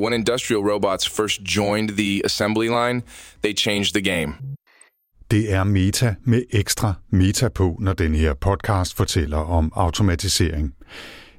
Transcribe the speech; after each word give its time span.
When 0.00 0.12
industrial 0.12 0.62
robots 0.62 1.08
first 1.08 1.40
joined 1.56 1.88
the 1.90 2.22
assembly 2.24 2.68
line, 2.68 3.02
they 3.42 3.52
changed 3.56 3.94
the 3.94 4.02
game. 4.02 4.34
Det 5.30 5.52
er 5.52 5.64
Meta 5.64 6.14
med 6.24 6.42
ekstra 6.50 6.94
Meta 7.10 7.48
på, 7.48 7.76
når 7.80 7.92
den 7.92 8.14
her 8.14 8.34
podcast 8.34 8.96
fortæller 8.96 9.36
om 9.36 9.72
automatisering. 9.74 10.74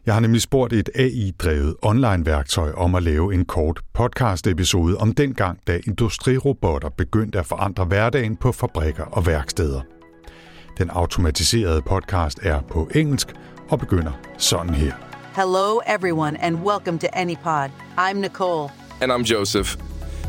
Jeg 0.05 0.13
har 0.13 0.21
nemlig 0.21 0.41
spurgt 0.41 0.73
et 0.73 0.89
AI-drevet 0.95 1.75
online-værktøj 1.81 2.71
om 2.71 2.95
at 2.95 3.03
lave 3.03 3.33
en 3.33 3.45
kort 3.45 3.79
podcast-episode 3.93 4.97
om 4.97 5.11
dengang, 5.11 5.59
da 5.67 5.79
industrirobotter 5.87 6.89
begyndte 6.89 7.39
at 7.39 7.45
forandre 7.45 7.85
hverdagen 7.85 8.35
på 8.35 8.51
fabrikker 8.51 9.03
og 9.03 9.27
værksteder. 9.27 9.81
Den 10.77 10.89
automatiserede 10.89 11.81
podcast 11.81 12.39
er 12.43 12.61
på 12.61 12.89
engelsk 12.95 13.27
og 13.69 13.79
begynder 13.79 14.11
sådan 14.37 14.73
her. 14.73 15.08
Hello, 15.39 15.77
everyone, 15.85 16.35
and 16.35 16.61
welcome 16.65 16.99
to 16.99 17.09
AnyPod. 17.11 17.71
I'm 17.95 18.19
Nicole. 18.19 18.73
And 18.99 19.09
I'm 19.09 19.23
Joseph. 19.23 19.77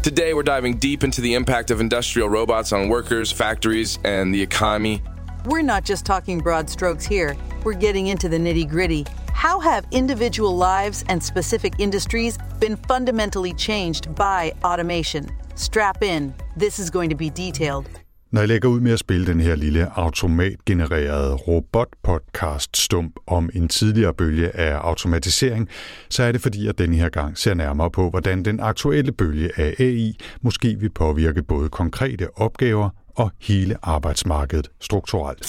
Today, 0.05 0.35
we're 0.35 0.45
diving 0.45 0.77
deep 0.79 1.03
into 1.03 1.21
the 1.21 1.35
impact 1.35 1.73
of 1.73 1.81
industrial 1.81 2.29
robots 2.29 2.73
on 2.73 2.89
workers, 2.89 3.33
factories, 3.33 3.99
and 4.05 4.33
the 4.33 4.41
economy. 4.41 5.03
We're 5.47 5.63
not 5.63 5.85
just 5.85 6.07
talking 6.07 6.39
broad 6.39 6.71
strokes 6.71 7.05
here, 7.05 7.37
we're 7.65 7.75
getting 7.75 8.07
into 8.07 8.29
the 8.29 8.39
nitty 8.39 8.71
gritty. 8.71 9.05
How 9.33 9.59
have 9.59 9.85
individual 9.91 10.57
lives 10.57 11.05
and 11.09 11.21
specific 11.21 11.73
industries 11.81 12.39
been 12.61 12.77
fundamentally 12.77 13.53
changed 13.55 14.15
by 14.15 14.53
automation? 14.63 15.29
Strap 15.57 16.05
in. 16.05 16.33
This 16.57 16.79
is 16.79 16.89
going 16.89 17.09
to 17.11 17.17
be 17.17 17.31
detailed. 17.31 17.91
Når 18.33 18.41
jeg 18.41 18.49
lægger 18.49 18.69
ud 18.69 18.81
med 18.81 18.93
at 18.93 18.99
spille 18.99 19.27
den 19.27 19.41
her 19.41 19.55
lille 19.55 19.99
automatgenererede 19.99 21.35
robot-podcast 21.35 22.77
stump 22.77 23.17
om 23.27 23.51
en 23.55 23.69
tidligere 23.69 24.15
bølge 24.15 24.57
af 24.57 24.75
automatisering, 24.75 25.69
så 26.11 26.23
er 26.23 26.33
det 26.33 26.41
fordi, 26.41 26.67
jeg 26.67 26.79
denne 26.79 26.97
her 26.97 27.09
gang 27.09 27.39
ser 27.39 27.55
nærmere 27.55 27.91
på, 27.91 28.11
hvordan 28.11 28.45
den 28.45 28.61
aktuelle 28.61 29.13
bølge 29.13 29.51
af 29.57 29.75
AI 29.79 30.17
måske 30.41 30.77
vil 30.81 30.91
påvirke 30.91 31.43
både 31.43 31.69
konkrete 31.69 32.39
opgaver 32.39 32.91
og 33.17 33.31
hele 33.41 33.77
arbejdsmarkedet 33.83 34.71
strukturelt. 34.81 35.47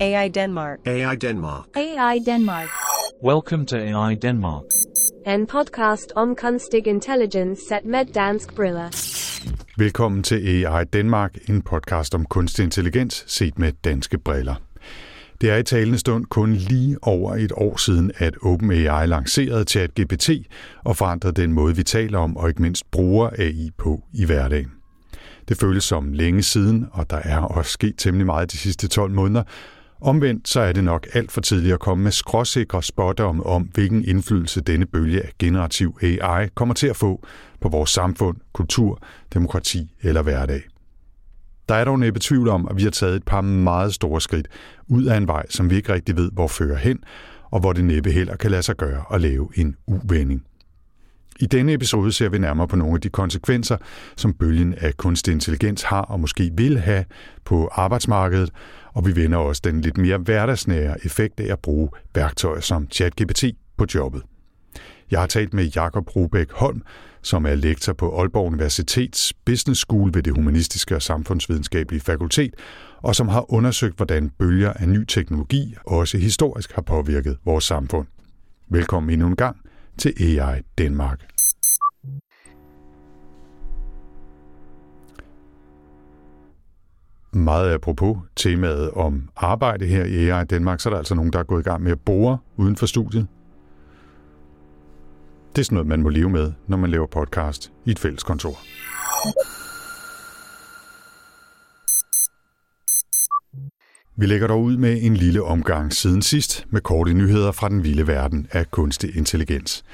AI 0.00 0.28
Denmark. 0.28 0.78
AI 0.86 1.16
Denmark. 1.16 1.64
AI 1.76 2.18
Denmark. 2.26 2.68
Welcome 3.24 3.66
to 3.66 3.76
AI 3.76 4.14
Denmark. 4.14 4.62
En 5.26 5.46
podcast 5.46 6.12
om 6.16 6.36
kunstig 6.36 6.86
intelligens 6.86 7.58
set 7.68 7.84
med 7.84 8.04
dansk 8.04 8.54
briller. 8.54 8.88
Velkommen 9.76 10.22
til 10.22 10.64
AI 10.64 10.84
Danmark, 10.84 11.36
en 11.48 11.62
podcast 11.62 12.14
om 12.14 12.26
kunstig 12.26 12.62
intelligens 12.62 13.24
set 13.26 13.58
med 13.58 13.72
danske 13.84 14.18
briller. 14.18 14.54
Det 15.40 15.50
er 15.50 15.56
i 15.56 15.62
talende 15.62 15.98
stund 15.98 16.24
kun 16.24 16.52
lige 16.52 16.98
over 17.02 17.34
et 17.34 17.52
år 17.56 17.76
siden, 17.76 18.12
at 18.16 18.34
OpenAI 18.42 19.06
lancerede 19.06 19.64
ChatGPT 19.64 20.30
og 20.84 20.96
forandrede 20.96 21.42
den 21.42 21.52
måde, 21.52 21.76
vi 21.76 21.82
taler 21.82 22.18
om 22.18 22.36
og 22.36 22.48
ikke 22.48 22.62
mindst 22.62 22.90
bruger 22.90 23.30
AI 23.38 23.70
på 23.78 24.02
i 24.12 24.24
hverdagen. 24.24 24.72
Det 25.48 25.56
føles 25.56 25.84
som 25.84 26.12
længe 26.12 26.42
siden, 26.42 26.86
og 26.92 27.10
der 27.10 27.20
er 27.24 27.38
også 27.38 27.70
sket 27.70 27.94
temmelig 27.98 28.26
meget 28.26 28.52
de 28.52 28.56
sidste 28.56 28.88
12 28.88 29.12
måneder, 29.12 29.42
Omvendt 30.04 30.48
så 30.48 30.60
er 30.60 30.72
det 30.72 30.84
nok 30.84 31.06
alt 31.12 31.32
for 31.32 31.40
tidligt 31.40 31.74
at 31.74 31.80
komme 31.80 32.04
med 32.04 32.12
skråsikre 32.12 32.82
spådomme 32.82 33.46
om, 33.46 33.62
hvilken 33.62 34.04
indflydelse 34.04 34.60
denne 34.60 34.86
bølge 34.86 35.22
af 35.22 35.30
generativ 35.38 35.98
AI 36.02 36.48
kommer 36.54 36.74
til 36.74 36.86
at 36.86 36.96
få 36.96 37.26
på 37.60 37.68
vores 37.68 37.90
samfund, 37.90 38.36
kultur, 38.52 39.02
demokrati 39.34 39.94
eller 40.02 40.22
hverdag. 40.22 40.62
Der 41.68 41.74
er 41.74 41.84
dog 41.84 41.98
næppe 41.98 42.20
tvivl 42.20 42.48
om, 42.48 42.68
at 42.70 42.76
vi 42.76 42.82
har 42.82 42.90
taget 42.90 43.16
et 43.16 43.24
par 43.24 43.40
meget 43.40 43.94
store 43.94 44.20
skridt 44.20 44.48
ud 44.88 45.04
af 45.04 45.16
en 45.16 45.26
vej, 45.26 45.46
som 45.48 45.70
vi 45.70 45.76
ikke 45.76 45.92
rigtig 45.92 46.16
ved, 46.16 46.30
hvor 46.32 46.48
fører 46.48 46.78
hen, 46.78 46.98
og 47.50 47.60
hvor 47.60 47.72
det 47.72 47.84
næppe 47.84 48.10
heller 48.10 48.36
kan 48.36 48.50
lade 48.50 48.62
sig 48.62 48.76
gøre 48.76 49.04
at 49.12 49.20
lave 49.20 49.48
en 49.56 49.76
uvending. 49.86 50.44
I 51.40 51.46
denne 51.46 51.72
episode 51.72 52.12
ser 52.12 52.28
vi 52.28 52.38
nærmere 52.38 52.68
på 52.68 52.76
nogle 52.76 52.94
af 52.94 53.00
de 53.00 53.08
konsekvenser, 53.08 53.76
som 54.16 54.32
bølgen 54.32 54.74
af 54.74 54.96
kunstig 54.96 55.32
intelligens 55.32 55.82
har 55.82 56.00
og 56.00 56.20
måske 56.20 56.50
vil 56.56 56.78
have 56.78 57.04
på 57.44 57.68
arbejdsmarkedet, 57.72 58.50
og 58.94 59.06
vi 59.06 59.16
vender 59.16 59.38
også 59.38 59.60
den 59.64 59.80
lidt 59.80 59.98
mere 59.98 60.18
hverdagsnære 60.18 61.04
effekt 61.04 61.40
af 61.40 61.52
at 61.52 61.58
bruge 61.58 61.88
værktøjer 62.14 62.60
som 62.60 62.88
ChatGPT 62.90 63.44
på 63.76 63.86
jobbet. 63.94 64.22
Jeg 65.10 65.20
har 65.20 65.26
talt 65.26 65.54
med 65.54 65.64
Jakob 65.64 66.16
Rubæk 66.16 66.52
Holm, 66.52 66.82
som 67.22 67.46
er 67.46 67.54
lektor 67.54 67.92
på 67.92 68.20
Aalborg 68.20 68.46
Universitets 68.46 69.32
Business 69.44 69.80
School 69.80 70.10
ved 70.14 70.22
det 70.22 70.34
Humanistiske 70.34 70.96
og 70.96 71.02
Samfundsvidenskabelige 71.02 72.00
Fakultet, 72.00 72.54
og 73.02 73.14
som 73.16 73.28
har 73.28 73.52
undersøgt, 73.52 73.96
hvordan 73.96 74.30
bølger 74.30 74.72
af 74.72 74.88
ny 74.88 75.04
teknologi 75.04 75.74
også 75.86 76.18
historisk 76.18 76.72
har 76.72 76.82
påvirket 76.82 77.38
vores 77.44 77.64
samfund. 77.64 78.06
Velkommen 78.68 79.10
endnu 79.10 79.26
en 79.26 79.36
gang 79.36 79.56
til 79.98 80.38
AI 80.38 80.60
Danmark. 80.78 81.20
Meget 87.34 87.74
apropos 87.74 88.16
temaet 88.36 88.90
om 88.90 89.28
arbejde 89.36 89.86
her 89.86 90.04
i 90.04 90.28
AI 90.28 90.44
Danmark, 90.44 90.80
så 90.80 90.88
er 90.88 90.90
der 90.90 90.98
altså 90.98 91.14
nogen, 91.14 91.32
der 91.32 91.38
er 91.38 91.42
gået 91.42 91.60
i 91.60 91.64
gang 91.64 91.82
med 91.82 91.92
at 91.92 92.00
bore 92.00 92.38
uden 92.56 92.76
for 92.76 92.86
studiet. 92.86 93.26
Det 95.56 95.62
er 95.62 95.64
sådan 95.64 95.76
noget, 95.76 95.88
man 95.88 96.02
må 96.02 96.08
leve 96.08 96.30
med, 96.30 96.52
når 96.66 96.76
man 96.76 96.90
laver 96.90 97.06
podcast 97.06 97.72
i 97.84 97.90
et 97.90 97.98
fælles 97.98 98.22
kontor. 98.22 98.58
Vi 104.16 104.26
lægger 104.26 104.46
dog 104.46 104.62
ud 104.62 104.76
med 104.76 104.98
en 105.02 105.14
lille 105.14 105.42
omgang 105.42 105.92
siden 105.92 106.22
sidst 106.22 106.66
med 106.70 106.80
korte 106.80 107.14
nyheder 107.14 107.52
fra 107.52 107.68
den 107.68 107.84
vilde 107.84 108.06
verden 108.06 108.46
af 108.50 108.70
kunstig 108.70 109.16
intelligens. 109.16 109.84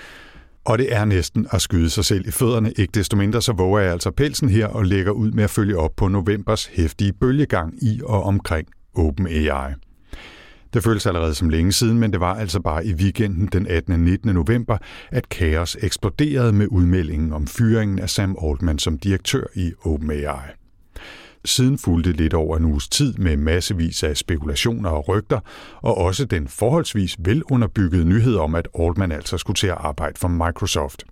Og 0.68 0.78
det 0.78 0.94
er 0.94 1.04
næsten 1.04 1.46
at 1.50 1.62
skyde 1.62 1.90
sig 1.90 2.04
selv 2.04 2.28
i 2.28 2.30
fødderne. 2.30 2.72
Ikke 2.76 2.90
desto 2.94 3.16
mindre 3.16 3.42
så 3.42 3.52
våger 3.52 3.80
jeg 3.80 3.92
altså 3.92 4.10
pelsen 4.10 4.48
her 4.48 4.66
og 4.66 4.84
lægger 4.84 5.12
ud 5.12 5.30
med 5.30 5.44
at 5.44 5.50
følge 5.50 5.78
op 5.78 5.90
på 5.96 6.08
novembers 6.08 6.66
hæftige 6.66 7.12
bølgegang 7.12 7.82
i 7.82 8.00
og 8.04 8.22
omkring 8.22 8.68
OpenAI. 8.94 9.72
Det 10.74 10.82
føles 10.82 11.06
allerede 11.06 11.34
som 11.34 11.48
længe 11.48 11.72
siden, 11.72 11.98
men 11.98 12.12
det 12.12 12.20
var 12.20 12.34
altså 12.34 12.60
bare 12.60 12.86
i 12.86 12.94
weekenden 12.94 13.46
den 13.46 13.66
18. 13.66 13.92
og 13.92 14.00
19. 14.00 14.34
november, 14.34 14.78
at 15.10 15.28
kaos 15.28 15.76
eksploderede 15.80 16.52
med 16.52 16.66
udmeldingen 16.70 17.32
om 17.32 17.46
fyringen 17.46 17.98
af 17.98 18.10
Sam 18.10 18.36
Altman 18.42 18.78
som 18.78 18.98
direktør 18.98 19.44
i 19.54 19.72
OpenAI. 19.84 20.57
Siden 21.44 21.78
fulgte 21.78 22.12
lidt 22.12 22.34
over 22.34 22.56
en 22.56 22.64
uges 22.64 22.88
tid 22.88 23.14
med 23.14 23.36
massevis 23.36 24.02
af 24.02 24.16
spekulationer 24.16 24.90
og 24.90 25.08
rygter, 25.08 25.40
og 25.80 25.98
også 25.98 26.24
den 26.24 26.48
forholdsvis 26.48 27.16
velunderbyggede 27.18 28.04
nyhed 28.04 28.36
om, 28.36 28.54
at 28.54 28.68
Altman 28.78 29.12
altså 29.12 29.38
skulle 29.38 29.56
til 29.56 29.66
at 29.66 29.76
arbejde 29.78 30.18
for 30.18 30.28
Microsoft. 30.28 31.04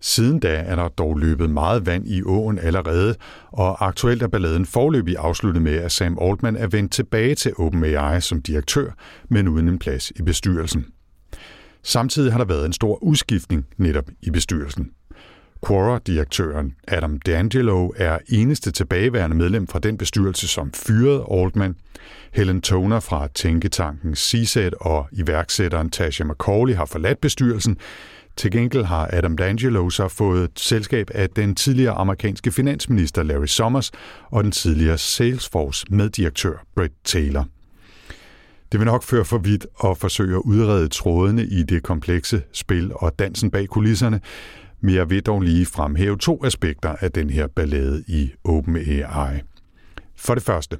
Siden 0.00 0.40
da 0.40 0.54
er 0.54 0.76
der 0.76 0.88
dog 0.88 1.18
løbet 1.18 1.50
meget 1.50 1.86
vand 1.86 2.06
i 2.06 2.22
åen 2.22 2.58
allerede, 2.58 3.14
og 3.50 3.86
aktuelt 3.86 4.22
er 4.22 4.28
balladen 4.28 4.66
forløbig 4.66 5.16
afsluttet 5.18 5.62
med, 5.62 5.74
at 5.74 5.92
Sam 5.92 6.18
Altman 6.20 6.56
er 6.56 6.66
vendt 6.66 6.92
tilbage 6.92 7.34
til 7.34 7.52
OpenAI 7.58 8.20
som 8.20 8.42
direktør, 8.42 8.90
men 9.28 9.48
uden 9.48 9.68
en 9.68 9.78
plads 9.78 10.10
i 10.10 10.22
bestyrelsen. 10.22 10.86
Samtidig 11.82 12.32
har 12.32 12.38
der 12.38 12.44
været 12.44 12.66
en 12.66 12.72
stor 12.72 13.02
udskiftning 13.02 13.66
netop 13.76 14.04
i 14.22 14.30
bestyrelsen. 14.30 14.90
Quora-direktøren 15.66 16.74
Adam 16.88 17.20
D'Angelo 17.28 17.90
er 17.96 18.18
eneste 18.28 18.70
tilbageværende 18.70 19.36
medlem 19.36 19.66
fra 19.66 19.78
den 19.78 19.98
bestyrelse, 19.98 20.48
som 20.48 20.72
fyrede 20.72 21.26
Altman. 21.30 21.76
Helen 22.32 22.62
Toner 22.62 23.00
fra 23.00 23.28
tænketanken 23.34 24.14
CSET 24.14 24.74
og 24.80 25.08
iværksætteren 25.12 25.90
Tasha 25.90 26.24
McCauley 26.24 26.74
har 26.74 26.84
forladt 26.84 27.20
bestyrelsen. 27.20 27.76
Til 28.36 28.50
gengæld 28.50 28.84
har 28.84 29.10
Adam 29.12 29.38
D'Angelo 29.40 29.90
så 29.90 30.08
fået 30.08 30.50
selskab 30.56 31.10
af 31.14 31.30
den 31.30 31.54
tidligere 31.54 31.94
amerikanske 31.94 32.52
finansminister 32.52 33.22
Larry 33.22 33.46
Summers 33.46 33.90
og 34.30 34.44
den 34.44 34.52
tidligere 34.52 34.98
Salesforce 34.98 35.86
meddirektør 35.90 36.64
Brett 36.76 36.94
Taylor. 37.04 37.46
Det 38.72 38.80
vil 38.80 38.86
nok 38.86 39.02
føre 39.02 39.24
for 39.24 39.38
vidt 39.38 39.66
at 39.84 39.98
forsøge 39.98 40.36
at 40.36 40.42
udrede 40.44 40.88
trådene 40.88 41.44
i 41.44 41.62
det 41.62 41.82
komplekse 41.82 42.42
spil 42.52 42.92
og 42.94 43.18
dansen 43.18 43.50
bag 43.50 43.68
kulisserne, 43.68 44.20
men 44.82 44.94
jeg 44.94 45.10
vil 45.10 45.22
dog 45.22 45.40
lige 45.40 45.66
fremhæve 45.66 46.16
to 46.16 46.44
aspekter 46.44 46.96
af 47.00 47.12
den 47.12 47.30
her 47.30 47.46
ballade 47.46 48.04
i 48.08 48.32
OpenAI. 48.44 49.40
For 50.16 50.34
det 50.34 50.42
første, 50.42 50.78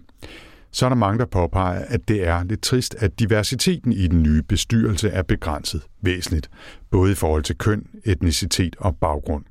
så 0.71 0.85
er 0.85 0.89
der 0.89 0.97
mange, 0.97 1.19
der 1.19 1.25
påpeger, 1.25 1.85
at 1.89 2.09
det 2.09 2.27
er 2.27 2.45
lidt 2.45 2.63
trist, 2.63 2.95
at 2.99 3.19
diversiteten 3.19 3.93
i 3.93 4.07
den 4.07 4.23
nye 4.23 4.43
bestyrelse 4.43 5.09
er 5.09 5.23
begrænset 5.23 5.83
væsentligt, 6.01 6.51
både 6.91 7.13
i 7.13 7.15
forhold 7.15 7.43
til 7.43 7.59
køn, 7.59 7.87
etnicitet 8.05 8.77
og 8.79 8.97
baggrund. 8.97 9.45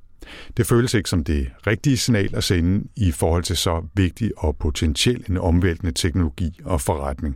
Det 0.58 0.68
føles 0.68 0.94
ikke 0.94 1.10
som 1.10 1.24
det 1.24 1.50
rigtige 1.68 1.98
signal 1.98 2.36
at 2.36 2.44
sende 2.44 2.88
i 2.96 3.12
forhold 3.12 3.44
til 3.44 3.58
så 3.58 3.82
vigtig 3.94 4.32
og 4.38 4.58
potentielt 4.58 5.28
en 5.28 5.38
omvæltende 5.38 5.92
teknologi 5.92 6.60
og 6.66 6.82
forretning. 6.82 7.36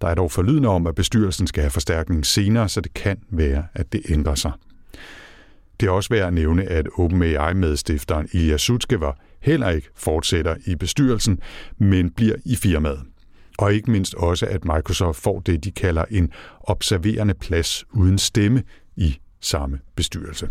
Der 0.00 0.08
er 0.08 0.14
dog 0.14 0.32
forlydende 0.32 0.68
om, 0.68 0.86
at 0.86 0.94
bestyrelsen 0.94 1.46
skal 1.46 1.62
have 1.62 1.70
forstærkning 1.70 2.26
senere, 2.26 2.68
så 2.68 2.80
det 2.80 2.94
kan 2.94 3.18
være, 3.30 3.64
at 3.74 3.92
det 3.92 4.02
ændrer 4.08 4.34
sig. 4.34 4.52
Det 5.80 5.86
er 5.86 5.90
også 5.90 6.08
værd 6.08 6.26
at 6.26 6.32
nævne, 6.32 6.64
at 6.64 6.88
OpenAI-medstifteren 6.98 8.28
Ilya 8.32 8.56
Sutskever 8.56 9.12
heller 9.40 9.70
ikke 9.70 9.88
fortsætter 9.94 10.56
i 10.66 10.74
bestyrelsen, 10.74 11.38
men 11.78 12.10
bliver 12.10 12.34
i 12.44 12.56
firmaet. 12.56 13.00
Og 13.58 13.74
ikke 13.74 13.90
mindst 13.90 14.14
også, 14.14 14.46
at 14.46 14.64
Microsoft 14.64 15.20
får 15.20 15.40
det, 15.40 15.64
de 15.64 15.70
kalder 15.70 16.04
en 16.10 16.32
observerende 16.60 17.34
plads 17.34 17.84
uden 17.92 18.18
stemme 18.18 18.62
i 18.96 19.18
samme 19.40 19.78
bestyrelse. 19.96 20.48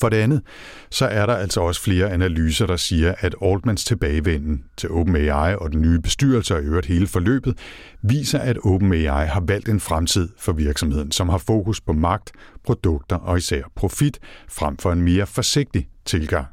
For 0.00 0.08
det 0.08 0.16
andet, 0.16 0.42
så 0.90 1.06
er 1.06 1.26
der 1.26 1.34
altså 1.34 1.60
også 1.60 1.82
flere 1.82 2.10
analyser, 2.10 2.66
der 2.66 2.76
siger, 2.76 3.14
at 3.18 3.34
Altmans 3.42 3.84
tilbagevenden 3.84 4.64
til 4.76 4.90
OpenAI 4.90 5.54
og 5.54 5.72
den 5.72 5.80
nye 5.80 6.00
bestyrelse 6.00 6.56
og 6.56 6.62
i 6.62 6.64
øvrigt 6.64 6.86
hele 6.86 7.06
forløbet, 7.06 7.58
viser, 8.02 8.38
at 8.38 8.58
OpenAI 8.64 9.26
har 9.26 9.40
valgt 9.46 9.68
en 9.68 9.80
fremtid 9.80 10.28
for 10.38 10.52
virksomheden, 10.52 11.12
som 11.12 11.28
har 11.28 11.38
fokus 11.38 11.80
på 11.80 11.92
magt, 11.92 12.32
produkter 12.64 13.16
og 13.16 13.38
især 13.38 13.62
profit, 13.74 14.18
frem 14.48 14.76
for 14.76 14.92
en 14.92 15.02
mere 15.02 15.26
forsigtig 15.26 15.88
tilgang. 16.04 16.46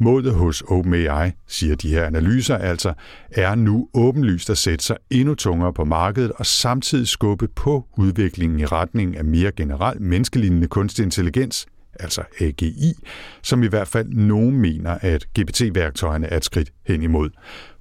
Målet 0.00 0.34
hos 0.34 0.62
OpenAI, 0.62 1.30
siger 1.46 1.76
de 1.76 1.88
her 1.88 2.04
analyser 2.04 2.56
altså, 2.56 2.92
er 3.30 3.54
nu 3.54 3.88
åbenlyst 3.94 4.50
at 4.50 4.58
sætte 4.58 4.84
sig 4.84 4.96
endnu 5.10 5.34
tungere 5.34 5.72
på 5.72 5.84
markedet 5.84 6.32
og 6.32 6.46
samtidig 6.46 7.08
skubbe 7.08 7.48
på 7.48 7.84
udviklingen 7.96 8.60
i 8.60 8.64
retning 8.64 9.16
af 9.16 9.24
mere 9.24 9.52
generelt 9.52 10.00
menneskelignende 10.00 10.68
kunstig 10.68 11.02
intelligens, 11.02 11.66
altså 12.00 12.22
AGI, 12.40 12.94
som 13.42 13.62
i 13.62 13.66
hvert 13.66 13.88
fald 13.88 14.08
nogen 14.08 14.56
mener, 14.56 14.98
at 15.00 15.26
GPT-værktøjerne 15.38 16.26
er 16.26 16.36
et 16.36 16.44
skridt 16.44 16.72
hen 16.86 17.02
imod. 17.02 17.30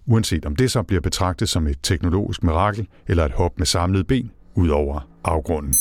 Uanset 0.06 0.45
om 0.45 0.56
det 0.56 0.71
så 0.71 0.83
bliver 0.83 1.01
betragtet 1.01 1.50
som 1.50 1.68
et 1.68 1.77
teknologisk 1.83 2.44
mirakel 2.44 2.88
eller 3.07 3.25
et 3.25 3.31
hop 3.31 3.57
med 3.57 3.65
samlede 3.65 4.04
ben 4.04 4.31
ud 4.56 4.69
over 4.69 5.09
afgrunden. 5.24 5.74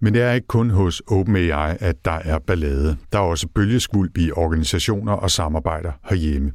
Men 0.00 0.14
det 0.14 0.22
er 0.22 0.32
ikke 0.32 0.46
kun 0.46 0.70
hos 0.70 1.02
OpenAI, 1.06 1.76
at 1.80 2.04
der 2.04 2.10
er 2.24 2.38
ballade. 2.38 2.96
Der 3.12 3.18
er 3.18 3.22
også 3.22 3.48
bølgeskvulp 3.48 4.18
i 4.18 4.32
organisationer 4.32 5.12
og 5.12 5.30
samarbejder 5.30 5.92
herhjemme. 6.04 6.52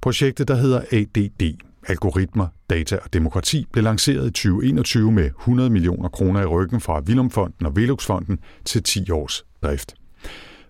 Projektet, 0.00 0.48
der 0.48 0.54
hedder 0.54 0.80
ADD, 0.92 1.67
Algoritmer, 1.88 2.46
Data 2.70 2.96
og 2.96 3.12
Demokrati, 3.12 3.66
blev 3.72 3.84
lanceret 3.84 4.26
i 4.26 4.30
2021 4.30 5.12
med 5.12 5.24
100 5.24 5.70
millioner 5.70 6.08
kroner 6.08 6.40
i 6.40 6.46
ryggen 6.46 6.80
fra 6.80 7.00
Vilumfonden 7.00 7.66
og 7.66 7.76
Veluxfonden 7.76 8.38
til 8.64 8.82
10 8.82 9.10
års 9.10 9.44
drift. 9.62 9.94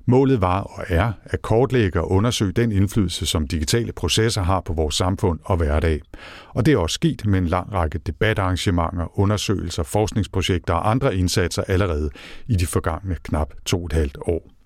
Målet 0.07 0.41
var 0.41 0.61
og 0.61 0.85
er 0.89 1.13
at 1.25 1.43
kortlægge 1.43 2.01
og 2.01 2.11
undersøge 2.11 2.53
den 2.53 2.73
indflydelse, 2.73 3.27
som 3.27 3.47
digitale 3.47 3.93
processer 3.93 4.43
har 4.43 4.61
på 4.61 4.73
vores 4.73 4.95
samfund 4.95 5.39
og 5.45 5.57
hverdag. 5.57 6.01
Og 6.49 6.67
det 6.67 6.75
er 6.75 6.79
også 6.79 6.95
sket 6.95 7.27
med 7.27 7.39
en 7.39 7.47
lang 7.47 7.73
række 7.73 7.99
debatarrangementer, 7.99 9.19
undersøgelser, 9.21 9.83
forskningsprojekter 9.83 10.75
og 10.75 10.91
andre 10.91 11.17
indsatser 11.17 11.63
allerede 11.63 12.11
i 12.47 12.57
de 12.57 12.67
forgangne 12.67 13.17
knap 13.23 13.55
to 13.65 13.79
og 13.79 13.87
et 13.87 13.93
halvt 13.93 14.19
år. 14.21 14.58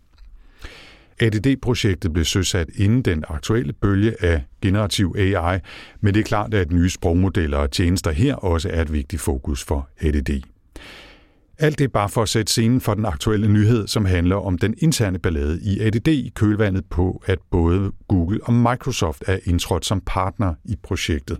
ADD-projektet 1.23 2.13
blev 2.13 2.25
søsat 2.25 2.69
inden 2.77 3.03
den 3.03 3.25
aktuelle 3.29 3.73
bølge 3.73 4.25
af 4.25 4.45
generativ 4.63 5.15
AI, 5.19 5.59
men 6.01 6.15
det 6.15 6.21
er 6.21 6.25
klart, 6.25 6.55
at 6.55 6.73
nye 6.73 6.91
sprogmodeller 6.91 7.59
og 7.59 7.71
tjenester 7.71 8.11
her 8.11 8.35
også 8.35 8.69
er 8.73 8.83
et 8.83 8.93
vigtigt 8.93 9.23
fokus 9.23 9.65
for 9.65 9.89
ADD. 10.01 10.43
Alt 11.59 11.79
det 11.79 11.85
er 11.85 11.89
bare 11.89 12.09
for 12.09 12.23
at 12.23 12.29
sætte 12.29 12.53
scenen 12.53 12.81
for 12.81 12.95
den 12.95 13.05
aktuelle 13.05 13.49
nyhed, 13.49 13.87
som 13.87 14.05
handler 14.05 14.37
om 14.37 14.59
den 14.59 14.75
interne 14.79 15.19
ballade 15.19 15.61
i 15.63 15.81
ADD 15.81 16.09
i 16.09 16.33
kølvandet 16.35 16.85
på, 16.91 17.23
at 17.27 17.39
både 17.51 17.93
Google 18.09 18.41
og 18.43 18.53
Microsoft 18.55 19.25
er 19.27 19.39
indtrådt 19.45 19.87
som 19.87 20.03
partner 20.07 20.55
i 20.65 20.77
projektet. 20.83 21.39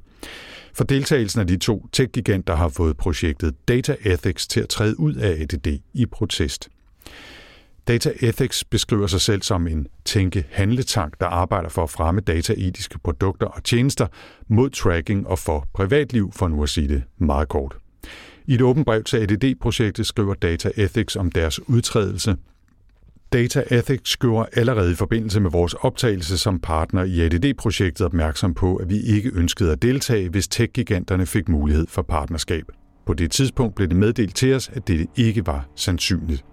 For 0.75 0.85
deltagelsen 0.85 1.41
af 1.41 1.47
de 1.47 1.57
to 1.57 1.87
tech-giganter 1.93 2.55
har 2.55 2.69
fået 2.69 2.97
projektet 2.97 3.55
Data 3.69 3.97
Ethics 4.05 4.47
til 4.47 4.61
at 4.61 4.69
træde 4.69 5.01
ud 5.01 5.15
af 5.15 5.31
ADD 5.31 5.79
i 5.95 6.07
protest. 6.07 6.69
Data 7.89 8.13
Ethics 8.21 8.65
beskriver 8.65 9.07
sig 9.07 9.21
selv 9.21 9.43
som 9.43 9.67
en 9.67 9.87
tænke-handletank, 10.05 11.21
der 11.21 11.27
arbejder 11.27 11.69
for 11.69 11.83
at 11.83 11.91
fremme 11.91 12.21
dataetiske 12.21 12.99
produkter 12.99 13.47
og 13.47 13.65
tjenester 13.65 14.07
mod 14.49 14.71
tracking 14.71 15.27
og 15.27 15.39
for 15.39 15.69
privatliv, 15.75 16.33
for 16.33 16.49
nu 16.49 16.63
at 16.63 16.69
sige 16.69 16.89
det 16.89 17.03
meget 17.19 17.49
kort. 17.49 17.77
I 18.47 18.55
et 18.55 18.63
åbent 18.63 18.87
brev 18.87 19.05
til 19.05 19.17
ADD-projektet 19.17 20.07
skriver 20.07 20.35
Data 20.35 20.71
Ethics 20.77 21.17
om 21.17 21.31
deres 21.31 21.69
udtrædelse. 21.69 22.37
Data 23.33 23.65
Ethics 23.71 24.11
skriver 24.11 24.45
allerede 24.53 24.93
i 24.93 24.95
forbindelse 24.95 25.41
med 25.41 25.51
vores 25.51 25.75
optagelse 25.75 26.39
som 26.39 26.61
partner 26.61 27.05
i 27.05 27.21
ADD-projektet 27.21 28.07
opmærksom 28.07 28.55
på, 28.55 28.77
at 28.77 28.89
vi 28.89 29.01
ikke 29.01 29.31
ønskede 29.35 29.73
at 29.73 29.83
deltage, 29.83 30.29
hvis 30.29 30.49
tech-giganterne 30.49 31.27
fik 31.27 31.49
mulighed 31.49 31.87
for 31.87 32.03
partnerskab. 32.03 32.65
På 33.07 33.15
det 33.15 33.31
tidspunkt 33.31 33.75
blev 33.75 33.89
det 33.89 33.97
meddelt 33.97 34.37
til 34.37 34.55
os, 34.55 34.71
at 34.75 34.89
det 34.89 35.07
ikke 35.17 35.47
var 35.47 35.69
sandsynligt. 35.77 36.45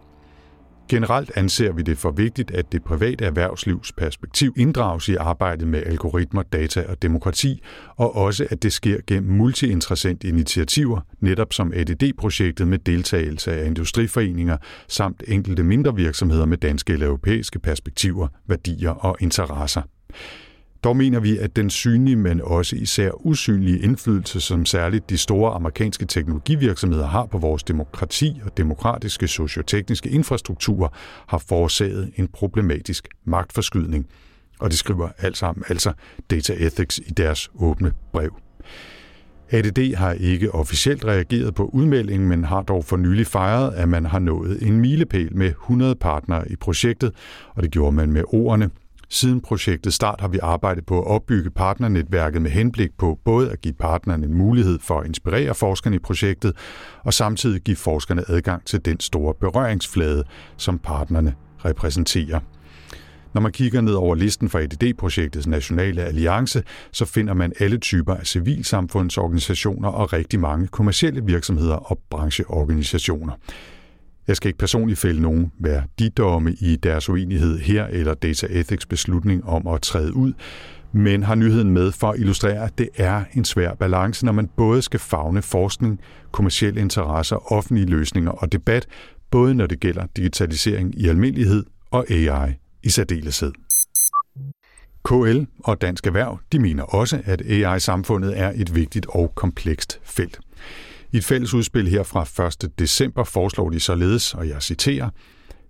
Generelt 0.89 1.31
anser 1.36 1.71
vi 1.71 1.81
det 1.81 1.97
for 1.97 2.12
vigtigt, 2.12 2.51
at 2.51 2.71
det 2.71 2.83
private 2.83 3.25
erhvervslivs 3.25 3.91
perspektiv 3.91 4.53
inddrages 4.57 5.09
i 5.09 5.15
arbejdet 5.15 5.68
med 5.68 5.83
algoritmer, 5.86 6.44
data 6.44 6.86
og 6.89 7.01
demokrati, 7.01 7.62
og 7.95 8.15
også 8.15 8.47
at 8.50 8.63
det 8.63 8.74
sker 8.74 8.97
gennem 9.07 9.31
multiinteressant 9.31 10.24
initiativer, 10.24 11.01
netop 11.19 11.53
som 11.53 11.74
ADD-projektet 11.75 12.68
med 12.68 12.80
deltagelse 12.80 13.51
af 13.51 13.65
industriforeninger 13.65 14.57
samt 14.88 15.24
enkelte 15.27 15.63
mindre 15.63 15.95
virksomheder 15.95 16.45
med 16.45 16.57
danske 16.57 16.94
eller 16.94 17.07
europæiske 17.07 17.59
perspektiver, 17.59 18.27
værdier 18.47 18.92
og 18.92 19.18
interesser. 19.19 19.81
Dog 20.83 20.97
mener 20.97 21.19
vi, 21.19 21.37
at 21.37 21.55
den 21.55 21.69
synlige, 21.69 22.15
men 22.15 22.41
også 22.41 22.75
især 22.75 23.11
usynlige 23.25 23.79
indflydelse, 23.79 24.41
som 24.41 24.65
særligt 24.65 25.09
de 25.09 25.17
store 25.17 25.53
amerikanske 25.53 26.05
teknologivirksomheder 26.05 27.07
har 27.07 27.25
på 27.25 27.37
vores 27.37 27.63
demokrati 27.63 28.41
og 28.45 28.57
demokratiske 28.57 29.27
sociotekniske 29.27 30.09
infrastrukturer, 30.09 30.87
har 31.27 31.37
forårsaget 31.37 32.11
en 32.15 32.27
problematisk 32.27 33.07
magtforskydning. 33.25 34.07
Og 34.59 34.69
det 34.69 34.79
skriver 34.79 35.09
alt 35.17 35.37
sammen 35.37 35.63
altså 35.69 35.93
Data 36.29 36.53
Ethics 36.57 36.97
i 36.97 37.11
deres 37.11 37.49
åbne 37.55 37.93
brev. 38.11 38.35
ADD 39.51 39.95
har 39.95 40.11
ikke 40.13 40.51
officielt 40.51 41.05
reageret 41.05 41.55
på 41.55 41.65
udmeldingen, 41.65 42.29
men 42.29 42.43
har 42.43 42.61
dog 42.61 42.85
for 42.85 42.97
nylig 42.97 43.27
fejret, 43.27 43.73
at 43.73 43.89
man 43.89 44.05
har 44.05 44.19
nået 44.19 44.67
en 44.67 44.79
milepæl 44.79 45.35
med 45.35 45.47
100 45.47 45.95
partnere 45.95 46.51
i 46.51 46.55
projektet, 46.55 47.13
og 47.49 47.63
det 47.63 47.71
gjorde 47.71 47.95
man 47.95 48.11
med 48.11 48.23
ordene 48.27 48.69
Siden 49.11 49.41
projektet 49.41 49.94
start 49.94 50.21
har 50.21 50.27
vi 50.27 50.39
arbejdet 50.41 50.85
på 50.85 51.00
at 51.01 51.07
opbygge 51.07 51.50
partnernetværket 51.50 52.41
med 52.41 52.51
henblik 52.51 52.89
på 52.97 53.19
både 53.25 53.51
at 53.51 53.61
give 53.61 53.73
partnerne 53.73 54.27
mulighed 54.27 54.79
for 54.79 55.00
at 55.00 55.07
inspirere 55.07 55.56
forskerne 55.56 55.95
i 55.95 56.00
projektet, 56.00 56.56
og 57.03 57.13
samtidig 57.13 57.61
give 57.61 57.77
forskerne 57.77 58.23
adgang 58.27 58.65
til 58.65 58.85
den 58.85 59.00
store 59.00 59.33
berøringsflade, 59.33 60.23
som 60.57 60.79
partnerne 60.79 61.35
repræsenterer. 61.65 62.39
Når 63.33 63.41
man 63.41 63.51
kigger 63.51 63.81
ned 63.81 63.94
over 63.94 64.15
listen 64.15 64.50
for 64.50 64.59
ADD-projektets 64.59 65.47
nationale 65.47 66.03
alliance, 66.03 66.63
så 66.91 67.06
finder 67.06 67.33
man 67.33 67.53
alle 67.59 67.77
typer 67.77 68.15
af 68.15 68.27
civilsamfundsorganisationer 68.27 69.89
og 69.89 70.13
rigtig 70.13 70.39
mange 70.39 70.67
kommersielle 70.67 71.25
virksomheder 71.25 71.75
og 71.75 72.00
brancheorganisationer. 72.09 73.33
Jeg 74.29 74.37
skal 74.37 74.49
ikke 74.49 74.59
personligt 74.59 74.99
fælde 74.99 75.21
nogen 75.21 75.51
værdidomme 75.59 76.53
i 76.53 76.75
deres 76.75 77.09
uenighed 77.09 77.59
her 77.59 77.85
eller 77.85 78.13
Data 78.13 78.47
Ethics 78.49 78.85
beslutning 78.85 79.45
om 79.45 79.68
at 79.68 79.81
træde 79.81 80.15
ud, 80.15 80.33
men 80.92 81.23
har 81.23 81.35
nyheden 81.35 81.69
med 81.69 81.92
for 81.92 82.11
at 82.11 82.19
illustrere, 82.19 82.65
at 82.65 82.77
det 82.77 82.89
er 82.97 83.23
en 83.33 83.45
svær 83.45 83.73
balance, 83.73 84.25
når 84.25 84.31
man 84.31 84.49
både 84.57 84.81
skal 84.81 84.99
fagne 84.99 85.42
forskning, 85.42 85.99
kommersielle 86.31 86.81
interesser, 86.81 87.54
offentlige 87.54 87.85
løsninger 87.85 88.31
og 88.31 88.51
debat, 88.51 88.85
både 89.31 89.56
når 89.56 89.68
det 89.68 89.80
gælder 89.80 90.06
digitalisering 90.15 90.99
i 90.99 91.07
almindelighed 91.07 91.63
og 91.92 92.06
AI 92.11 92.54
i 92.83 92.89
særdeleshed. 92.89 93.51
KL 95.06 95.44
og 95.63 95.81
Dansk 95.81 96.07
Erhverv 96.07 96.39
de 96.51 96.59
mener 96.59 96.83
også, 96.83 97.21
at 97.25 97.42
AI-samfundet 97.42 98.39
er 98.39 98.51
et 98.56 98.75
vigtigt 98.75 99.06
og 99.09 99.31
komplekst 99.35 99.99
felt. 100.04 100.39
I 101.13 101.18
et 101.18 101.25
fælles 101.25 101.54
udspil 101.54 101.87
her 101.87 102.04
fra 102.04 102.47
1. 102.63 102.80
december 102.80 103.23
foreslår 103.23 103.69
de 103.69 103.80
således, 103.80 104.33
og 104.33 104.49
jeg 104.49 104.61
citerer, 104.61 105.09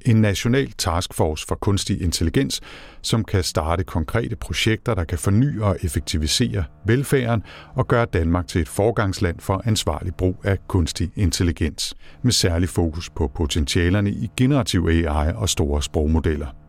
en 0.05 0.21
national 0.21 0.71
taskforce 0.71 1.45
for 1.47 1.55
kunstig 1.55 2.01
intelligens, 2.01 2.61
som 3.01 3.23
kan 3.23 3.43
starte 3.43 3.83
konkrete 3.83 4.35
projekter, 4.35 4.95
der 4.95 5.03
kan 5.03 5.17
forny 5.17 5.59
og 5.61 5.77
effektivisere 5.81 6.63
velfærden 6.85 7.43
og 7.75 7.87
gøre 7.87 8.05
Danmark 8.05 8.47
til 8.47 8.61
et 8.61 8.69
forgangsland 8.69 9.39
for 9.39 9.61
ansvarlig 9.65 10.15
brug 10.15 10.35
af 10.43 10.57
kunstig 10.67 11.11
intelligens, 11.15 11.95
med 12.23 12.31
særlig 12.31 12.69
fokus 12.69 13.09
på 13.09 13.27
potentialerne 13.27 14.11
i 14.11 14.31
generativ 14.37 14.87
AI 14.87 15.33
og 15.35 15.49
store 15.49 15.83
sprogmodeller. 15.83 16.68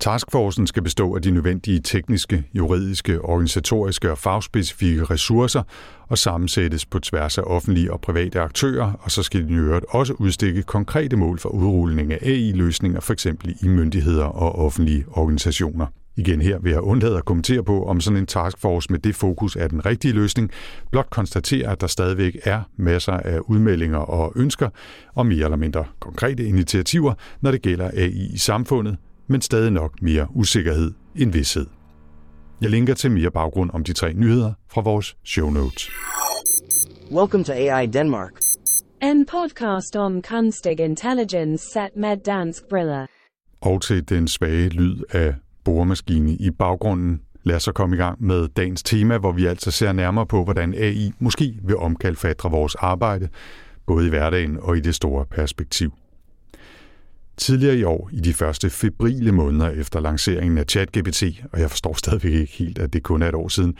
Taskforcen 0.00 0.66
skal 0.66 0.82
bestå 0.82 1.16
af 1.16 1.22
de 1.22 1.30
nødvendige 1.30 1.80
tekniske, 1.80 2.44
juridiske, 2.54 3.20
organisatoriske 3.20 4.10
og 4.10 4.18
fagspecifikke 4.18 5.04
ressourcer 5.04 5.62
og 6.08 6.18
sammensættes 6.18 6.86
på 6.86 6.98
tværs 6.98 7.38
af 7.38 7.42
offentlige 7.46 7.92
og 7.92 8.00
private 8.00 8.40
aktører, 8.40 8.92
og 9.00 9.10
så 9.10 9.22
skal 9.22 9.42
den 9.42 9.50
i 9.50 9.54
øvrigt 9.54 9.84
også 9.88 10.12
udstikke 10.12 10.62
konkrete 10.62 11.16
mål 11.16 11.38
for 11.38 11.48
udrulning 11.48 12.12
af 12.12 12.18
AI-løsninger, 12.22 13.00
f.eks. 13.00 13.26
i 13.62 13.68
myndigheder 13.68 14.24
og 14.24 14.58
offentlige 14.58 15.04
organisationer. 15.08 15.86
Igen 16.16 16.42
her 16.42 16.58
vil 16.58 16.72
jeg 16.72 16.80
undlade 16.80 17.16
at 17.16 17.24
kommentere 17.24 17.64
på, 17.64 17.84
om 17.84 18.00
sådan 18.00 18.16
en 18.16 18.26
taskforce 18.26 18.92
med 18.92 18.98
det 18.98 19.14
fokus 19.14 19.56
er 19.56 19.68
den 19.68 19.86
rigtige 19.86 20.14
løsning. 20.14 20.50
Blot 20.90 21.10
konstatere, 21.10 21.72
at 21.72 21.80
der 21.80 21.86
stadigvæk 21.86 22.36
er 22.44 22.60
masser 22.76 23.12
af 23.12 23.38
udmeldinger 23.40 23.98
og 23.98 24.32
ønsker 24.36 24.68
og 25.14 25.26
mere 25.26 25.44
eller 25.44 25.56
mindre 25.56 25.84
konkrete 26.00 26.44
initiativer, 26.44 27.14
når 27.40 27.50
det 27.50 27.62
gælder 27.62 27.90
AI 27.94 28.30
i 28.34 28.38
samfundet, 28.38 28.96
men 29.28 29.40
stadig 29.40 29.70
nok 29.70 30.02
mere 30.02 30.26
usikkerhed 30.34 30.92
end 31.16 31.32
vidshed. 31.32 31.66
Jeg 32.60 32.70
linker 32.70 32.94
til 32.94 33.10
mere 33.10 33.30
baggrund 33.30 33.70
om 33.74 33.84
de 33.84 33.92
tre 33.92 34.12
nyheder 34.12 34.52
fra 34.72 34.80
vores 34.80 35.16
show 35.24 35.50
notes. 35.50 35.90
Welcome 37.12 37.44
to 37.44 37.52
AI 37.52 37.86
Denmark. 37.86 38.30
En 39.02 39.26
podcast 39.26 39.96
om 39.96 40.22
kunstig 40.22 40.80
intelligens 40.80 41.60
set 41.60 41.88
med 41.96 42.16
dansk 42.26 42.62
briller. 42.70 43.06
og 43.60 43.82
til 43.82 44.08
den 44.08 44.28
svage 44.28 44.68
lyd 44.68 44.96
af 45.10 45.34
boremaskine 45.64 46.32
i 46.32 46.50
baggrunden. 46.50 47.20
Lad 47.44 47.56
os 47.56 47.62
så 47.62 47.72
komme 47.72 47.96
i 47.96 47.98
gang 47.98 48.24
med 48.24 48.48
dagens 48.48 48.82
tema, 48.82 49.18
hvor 49.18 49.32
vi 49.32 49.46
altså 49.46 49.70
ser 49.70 49.92
nærmere 49.92 50.26
på, 50.26 50.44
hvordan 50.44 50.74
AI 50.74 51.12
måske 51.18 51.60
vil 51.64 51.76
omkalfatre 51.76 52.50
vores 52.50 52.74
arbejde, 52.74 53.28
både 53.86 54.06
i 54.06 54.08
hverdagen 54.08 54.58
og 54.62 54.76
i 54.76 54.80
det 54.80 54.94
store 54.94 55.26
perspektiv. 55.26 55.92
Tidligere 57.38 57.76
i 57.76 57.84
år, 57.84 58.10
i 58.12 58.20
de 58.20 58.34
første 58.34 58.70
febrile 58.70 59.32
måneder 59.32 59.70
efter 59.70 60.00
lanceringen 60.00 60.58
af 60.58 60.64
ChatGPT, 60.68 61.22
og 61.52 61.60
jeg 61.60 61.70
forstår 61.70 61.94
stadigvæk 61.94 62.32
ikke 62.32 62.52
helt, 62.52 62.78
at 62.78 62.92
det 62.92 63.02
kun 63.02 63.22
er 63.22 63.28
et 63.28 63.34
år 63.34 63.48
siden, 63.48 63.74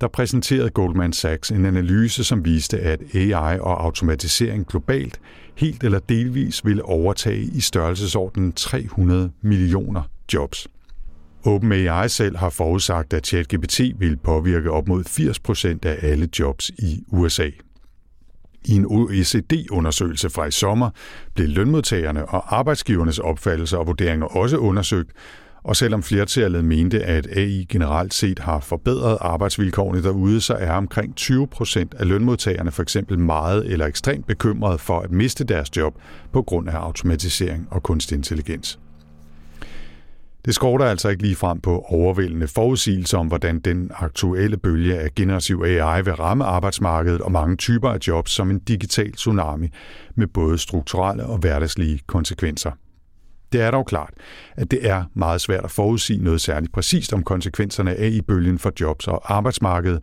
der 0.00 0.08
præsenterede 0.08 0.70
Goldman 0.70 1.12
Sachs 1.12 1.50
en 1.50 1.66
analyse, 1.66 2.24
som 2.24 2.44
viste, 2.44 2.78
at 2.78 3.00
AI 3.14 3.58
og 3.60 3.84
automatisering 3.84 4.66
globalt 4.66 5.20
helt 5.54 5.84
eller 5.84 5.98
delvis 5.98 6.64
ville 6.64 6.84
overtage 6.84 7.40
i 7.40 7.60
størrelsesordenen 7.60 8.52
300 8.52 9.30
millioner 9.42 10.02
jobs. 10.34 10.68
OpenAI 11.44 12.08
selv 12.08 12.36
har 12.36 12.50
forudsagt, 12.50 13.12
at 13.12 13.26
ChatGPT 13.26 13.80
vil 13.98 14.16
påvirke 14.16 14.70
op 14.70 14.88
mod 14.88 15.04
80 15.04 15.38
procent 15.38 15.84
af 15.84 15.98
alle 16.02 16.28
jobs 16.38 16.70
i 16.70 17.04
USA. 17.08 17.50
I 18.64 18.74
en 18.74 18.86
OECD-undersøgelse 18.86 20.30
fra 20.30 20.46
i 20.46 20.50
sommer 20.50 20.90
blev 21.34 21.48
lønmodtagerne 21.48 22.26
og 22.26 22.58
arbejdsgivernes 22.58 23.18
opfattelser 23.18 23.78
og 23.78 23.86
vurderinger 23.86 24.26
også 24.26 24.56
undersøgt, 24.56 25.10
og 25.64 25.76
selvom 25.76 26.02
flertallet 26.02 26.64
mente, 26.64 27.04
at 27.04 27.26
AI 27.36 27.66
generelt 27.68 28.14
set 28.14 28.38
har 28.38 28.60
forbedret 28.60 29.18
arbejdsvilkårene 29.20 30.02
derude, 30.02 30.40
så 30.40 30.54
er 30.54 30.72
omkring 30.72 31.16
20 31.16 31.46
procent 31.46 31.94
af 31.94 32.08
lønmodtagerne 32.08 32.70
for 32.70 32.82
eksempel 32.82 33.18
meget 33.18 33.66
eller 33.72 33.86
ekstremt 33.86 34.26
bekymrede 34.26 34.78
for 34.78 35.00
at 35.00 35.10
miste 35.10 35.44
deres 35.44 35.76
job 35.76 35.94
på 36.32 36.42
grund 36.42 36.68
af 36.68 36.76
automatisering 36.76 37.68
og 37.70 37.82
kunstig 37.82 38.16
intelligens. 38.16 38.78
Det 40.44 40.54
skorter 40.54 40.84
altså 40.84 41.08
ikke 41.08 41.22
lige 41.22 41.36
frem 41.36 41.60
på 41.60 41.84
overvældende 41.88 42.48
forudsigelser 42.48 43.18
om, 43.18 43.26
hvordan 43.26 43.60
den 43.60 43.90
aktuelle 43.94 44.56
bølge 44.56 44.98
af 44.98 45.14
generativ 45.14 45.62
AI 45.66 46.02
vil 46.02 46.14
ramme 46.14 46.44
arbejdsmarkedet 46.44 47.20
og 47.20 47.32
mange 47.32 47.56
typer 47.56 47.88
af 47.88 47.98
jobs 48.08 48.30
som 48.30 48.50
en 48.50 48.58
digital 48.58 49.12
tsunami 49.12 49.68
med 50.14 50.26
både 50.26 50.58
strukturelle 50.58 51.26
og 51.26 51.38
hverdagslige 51.38 52.00
konsekvenser. 52.06 52.70
Det 53.52 53.60
er 53.60 53.70
dog 53.70 53.86
klart, 53.86 54.10
at 54.56 54.70
det 54.70 54.88
er 54.88 55.04
meget 55.14 55.40
svært 55.40 55.64
at 55.64 55.70
forudsige 55.70 56.24
noget 56.24 56.40
særligt 56.40 56.72
præcist 56.72 57.12
om 57.12 57.22
konsekvenserne 57.22 57.94
af 57.94 58.04
AI-bølgen 58.04 58.58
for 58.58 58.72
jobs 58.80 59.08
og 59.08 59.34
arbejdsmarkedet, 59.34 60.00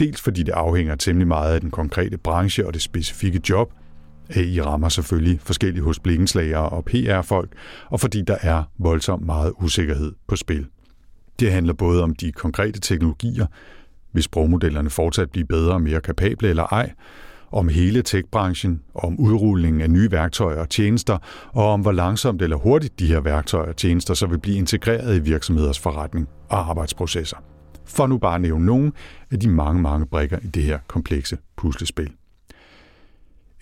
dels 0.00 0.20
fordi 0.20 0.42
det 0.42 0.52
afhænger 0.52 0.96
temmelig 0.96 1.28
meget 1.28 1.54
af 1.54 1.60
den 1.60 1.70
konkrete 1.70 2.18
branche 2.18 2.66
og 2.66 2.74
det 2.74 2.82
specifikke 2.82 3.40
job, 3.48 3.72
Øh, 4.36 4.42
AI 4.42 4.60
rammer 4.60 4.88
selvfølgelig 4.88 5.40
forskellige 5.40 5.82
hos 5.82 5.98
blikkenslager 5.98 6.58
og 6.58 6.84
PR-folk, 6.84 7.52
og 7.88 8.00
fordi 8.00 8.22
der 8.22 8.36
er 8.40 8.62
voldsomt 8.78 9.26
meget 9.26 9.52
usikkerhed 9.60 10.12
på 10.28 10.36
spil. 10.36 10.66
Det 11.40 11.52
handler 11.52 11.72
både 11.72 12.02
om 12.02 12.14
de 12.14 12.32
konkrete 12.32 12.80
teknologier, 12.80 13.46
hvis 14.12 14.24
sprogmodellerne 14.24 14.90
fortsat 14.90 15.30
bliver 15.30 15.46
bedre 15.46 15.72
og 15.72 15.82
mere 15.82 16.00
kapable 16.00 16.48
eller 16.48 16.64
ej, 16.64 16.92
om 17.52 17.68
hele 17.68 18.02
techbranchen, 18.02 18.82
om 18.94 19.20
udrulningen 19.20 19.82
af 19.82 19.90
nye 19.90 20.10
værktøjer 20.10 20.60
og 20.60 20.68
tjenester, 20.68 21.18
og 21.52 21.72
om 21.72 21.80
hvor 21.80 21.92
langsomt 21.92 22.42
eller 22.42 22.56
hurtigt 22.56 22.98
de 22.98 23.06
her 23.06 23.20
værktøjer 23.20 23.68
og 23.68 23.76
tjenester 23.76 24.14
så 24.14 24.26
vil 24.26 24.38
blive 24.38 24.56
integreret 24.56 25.16
i 25.16 25.20
virksomheders 25.20 25.78
forretning 25.78 26.28
og 26.48 26.70
arbejdsprocesser. 26.70 27.36
For 27.84 28.06
nu 28.06 28.18
bare 28.18 28.34
at 28.34 28.40
nævne 28.40 28.66
nogle 28.66 28.92
af 29.30 29.40
de 29.40 29.48
mange, 29.48 29.82
mange 29.82 30.06
brikker 30.06 30.38
i 30.42 30.46
det 30.46 30.62
her 30.62 30.78
komplekse 30.88 31.38
puslespil. 31.56 32.10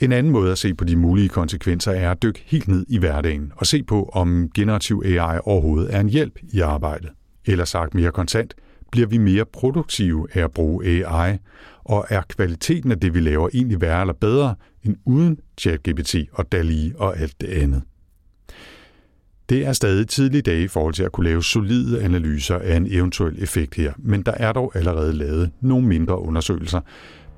En 0.01 0.13
anden 0.13 0.33
måde 0.33 0.53
at 0.53 0.59
se 0.59 0.75
på 0.75 0.85
de 0.85 0.97
mulige 0.97 1.29
konsekvenser 1.29 1.93
er 1.93 2.11
at 2.11 2.23
dykke 2.23 2.43
helt 2.47 2.69
ned 2.69 2.87
i 2.89 2.99
hverdagen 2.99 3.53
og 3.57 3.67
se 3.67 3.83
på, 3.83 4.11
om 4.13 4.51
generativ 4.55 5.03
AI 5.07 5.39
overhovedet 5.45 5.95
er 5.95 6.01
en 6.01 6.09
hjælp 6.09 6.39
i 6.53 6.61
arbejdet. 6.61 7.11
Eller 7.47 7.65
sagt 7.65 7.95
mere 7.95 8.11
kontant, 8.11 8.55
bliver 8.93 9.07
vi 9.07 9.19
mere 9.19 9.45
produktive 9.45 10.27
af 10.33 10.45
at 10.45 10.53
bruge 10.53 10.87
AI, 10.87 11.39
og 11.85 12.07
er 12.09 12.23
kvaliteten 12.29 12.93
af 12.93 13.01
det, 13.01 13.15
vi 13.15 13.21
laver, 13.21 13.49
egentlig 13.55 13.81
værre 13.81 14.01
eller 14.01 14.15
bedre 14.15 14.55
end 14.83 14.97
uden 15.05 15.39
ChatGPT 15.61 16.17
og 16.33 16.53
DALI 16.53 16.93
og 16.97 17.19
alt 17.21 17.41
det 17.41 17.47
andet? 17.47 17.83
Det 19.49 19.67
er 19.67 19.73
stadig 19.73 20.09
tidlige 20.09 20.43
dage 20.43 20.63
i 20.63 20.69
forhold 20.69 20.95
til 20.95 21.03
at 21.03 21.13
kunne 21.13 21.29
lave 21.29 21.43
solide 21.43 22.03
analyser 22.03 22.59
af 22.59 22.77
en 22.77 22.87
eventuel 22.91 23.43
effekt 23.43 23.75
her, 23.75 23.93
men 23.99 24.23
der 24.23 24.33
er 24.33 24.53
dog 24.53 24.73
allerede 24.77 25.13
lavet 25.13 25.51
nogle 25.61 25.87
mindre 25.87 26.21
undersøgelser, 26.21 26.81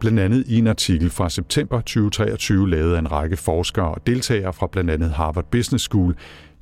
blandt 0.00 0.20
andet 0.20 0.44
i 0.46 0.58
en 0.58 0.66
artikel 0.66 1.10
fra 1.10 1.30
september 1.30 1.80
2023 1.80 2.70
lavet 2.70 2.94
af 2.94 2.98
en 2.98 3.12
række 3.12 3.36
forskere 3.36 3.88
og 3.88 4.06
deltagere 4.06 4.52
fra 4.52 4.66
blandt 4.72 4.90
andet 4.90 5.10
Harvard 5.10 5.50
Business 5.50 5.84
School, 5.84 6.16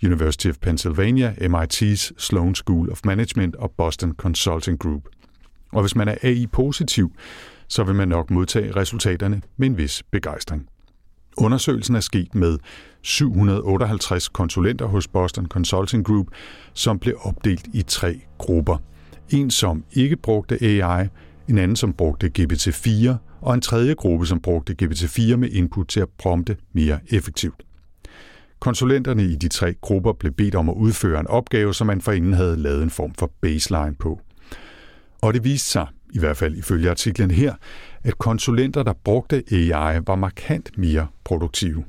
University 0.04 0.49
of 0.49 0.57
Pennsylvania, 0.59 1.35
MIT's 1.40 2.12
Sloan 2.18 2.54
School 2.54 2.90
of 2.90 3.00
Management 3.04 3.57
og 3.57 3.71
Boston 3.71 4.14
Consulting 4.16 4.78
Group. 4.78 5.02
Og 5.73 5.80
hvis 5.80 5.97
man 5.97 6.09
er 6.09 6.14
AI-positiv, 6.23 7.12
så 7.68 7.85
vil 7.85 7.95
man 7.95 8.09
nok 8.09 8.30
modtage 8.30 8.76
resultaterne 8.76 9.42
med 9.57 9.66
en 9.66 9.78
vis 9.78 10.02
begejstring. 10.11 10.66
Undersøgelsen 11.37 11.97
er 11.97 12.00
sket 12.00 12.35
med 12.35 12.59
758 13.02 14.28
konsulenter 14.28 14.87
hos 14.87 15.09
Boston 15.09 15.47
Consulting 15.47 16.04
Group, 16.04 16.26
som 16.75 16.99
blev 16.99 17.14
opdelt 17.21 17.66
i 17.75 17.83
tre 17.83 18.21
grupper. 18.38 18.76
En, 19.30 19.50
som 19.50 19.85
ikke 19.92 20.16
brugte 20.16 20.59
AI, 20.62 21.09
en 21.49 21.59
anden, 21.59 21.76
som 21.76 21.92
brugte 21.92 22.30
GPT-4, 22.38 23.27
og 23.40 23.54
en 23.54 23.61
tredje 23.61 23.95
gruppe, 23.95 24.26
som 24.26 24.40
brugte 24.40 24.76
GPT-4 24.83 25.37
med 25.37 25.50
input 25.50 25.88
til 25.88 26.00
at 26.00 26.09
prompte 26.18 26.57
mere 26.73 26.99
effektivt. 27.09 27.62
Konsulenterne 28.61 29.25
i 29.25 29.37
de 29.37 29.49
tre 29.49 29.75
grupper 29.75 30.12
blev 30.12 30.33
bedt 30.33 30.54
om 30.54 30.68
at 30.68 30.75
udføre 30.75 31.21
en 31.21 31.26
opgave, 31.26 31.75
som 31.75 31.87
man 31.87 32.00
forinden 32.00 32.33
havde 32.33 32.57
lavet 32.57 32.83
en 32.83 32.90
form 32.90 33.14
for 33.14 33.30
baseline 33.40 33.95
på. 33.95 34.21
Og 35.23 35.35
det 35.35 35.45
viste 35.45 35.71
sig, 35.71 35.87
i 36.14 36.18
hvert 36.18 36.37
fald 36.37 36.57
ifølge 36.57 36.90
artiklen 36.90 37.30
her, 37.30 37.54
at 38.04 38.18
konsulenter, 38.18 38.83
der 38.83 38.92
brugte 39.04 39.42
AI, 39.50 40.00
var 40.07 40.14
markant 40.14 40.78
mere 40.78 41.07
produktive. 41.25 41.85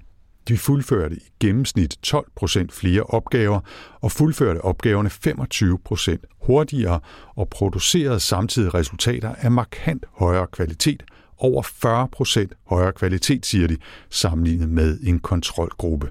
De 0.48 0.58
fuldførte 0.58 1.16
i 1.16 1.30
gennemsnit 1.40 1.98
12 2.02 2.28
procent 2.36 2.74
flere 2.74 3.04
opgaver 3.04 3.60
og 4.02 4.12
fuldførte 4.12 4.62
opgaverne 4.62 5.10
25 5.10 5.80
procent 5.80 6.26
hurtigere 6.42 7.00
og 7.36 7.50
producerede 7.50 8.20
samtidig 8.20 8.74
resultater 8.74 9.36
af 9.36 9.52
markant 9.52 10.06
højere 10.14 10.48
kvalitet, 10.48 11.04
over 11.40 11.62
40 11.62 12.08
procent 12.08 12.54
højere 12.66 12.92
kvalitet, 12.92 13.46
siger 13.46 13.68
de, 13.68 13.78
sammenlignet 14.10 14.70
med 14.70 15.00
en 15.04 15.20
kontrolgruppe. 15.20 16.10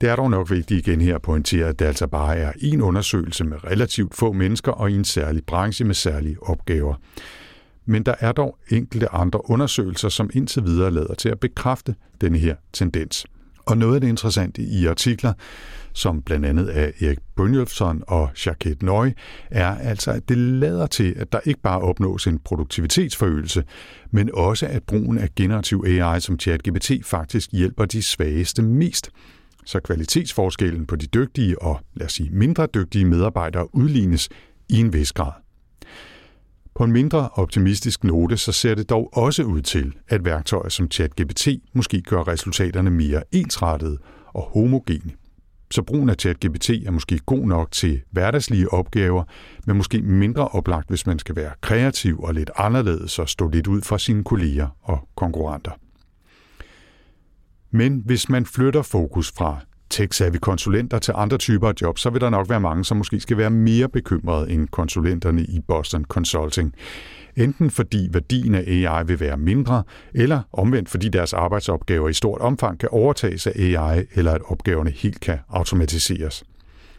Det 0.00 0.08
er 0.10 0.16
dog 0.16 0.30
nok 0.30 0.50
vigtigt 0.50 0.86
igen 0.86 1.00
her 1.00 1.14
at 1.14 1.22
pointere, 1.22 1.68
at 1.68 1.78
det 1.78 1.84
altså 1.84 2.06
bare 2.06 2.36
er 2.36 2.52
en 2.58 2.82
undersøgelse 2.82 3.44
med 3.44 3.64
relativt 3.64 4.14
få 4.14 4.32
mennesker 4.32 4.72
og 4.72 4.90
i 4.90 4.94
en 4.94 5.04
særlig 5.04 5.44
branche 5.44 5.84
med 5.84 5.94
særlige 5.94 6.36
opgaver. 6.42 6.94
Men 7.84 8.02
der 8.02 8.14
er 8.20 8.32
dog 8.32 8.58
enkelte 8.70 9.08
andre 9.08 9.50
undersøgelser, 9.50 10.08
som 10.08 10.30
indtil 10.34 10.64
videre 10.64 10.90
lader 10.90 11.14
til 11.14 11.28
at 11.28 11.40
bekræfte 11.40 11.94
denne 12.20 12.38
her 12.38 12.56
tendens. 12.72 13.26
Og 13.66 13.78
noget 13.78 13.94
af 13.94 14.00
det 14.00 14.08
interessante 14.08 14.62
i 14.62 14.86
artikler, 14.86 15.32
som 15.92 16.22
blandt 16.22 16.46
andet 16.46 16.66
af 16.66 16.92
Erik 17.00 17.18
Brynjolfsson 17.36 18.02
og 18.06 18.30
Jacquet 18.46 18.82
Nøy, 18.82 19.10
er 19.50 19.74
altså, 19.74 20.10
at 20.10 20.28
det 20.28 20.38
lader 20.38 20.86
til, 20.86 21.14
at 21.16 21.32
der 21.32 21.40
ikke 21.44 21.60
bare 21.60 21.80
opnås 21.80 22.26
en 22.26 22.38
produktivitetsforøgelse, 22.38 23.64
men 24.10 24.30
også 24.34 24.66
at 24.66 24.82
brugen 24.82 25.18
af 25.18 25.34
generativ 25.36 25.84
AI 25.86 26.20
som 26.20 26.38
ChatGPT 26.38 26.90
faktisk 27.04 27.52
hjælper 27.52 27.84
de 27.84 28.02
svageste 28.02 28.62
mest. 28.62 29.10
Så 29.66 29.80
kvalitetsforskellen 29.80 30.86
på 30.86 30.96
de 30.96 31.06
dygtige 31.06 31.62
og, 31.62 31.80
lad 31.94 32.06
os 32.06 32.12
sige, 32.12 32.30
mindre 32.30 32.66
dygtige 32.74 33.04
medarbejdere 33.04 33.74
udlignes 33.74 34.28
i 34.68 34.80
en 34.80 34.92
vis 34.92 35.12
grad. 35.12 35.32
På 36.74 36.84
en 36.84 36.92
mindre 36.92 37.28
optimistisk 37.28 38.04
note, 38.04 38.36
så 38.36 38.52
ser 38.52 38.74
det 38.74 38.90
dog 38.90 39.16
også 39.16 39.42
ud 39.42 39.62
til, 39.62 39.94
at 40.08 40.24
værktøjer 40.24 40.68
som 40.68 40.90
ChatGPT 40.90 41.48
måske 41.72 42.02
gør 42.02 42.28
resultaterne 42.28 42.90
mere 42.90 43.22
ensrettede 43.32 43.98
og 44.26 44.50
homogene. 44.52 45.12
Så 45.70 45.82
brugen 45.82 46.08
af 46.08 46.16
ChatGPT 46.16 46.70
er 46.70 46.90
måske 46.90 47.18
god 47.18 47.46
nok 47.46 47.70
til 47.70 48.02
hverdagslige 48.10 48.72
opgaver, 48.72 49.24
men 49.66 49.76
måske 49.76 50.02
mindre 50.02 50.48
oplagt, 50.48 50.88
hvis 50.88 51.06
man 51.06 51.18
skal 51.18 51.36
være 51.36 51.52
kreativ 51.60 52.20
og 52.20 52.34
lidt 52.34 52.50
anderledes 52.56 53.18
og 53.18 53.28
stå 53.28 53.48
lidt 53.48 53.66
ud 53.66 53.82
fra 53.82 53.98
sine 53.98 54.24
kolleger 54.24 54.68
og 54.82 55.08
konkurrenter. 55.14 55.72
Men 57.70 58.02
hvis 58.04 58.28
man 58.28 58.46
flytter 58.46 58.82
fokus 58.82 59.32
fra 59.32 59.60
tech-savvy 59.92 60.38
konsulenter 60.38 60.98
til 60.98 61.14
andre 61.16 61.38
typer 61.38 61.68
af 61.68 61.72
job, 61.82 61.98
så 61.98 62.10
vil 62.10 62.20
der 62.20 62.30
nok 62.30 62.48
være 62.48 62.60
mange, 62.60 62.84
som 62.84 62.96
måske 62.96 63.20
skal 63.20 63.36
være 63.36 63.50
mere 63.50 63.88
bekymrede 63.88 64.50
end 64.50 64.68
konsulenterne 64.68 65.42
i 65.42 65.60
Boston 65.68 66.04
Consulting. 66.04 66.74
Enten 67.36 67.70
fordi 67.70 68.08
værdien 68.12 68.54
af 68.54 68.64
AI 68.66 69.04
vil 69.06 69.20
være 69.20 69.36
mindre, 69.36 69.82
eller 70.14 70.40
omvendt 70.52 70.88
fordi 70.88 71.08
deres 71.08 71.32
arbejdsopgaver 71.32 72.08
i 72.08 72.12
stort 72.12 72.40
omfang 72.40 72.78
kan 72.78 72.88
overtages 72.92 73.46
af 73.46 73.52
AI, 73.56 74.04
eller 74.14 74.32
at 74.32 74.40
opgaverne 74.46 74.90
helt 74.90 75.20
kan 75.20 75.38
automatiseres. 75.48 76.44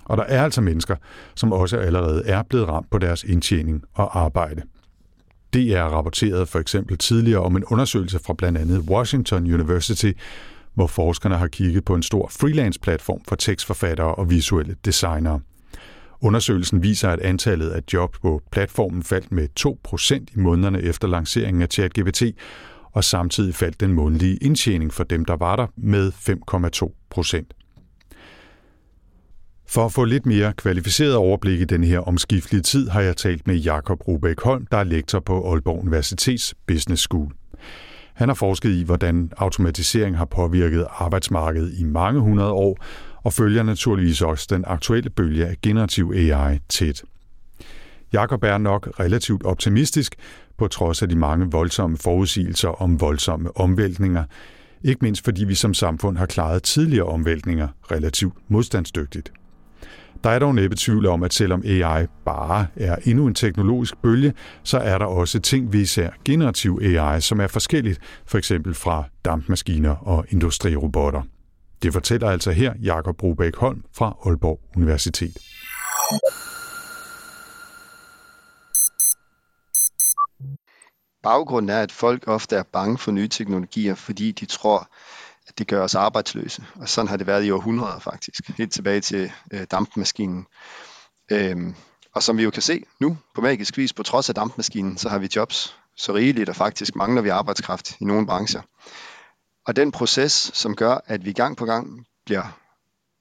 Og 0.05 0.17
der 0.17 0.23
er 0.23 0.43
altså 0.43 0.61
mennesker, 0.61 0.95
som 1.35 1.51
også 1.51 1.77
allerede 1.77 2.23
er 2.25 2.43
blevet 2.43 2.67
ramt 2.67 2.89
på 2.91 2.97
deres 2.97 3.23
indtjening 3.23 3.83
og 3.93 4.19
arbejde. 4.19 4.61
Det 5.53 5.75
er 5.75 5.83
rapporteret 5.83 6.49
for 6.49 6.59
eksempel 6.59 6.97
tidligere 6.97 7.41
om 7.41 7.55
en 7.55 7.63
undersøgelse 7.65 8.19
fra 8.25 8.33
blandt 8.33 8.57
andet 8.57 8.79
Washington 8.79 9.53
University, 9.53 10.11
hvor 10.73 10.87
forskerne 10.87 11.37
har 11.37 11.47
kigget 11.47 11.85
på 11.85 11.95
en 11.95 12.03
stor 12.03 12.27
freelance-platform 12.27 13.21
for 13.27 13.35
tekstforfattere 13.35 14.15
og 14.15 14.29
visuelle 14.29 14.75
designere. 14.85 15.39
Undersøgelsen 16.21 16.83
viser, 16.83 17.09
at 17.09 17.19
antallet 17.19 17.69
af 17.69 17.81
job 17.93 18.15
på 18.21 18.41
platformen 18.51 19.03
faldt 19.03 19.31
med 19.31 19.47
2% 19.59 20.13
i 20.35 20.39
månederne 20.39 20.81
efter 20.81 21.07
lanceringen 21.07 21.61
af 21.61 21.67
ChatGPT, 21.71 22.23
og 22.91 23.03
samtidig 23.03 23.55
faldt 23.55 23.79
den 23.79 23.93
månedlige 23.93 24.37
indtjening 24.37 24.93
for 24.93 25.03
dem, 25.03 25.25
der 25.25 25.35
var 25.35 25.55
der, 25.55 25.67
med 25.75 26.11
5,2%. 26.11 27.59
For 29.67 29.85
at 29.85 29.91
få 29.91 30.03
lidt 30.03 30.25
mere 30.25 30.53
kvalificeret 30.53 31.15
overblik 31.15 31.61
i 31.61 31.65
den 31.65 31.83
her 31.83 31.99
omskiftelige 31.99 32.61
tid, 32.61 32.89
har 32.89 33.01
jeg 33.01 33.17
talt 33.17 33.47
med 33.47 33.55
Jakob 33.55 34.07
Rubæk 34.07 34.39
Holm, 34.39 34.65
der 34.71 34.77
er 34.77 34.83
lektor 34.83 35.19
på 35.19 35.51
Aalborg 35.51 35.79
Universitets 35.81 36.55
Business 36.67 37.01
School. 37.03 37.31
Han 38.13 38.29
har 38.29 38.35
forsket 38.35 38.69
i, 38.69 38.83
hvordan 38.83 39.31
automatisering 39.37 40.17
har 40.17 40.25
påvirket 40.25 40.87
arbejdsmarkedet 40.89 41.73
i 41.79 41.83
mange 41.83 42.19
hundrede 42.19 42.51
år, 42.51 42.77
og 43.23 43.33
følger 43.33 43.63
naturligvis 43.63 44.21
også 44.21 44.47
den 44.49 44.63
aktuelle 44.67 45.09
bølge 45.09 45.45
af 45.45 45.55
generativ 45.61 46.13
AI 46.15 46.59
tæt. 46.69 47.03
Jakob 48.13 48.43
er 48.43 48.57
nok 48.57 48.89
relativt 48.99 49.45
optimistisk, 49.45 50.15
på 50.57 50.67
trods 50.67 51.01
af 51.01 51.09
de 51.09 51.15
mange 51.15 51.51
voldsomme 51.51 51.97
forudsigelser 51.97 52.81
om 52.81 53.01
voldsomme 53.01 53.57
omvæltninger, 53.57 54.23
ikke 54.83 54.99
mindst 55.01 55.23
fordi 55.23 55.45
vi 55.45 55.55
som 55.55 55.73
samfund 55.73 56.17
har 56.17 56.25
klaret 56.25 56.63
tidligere 56.63 57.05
omvæltninger 57.05 57.67
relativt 57.91 58.33
modstandsdygtigt. 58.47 59.31
Der 60.23 60.29
er 60.29 60.39
dog 60.39 60.55
næppe 60.55 60.75
tvivl 60.79 61.05
om, 61.05 61.23
at 61.23 61.33
selvom 61.33 61.63
AI 61.65 62.05
bare 62.25 62.67
er 62.75 62.95
endnu 63.05 63.27
en 63.27 63.33
teknologisk 63.33 63.97
bølge, 63.97 64.33
så 64.63 64.77
er 64.77 64.97
der 64.97 65.05
også 65.05 65.39
ting, 65.39 65.73
vi 65.73 65.81
især 65.81 66.09
generativ 66.25 66.79
AI, 66.81 67.21
som 67.21 67.39
er 67.39 67.47
forskelligt, 67.47 67.99
for 68.25 68.37
eksempel 68.37 68.73
fra 68.73 69.03
dampmaskiner 69.25 69.95
og 69.95 70.25
industrirobotter. 70.29 71.21
Det 71.83 71.93
fortæller 71.93 72.29
altså 72.29 72.51
her 72.51 72.73
Jakob 72.83 73.17
Brubæk 73.17 73.55
Holm 73.55 73.83
fra 73.95 74.17
Aalborg 74.25 74.59
Universitet. 74.75 75.37
Baggrunden 81.23 81.69
er, 81.69 81.81
at 81.81 81.91
folk 81.91 82.27
ofte 82.27 82.55
er 82.55 82.63
bange 82.73 82.97
for 82.97 83.11
nye 83.11 83.27
teknologier, 83.27 83.95
fordi 83.95 84.31
de 84.31 84.45
tror, 84.45 84.89
at 85.47 85.57
det 85.57 85.67
gør 85.67 85.83
os 85.83 85.95
arbejdsløse. 85.95 86.63
Og 86.75 86.89
sådan 86.89 87.07
har 87.07 87.17
det 87.17 87.27
været 87.27 87.45
i 87.45 87.51
århundreder 87.51 87.99
faktisk, 87.99 88.57
helt 88.57 88.73
tilbage 88.73 89.01
til 89.01 89.31
øh, 89.53 89.67
dampmaskinen. 89.71 90.45
Øhm, 91.31 91.75
og 92.15 92.23
som 92.23 92.37
vi 92.37 92.43
jo 92.43 92.49
kan 92.49 92.61
se 92.61 92.83
nu 92.99 93.17
på 93.35 93.41
magisk 93.41 93.77
vis, 93.77 93.93
på 93.93 94.03
trods 94.03 94.29
af 94.29 94.35
dampmaskinen, 94.35 94.97
så 94.97 95.09
har 95.09 95.17
vi 95.17 95.29
jobs 95.35 95.77
så 95.97 96.13
rigeligt, 96.13 96.49
og 96.49 96.55
faktisk 96.55 96.95
mangler 96.95 97.21
vi 97.21 97.29
arbejdskraft 97.29 97.95
i 97.99 98.05
nogle 98.05 98.27
brancher. 98.27 98.61
Og 99.67 99.75
den 99.75 99.91
proces, 99.91 100.51
som 100.53 100.75
gør, 100.75 100.97
at 101.05 101.25
vi 101.25 101.33
gang 101.33 101.57
på 101.57 101.65
gang 101.65 102.05
bliver 102.25 102.59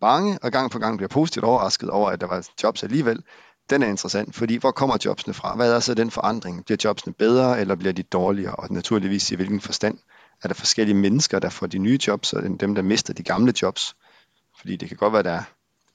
bange, 0.00 0.38
og 0.43 0.52
gang 0.52 0.71
på 0.71 0.79
gang 0.79 0.97
bliver 0.97 1.09
positivt 1.09 1.45
overrasket 1.45 1.91
over, 1.91 2.11
at 2.11 2.21
der 2.21 2.26
var 2.26 2.49
jobs 2.62 2.83
alligevel, 2.83 3.23
den 3.71 3.83
er 3.83 3.87
interessant, 3.87 4.35
fordi 4.35 4.57
hvor 4.57 4.71
kommer 4.71 4.97
jobsene 5.05 5.35
fra? 5.35 5.57
Hvad 5.57 5.73
er 5.73 5.81
så 5.81 5.95
den 5.95 6.11
forandring? 6.11 6.64
Bliver 6.64 6.79
jobsene 6.85 7.12
bedre, 7.12 7.61
eller 7.61 7.75
bliver 7.75 7.93
de 7.93 8.02
dårligere? 8.02 8.55
Og 8.55 8.67
naturligvis 8.71 9.31
i 9.31 9.35
hvilken 9.35 9.61
forstand? 9.61 9.99
Er 10.43 10.49
der 10.49 10.55
forskellige 10.55 10.97
mennesker, 10.97 11.39
der 11.39 11.49
får 11.49 11.67
de 11.67 11.79
nye 11.79 11.99
jobs, 12.07 12.33
og 12.33 12.43
dem, 12.61 12.75
der 12.75 12.83
mister 12.83 13.15
de 13.15 13.23
gamle 13.23 13.53
jobs? 13.63 13.97
Fordi 14.61 14.77
det 14.77 14.89
kan 14.89 14.97
godt 14.97 15.13
være, 15.13 15.19
at 15.19 15.25
der 15.25 15.33
er 15.33 15.43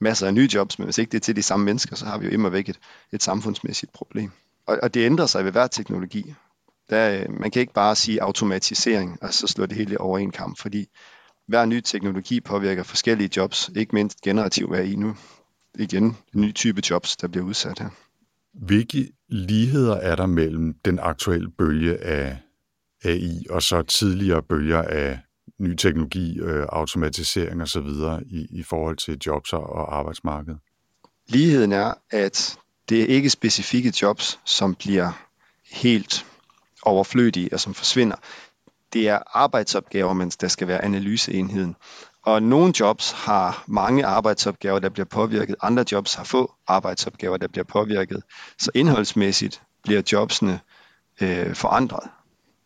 masser 0.00 0.26
af 0.26 0.34
nye 0.34 0.48
jobs, 0.54 0.78
men 0.78 0.84
hvis 0.84 0.98
ikke 0.98 1.10
det 1.10 1.18
er 1.18 1.20
til 1.20 1.36
de 1.36 1.42
samme 1.42 1.64
mennesker, 1.64 1.96
så 1.96 2.06
har 2.06 2.18
vi 2.18 2.26
jo 2.26 2.32
immer 2.32 2.48
væk 2.48 2.68
et, 2.68 2.78
et 3.12 3.22
samfundsmæssigt 3.22 3.92
problem. 3.92 4.30
Og, 4.66 4.78
og 4.82 4.94
det 4.94 5.06
ændrer 5.06 5.26
sig 5.26 5.44
ved 5.44 5.52
hver 5.52 5.66
teknologi. 5.66 6.34
Der, 6.90 7.30
man 7.30 7.50
kan 7.50 7.60
ikke 7.60 7.72
bare 7.72 7.96
sige 7.96 8.22
automatisering, 8.22 9.18
og 9.22 9.34
så 9.34 9.46
slå 9.46 9.66
det 9.66 9.76
hele 9.76 10.00
over 10.00 10.18
en 10.18 10.30
kamp, 10.30 10.58
fordi 10.58 10.88
hver 11.48 11.64
ny 11.64 11.80
teknologi 11.80 12.40
påvirker 12.40 12.82
forskellige 12.82 13.30
jobs, 13.36 13.70
ikke 13.76 13.94
mindst 13.94 14.20
generativ 14.20 14.72
AI 14.74 14.94
nu. 14.94 15.16
Igen 15.78 16.04
en 16.04 16.40
ny 16.40 16.54
type 16.54 16.82
jobs, 16.90 17.16
der 17.16 17.28
bliver 17.28 17.46
udsat 17.46 17.78
her. 17.78 17.88
Hvilke 18.54 19.08
ligheder 19.28 19.94
er 19.94 20.16
der 20.16 20.26
mellem 20.26 20.74
den 20.84 20.98
aktuelle 20.98 21.50
bølge 21.50 21.96
af 21.96 22.38
AI 23.04 23.46
og 23.50 23.62
så 23.62 23.82
tidligere 23.82 24.42
bølger 24.42 24.82
af 24.82 25.18
ny 25.58 25.74
teknologi, 25.74 26.38
øh, 26.40 26.66
automatisering 26.68 27.62
osv. 27.62 27.86
I, 28.26 28.46
i 28.50 28.62
forhold 28.62 28.96
til 28.96 29.18
jobs 29.26 29.52
og 29.52 29.98
arbejdsmarkedet? 29.98 30.60
Ligheden 31.28 31.72
er, 31.72 31.94
at 32.10 32.58
det 32.88 33.02
er 33.02 33.06
ikke 33.06 33.30
specifikke 33.30 33.92
jobs, 34.02 34.40
som 34.44 34.74
bliver 34.74 35.12
helt 35.70 36.26
overflødige 36.82 37.52
og 37.52 37.60
som 37.60 37.74
forsvinder. 37.74 38.16
Det 38.92 39.08
er 39.08 39.18
arbejdsopgaver, 39.34 40.12
mens 40.12 40.36
der 40.36 40.48
skal 40.48 40.68
være 40.68 40.84
analyseenheden. 40.84 41.76
Og 42.22 42.42
nogle 42.42 42.74
jobs 42.80 43.10
har 43.10 43.64
mange 43.66 44.06
arbejdsopgaver, 44.06 44.78
der 44.78 44.88
bliver 44.88 45.06
påvirket. 45.06 45.56
Andre 45.62 45.84
jobs 45.92 46.14
har 46.14 46.24
få 46.24 46.54
arbejdsopgaver, 46.66 47.36
der 47.36 47.48
bliver 47.48 47.64
påvirket. 47.64 48.22
Så 48.58 48.70
indholdsmæssigt 48.74 49.62
bliver 49.84 50.02
jobsene 50.12 50.60
øh, 51.20 51.54
forandret, 51.54 52.10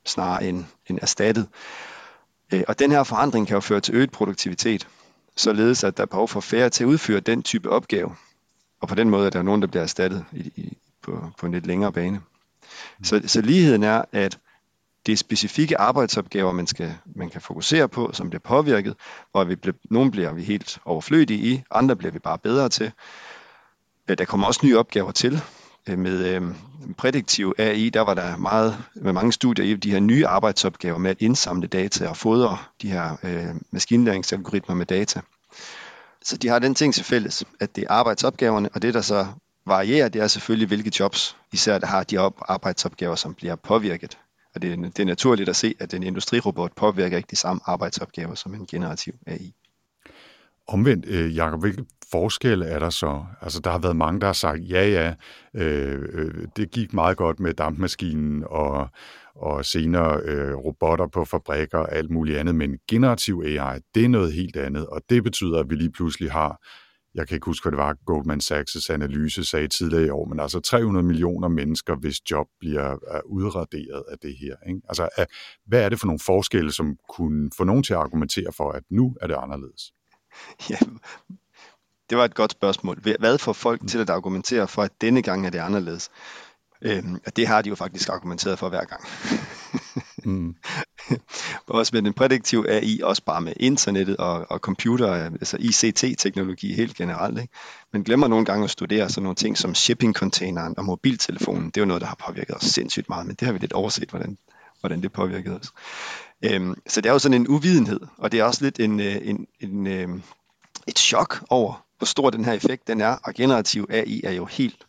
snarere 0.04 0.44
end, 0.44 0.64
end 0.86 0.98
erstattet. 1.02 1.48
Øh, 2.52 2.62
og 2.68 2.78
den 2.78 2.90
her 2.90 3.02
forandring 3.02 3.46
kan 3.46 3.54
jo 3.54 3.60
føre 3.60 3.80
til 3.80 3.94
øget 3.94 4.10
produktivitet, 4.10 4.88
således 5.36 5.84
at 5.84 5.96
der 5.96 6.02
er 6.02 6.06
behov 6.06 6.28
for 6.28 6.40
færre 6.40 6.70
til 6.70 6.84
at 6.84 6.88
udføre 6.88 7.20
den 7.20 7.42
type 7.42 7.70
opgave. 7.70 8.16
Og 8.80 8.88
på 8.88 8.94
den 8.94 9.10
måde 9.10 9.26
er 9.26 9.30
der 9.30 9.42
nogen, 9.42 9.62
der 9.62 9.68
bliver 9.68 9.82
erstattet 9.82 10.24
i, 10.32 10.52
i, 10.56 10.78
på, 11.02 11.30
på 11.38 11.46
en 11.46 11.52
lidt 11.52 11.66
længere 11.66 11.92
bane. 11.92 12.20
Så, 13.02 13.22
så 13.26 13.40
ligheden 13.40 13.82
er, 13.82 14.04
at 14.12 14.38
det 15.06 15.12
er 15.12 15.16
specifikke 15.16 15.78
arbejdsopgaver, 15.78 16.52
man, 16.52 16.66
skal, 16.66 16.94
man 17.14 17.30
kan 17.30 17.40
fokusere 17.40 17.88
på, 17.88 18.10
som 18.12 18.30
bliver 18.30 18.40
påvirket, 18.40 18.94
og 19.32 19.48
vi 19.48 19.56
bliver, 19.56 19.74
nogle 19.90 20.10
bliver 20.10 20.32
vi 20.32 20.42
helt 20.42 20.78
overflødige 20.84 21.40
i, 21.40 21.62
andre 21.70 21.96
bliver 21.96 22.12
vi 22.12 22.18
bare 22.18 22.38
bedre 22.38 22.68
til. 22.68 22.92
Der 24.08 24.24
kommer 24.24 24.46
også 24.46 24.60
nye 24.64 24.78
opgaver 24.78 25.12
til. 25.12 25.42
Øh, 25.88 25.98
med 25.98 26.24
øh, 26.24 26.42
prædiktiv 26.98 27.54
AI, 27.58 27.90
der 27.90 28.00
var 28.00 28.14
der 28.14 28.36
meget, 28.36 28.78
med 28.94 29.12
mange 29.12 29.32
studier 29.32 29.64
i 29.64 29.74
de 29.74 29.90
her 29.90 30.00
nye 30.00 30.26
arbejdsopgaver 30.26 30.98
med 30.98 31.10
at 31.10 31.16
indsamle 31.20 31.66
data 31.66 32.08
og 32.08 32.16
fodre 32.16 32.58
de 32.82 32.90
her 32.90 33.16
øh, 33.22 33.54
maskinlæringsalgoritmer 33.70 34.74
med 34.74 34.86
data. 34.86 35.20
Så 36.24 36.36
de 36.36 36.48
har 36.48 36.58
den 36.58 36.74
ting 36.74 36.94
til 36.94 37.04
fælles, 37.04 37.44
at 37.60 37.76
det 37.76 37.84
er 37.84 37.90
arbejdsopgaverne, 37.90 38.68
og 38.74 38.82
det 38.82 38.94
der 38.94 39.00
så 39.00 39.26
varierer, 39.66 40.08
det 40.08 40.22
er 40.22 40.26
selvfølgelig, 40.26 40.68
hvilke 40.68 40.92
jobs 41.00 41.36
især 41.52 41.78
der 41.78 41.86
har 41.86 42.02
de 42.02 42.18
arbejdsopgaver, 42.48 43.14
som 43.14 43.34
bliver 43.34 43.56
påvirket. 43.56 44.18
Og 44.54 44.62
det 44.62 44.72
er, 44.72 44.76
det 44.76 44.98
er 44.98 45.04
naturligt 45.04 45.48
at 45.48 45.56
se, 45.56 45.74
at 45.80 45.94
en 45.94 46.02
industrirobot 46.02 46.72
påvirker 46.76 47.16
ikke 47.16 47.28
de 47.30 47.36
samme 47.36 47.60
arbejdsopgaver 47.66 48.34
som 48.34 48.54
en 48.54 48.66
generativ 48.66 49.14
AI. 49.26 49.54
Omvendt, 50.68 51.06
øh, 51.06 51.36
Jacob, 51.36 51.60
hvilke 51.60 51.84
forskelle 52.10 52.64
er 52.64 52.78
der 52.78 52.90
så? 52.90 53.24
Altså, 53.40 53.60
der 53.60 53.70
har 53.70 53.78
været 53.78 53.96
mange, 53.96 54.20
der 54.20 54.26
har 54.26 54.32
sagt, 54.32 54.60
ja, 54.70 54.88
ja, 54.88 55.14
øh, 55.54 56.02
øh, 56.12 56.48
det 56.56 56.70
gik 56.70 56.92
meget 56.92 57.16
godt 57.16 57.40
med 57.40 57.54
dampmaskinen 57.54 58.44
og, 58.46 58.88
og 59.34 59.64
senere 59.64 60.20
øh, 60.24 60.54
robotter 60.54 61.06
på 61.06 61.24
fabrikker 61.24 61.78
og 61.78 61.92
alt 61.92 62.10
muligt 62.10 62.38
andet, 62.38 62.54
men 62.54 62.78
generativ 62.88 63.42
AI, 63.46 63.80
det 63.94 64.04
er 64.04 64.08
noget 64.08 64.32
helt 64.32 64.56
andet, 64.56 64.86
og 64.86 65.02
det 65.10 65.24
betyder, 65.24 65.58
at 65.58 65.70
vi 65.70 65.74
lige 65.74 65.92
pludselig 65.92 66.32
har 66.32 66.60
jeg 67.14 67.28
kan 67.28 67.34
ikke 67.34 67.46
huske, 67.46 67.64
hvad 67.64 67.72
det 67.72 67.78
var, 67.78 67.96
Goldman 68.06 68.40
Sachs' 68.40 68.92
analyse 68.92 69.44
sagde 69.44 69.68
tidligere 69.68 70.06
i 70.06 70.10
år, 70.10 70.24
men 70.24 70.40
altså 70.40 70.60
300 70.60 71.06
millioner 71.06 71.48
mennesker, 71.48 71.96
hvis 71.96 72.30
job 72.30 72.46
bliver 72.60 72.96
udraderet 73.26 74.04
af 74.10 74.18
det 74.22 74.36
her. 74.40 74.56
Ikke? 74.68 74.80
Altså, 74.88 75.08
hvad 75.66 75.84
er 75.84 75.88
det 75.88 76.00
for 76.00 76.06
nogle 76.06 76.20
forskelle, 76.26 76.72
som 76.72 76.96
kunne 77.08 77.50
få 77.56 77.64
nogen 77.64 77.82
til 77.82 77.94
at 77.94 78.00
argumentere 78.00 78.52
for, 78.52 78.70
at 78.70 78.82
nu 78.90 79.16
er 79.20 79.26
det 79.26 79.34
anderledes? 79.34 79.92
Ja, 80.70 80.78
det 82.10 82.18
var 82.18 82.24
et 82.24 82.34
godt 82.34 82.52
spørgsmål. 82.52 83.00
Hvad 83.18 83.38
får 83.38 83.52
folk 83.52 83.88
til 83.88 83.98
at 83.98 84.10
argumentere 84.10 84.68
for, 84.68 84.82
at 84.82 85.00
denne 85.00 85.22
gang 85.22 85.46
er 85.46 85.50
det 85.50 85.58
anderledes? 85.58 86.10
Øhm, 86.82 87.20
det 87.36 87.46
har 87.46 87.62
de 87.62 87.68
jo 87.68 87.74
faktisk 87.74 88.08
argumenteret 88.08 88.58
for 88.58 88.68
hver 88.68 88.84
gang. 88.84 89.04
mm. 90.24 90.56
også 91.66 91.90
med 91.94 92.02
den 92.02 92.12
prædiktive 92.12 92.70
AI, 92.70 93.00
også 93.02 93.24
bare 93.24 93.40
med 93.40 93.52
internettet 93.56 94.16
og, 94.16 94.46
og 94.50 94.58
computer, 94.58 95.12
altså 95.12 95.56
ICT-teknologi 95.60 96.74
helt 96.74 96.96
generelt. 96.96 97.40
Ikke? 97.40 97.52
Men 97.92 98.04
glemmer 98.04 98.28
nogle 98.28 98.44
gange 98.44 98.64
at 98.64 98.70
studere 98.70 99.08
sådan 99.08 99.22
nogle 99.22 99.36
ting 99.36 99.58
som 99.58 99.74
shipping-containeren 99.74 100.74
og 100.76 100.84
mobiltelefonen. 100.84 101.66
Det 101.66 101.76
er 101.76 101.80
jo 101.80 101.86
noget, 101.86 102.00
der 102.00 102.06
har 102.06 102.18
påvirket 102.26 102.56
os 102.56 102.62
sindssygt 102.62 103.08
meget, 103.08 103.26
men 103.26 103.36
det 103.36 103.46
har 103.46 103.52
vi 103.52 103.58
lidt 103.58 103.72
overset, 103.72 104.10
hvordan, 104.10 104.38
hvordan 104.80 105.02
det 105.02 105.12
påvirkede 105.12 105.58
os. 105.58 105.72
Øhm, 106.42 106.74
så 106.86 107.00
det 107.00 107.08
er 107.08 107.12
jo 107.12 107.18
sådan 107.18 107.40
en 107.40 107.48
uvidenhed, 107.48 108.00
og 108.18 108.32
det 108.32 108.40
er 108.40 108.44
også 108.44 108.64
lidt 108.64 108.80
en, 108.80 109.00
øh, 109.00 109.16
en, 109.22 109.46
en, 109.60 109.86
en, 109.86 110.24
et 110.86 110.98
chok 110.98 111.44
over, 111.50 111.84
hvor 111.98 112.06
stor 112.06 112.30
den 112.30 112.44
her 112.44 112.52
effekt 112.52 112.88
den 112.88 113.00
er, 113.00 113.16
og 113.24 113.34
generativ 113.34 113.86
AI 113.90 114.20
er 114.24 114.32
jo 114.32 114.44
helt 114.44 114.86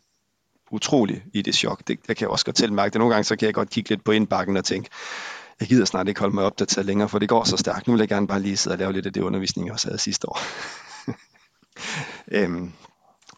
utrolig 0.70 1.24
i 1.32 1.42
det 1.42 1.54
chok. 1.54 1.78
Det, 1.88 1.98
jeg 2.08 2.16
kan 2.16 2.24
jeg 2.24 2.30
også 2.30 2.44
godt 2.44 2.56
tilmærke. 2.56 2.92
Det. 2.92 2.98
Nogle 2.98 3.14
gange 3.14 3.24
så 3.24 3.36
kan 3.36 3.46
jeg 3.46 3.54
godt 3.54 3.70
kigge 3.70 3.90
lidt 3.90 4.04
på 4.04 4.12
indbakken 4.12 4.56
og 4.56 4.64
tænke, 4.64 4.88
jeg 5.60 5.68
gider 5.68 5.84
snart 5.84 6.08
ikke 6.08 6.20
holde 6.20 6.34
mig 6.34 6.44
opdateret 6.44 6.86
længere, 6.86 7.08
for 7.08 7.18
det 7.18 7.28
går 7.28 7.44
så 7.44 7.56
stærkt. 7.56 7.86
Nu 7.86 7.92
vil 7.92 8.00
jeg 8.00 8.08
gerne 8.08 8.26
bare 8.26 8.40
lige 8.40 8.56
sidde 8.56 8.74
og 8.74 8.78
lave 8.78 8.92
lidt 8.92 9.06
af 9.06 9.12
det 9.12 9.22
undervisning, 9.22 9.66
jeg 9.66 9.72
også 9.72 9.88
havde 9.88 9.98
sidste 9.98 10.28
år. 10.28 10.38
øhm, 12.38 12.72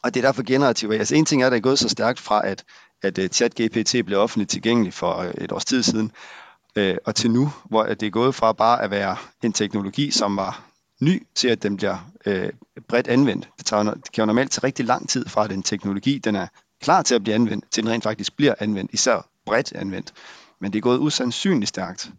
og 0.03 0.15
det 0.15 0.21
er 0.21 0.29
derfor 0.29 0.43
generativ 0.43 0.91
AI. 0.91 0.99
Altså 0.99 1.15
en 1.15 1.25
ting 1.25 1.43
er, 1.43 1.47
at 1.47 1.53
det 1.53 1.59
er 1.59 1.63
gået 1.63 1.79
så 1.79 1.89
stærkt 1.89 2.21
fra, 2.21 2.47
at, 2.47 2.65
at 3.03 3.19
øh, 3.19 3.29
ChatGPT 3.29 4.07
blev 4.07 4.19
offentligt 4.19 4.51
tilgængelig 4.51 4.95
for 4.95 5.33
et 5.39 5.53
års 5.53 5.65
tid 5.65 5.83
siden, 5.83 6.13
øh, 6.77 6.97
og 7.05 7.15
til 7.15 7.31
nu, 7.31 7.53
hvor 7.65 7.85
det 7.85 8.03
er 8.03 8.11
gået 8.11 8.35
fra 8.35 8.53
bare 8.53 8.83
at 8.83 8.91
være 8.91 9.17
en 9.43 9.53
teknologi, 9.53 10.11
som 10.11 10.37
var 10.37 10.63
ny, 11.01 11.27
til 11.35 11.49
at 11.49 11.63
den 11.63 11.77
bliver 11.77 12.11
øh, 12.27 12.49
bredt 12.89 13.09
anvendt. 13.09 13.49
Det, 13.59 13.67
tager, 13.67 13.83
det 13.83 14.13
kan 14.13 14.23
jo 14.23 14.27
normalt 14.27 14.51
tage 14.51 14.65
rigtig 14.65 14.85
lang 14.85 15.09
tid 15.09 15.29
fra, 15.29 15.45
at 15.45 15.53
en 15.53 15.63
teknologi 15.63 16.19
den 16.19 16.37
er 16.37 16.47
klar 16.83 17.03
til 17.03 17.15
at 17.15 17.23
blive 17.23 17.35
anvendt, 17.35 17.65
til 17.71 17.83
den 17.83 17.93
rent 17.93 18.05
faktisk 18.05 18.37
bliver 18.37 18.55
anvendt, 18.59 18.91
især 18.95 19.29
bredt 19.47 19.73
anvendt. 19.73 20.13
Men 20.61 20.73
det 20.73 20.79
er 20.79 20.83
gået 20.83 20.99
usandsynligt 20.99 21.69
stærkt. 21.69 22.11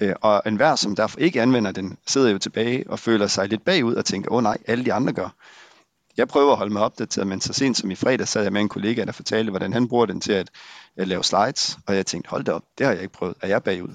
Øh, 0.00 0.14
og 0.20 0.42
enhver, 0.46 0.76
som 0.76 0.96
derfor 0.96 1.18
ikke 1.18 1.42
anvender 1.42 1.72
den, 1.72 1.98
sidder 2.06 2.30
jo 2.30 2.38
tilbage 2.38 2.90
og 2.90 2.98
føler 2.98 3.26
sig 3.26 3.48
lidt 3.48 3.64
bagud 3.64 3.94
og 3.94 4.04
tænker, 4.04 4.30
åh 4.30 4.36
oh, 4.36 4.42
nej, 4.42 4.58
alle 4.66 4.84
de 4.84 4.92
andre 4.92 5.12
gør. 5.12 5.28
Jeg 6.16 6.28
prøver 6.28 6.52
at 6.52 6.58
holde 6.58 6.72
mig 6.72 6.82
opdateret, 6.82 7.26
men 7.26 7.40
så 7.40 7.52
sent 7.52 7.76
som 7.76 7.90
i 7.90 7.94
fredag 7.94 8.28
sad 8.28 8.42
jeg 8.42 8.52
med 8.52 8.60
en 8.60 8.68
kollega, 8.68 9.04
der 9.04 9.12
fortalte, 9.12 9.50
hvordan 9.50 9.72
han 9.72 9.88
bruger 9.88 10.06
den 10.06 10.20
til 10.20 10.32
at, 10.32 10.50
at 10.96 11.08
lave 11.08 11.24
slides, 11.24 11.78
og 11.86 11.96
jeg 11.96 12.06
tænkte, 12.06 12.30
hold 12.30 12.44
da 12.44 12.52
op, 12.52 12.62
det 12.78 12.86
har 12.86 12.92
jeg 12.92 13.02
ikke 13.02 13.14
prøvet. 13.14 13.36
Er 13.40 13.48
jeg 13.48 13.62
bagud? 13.62 13.94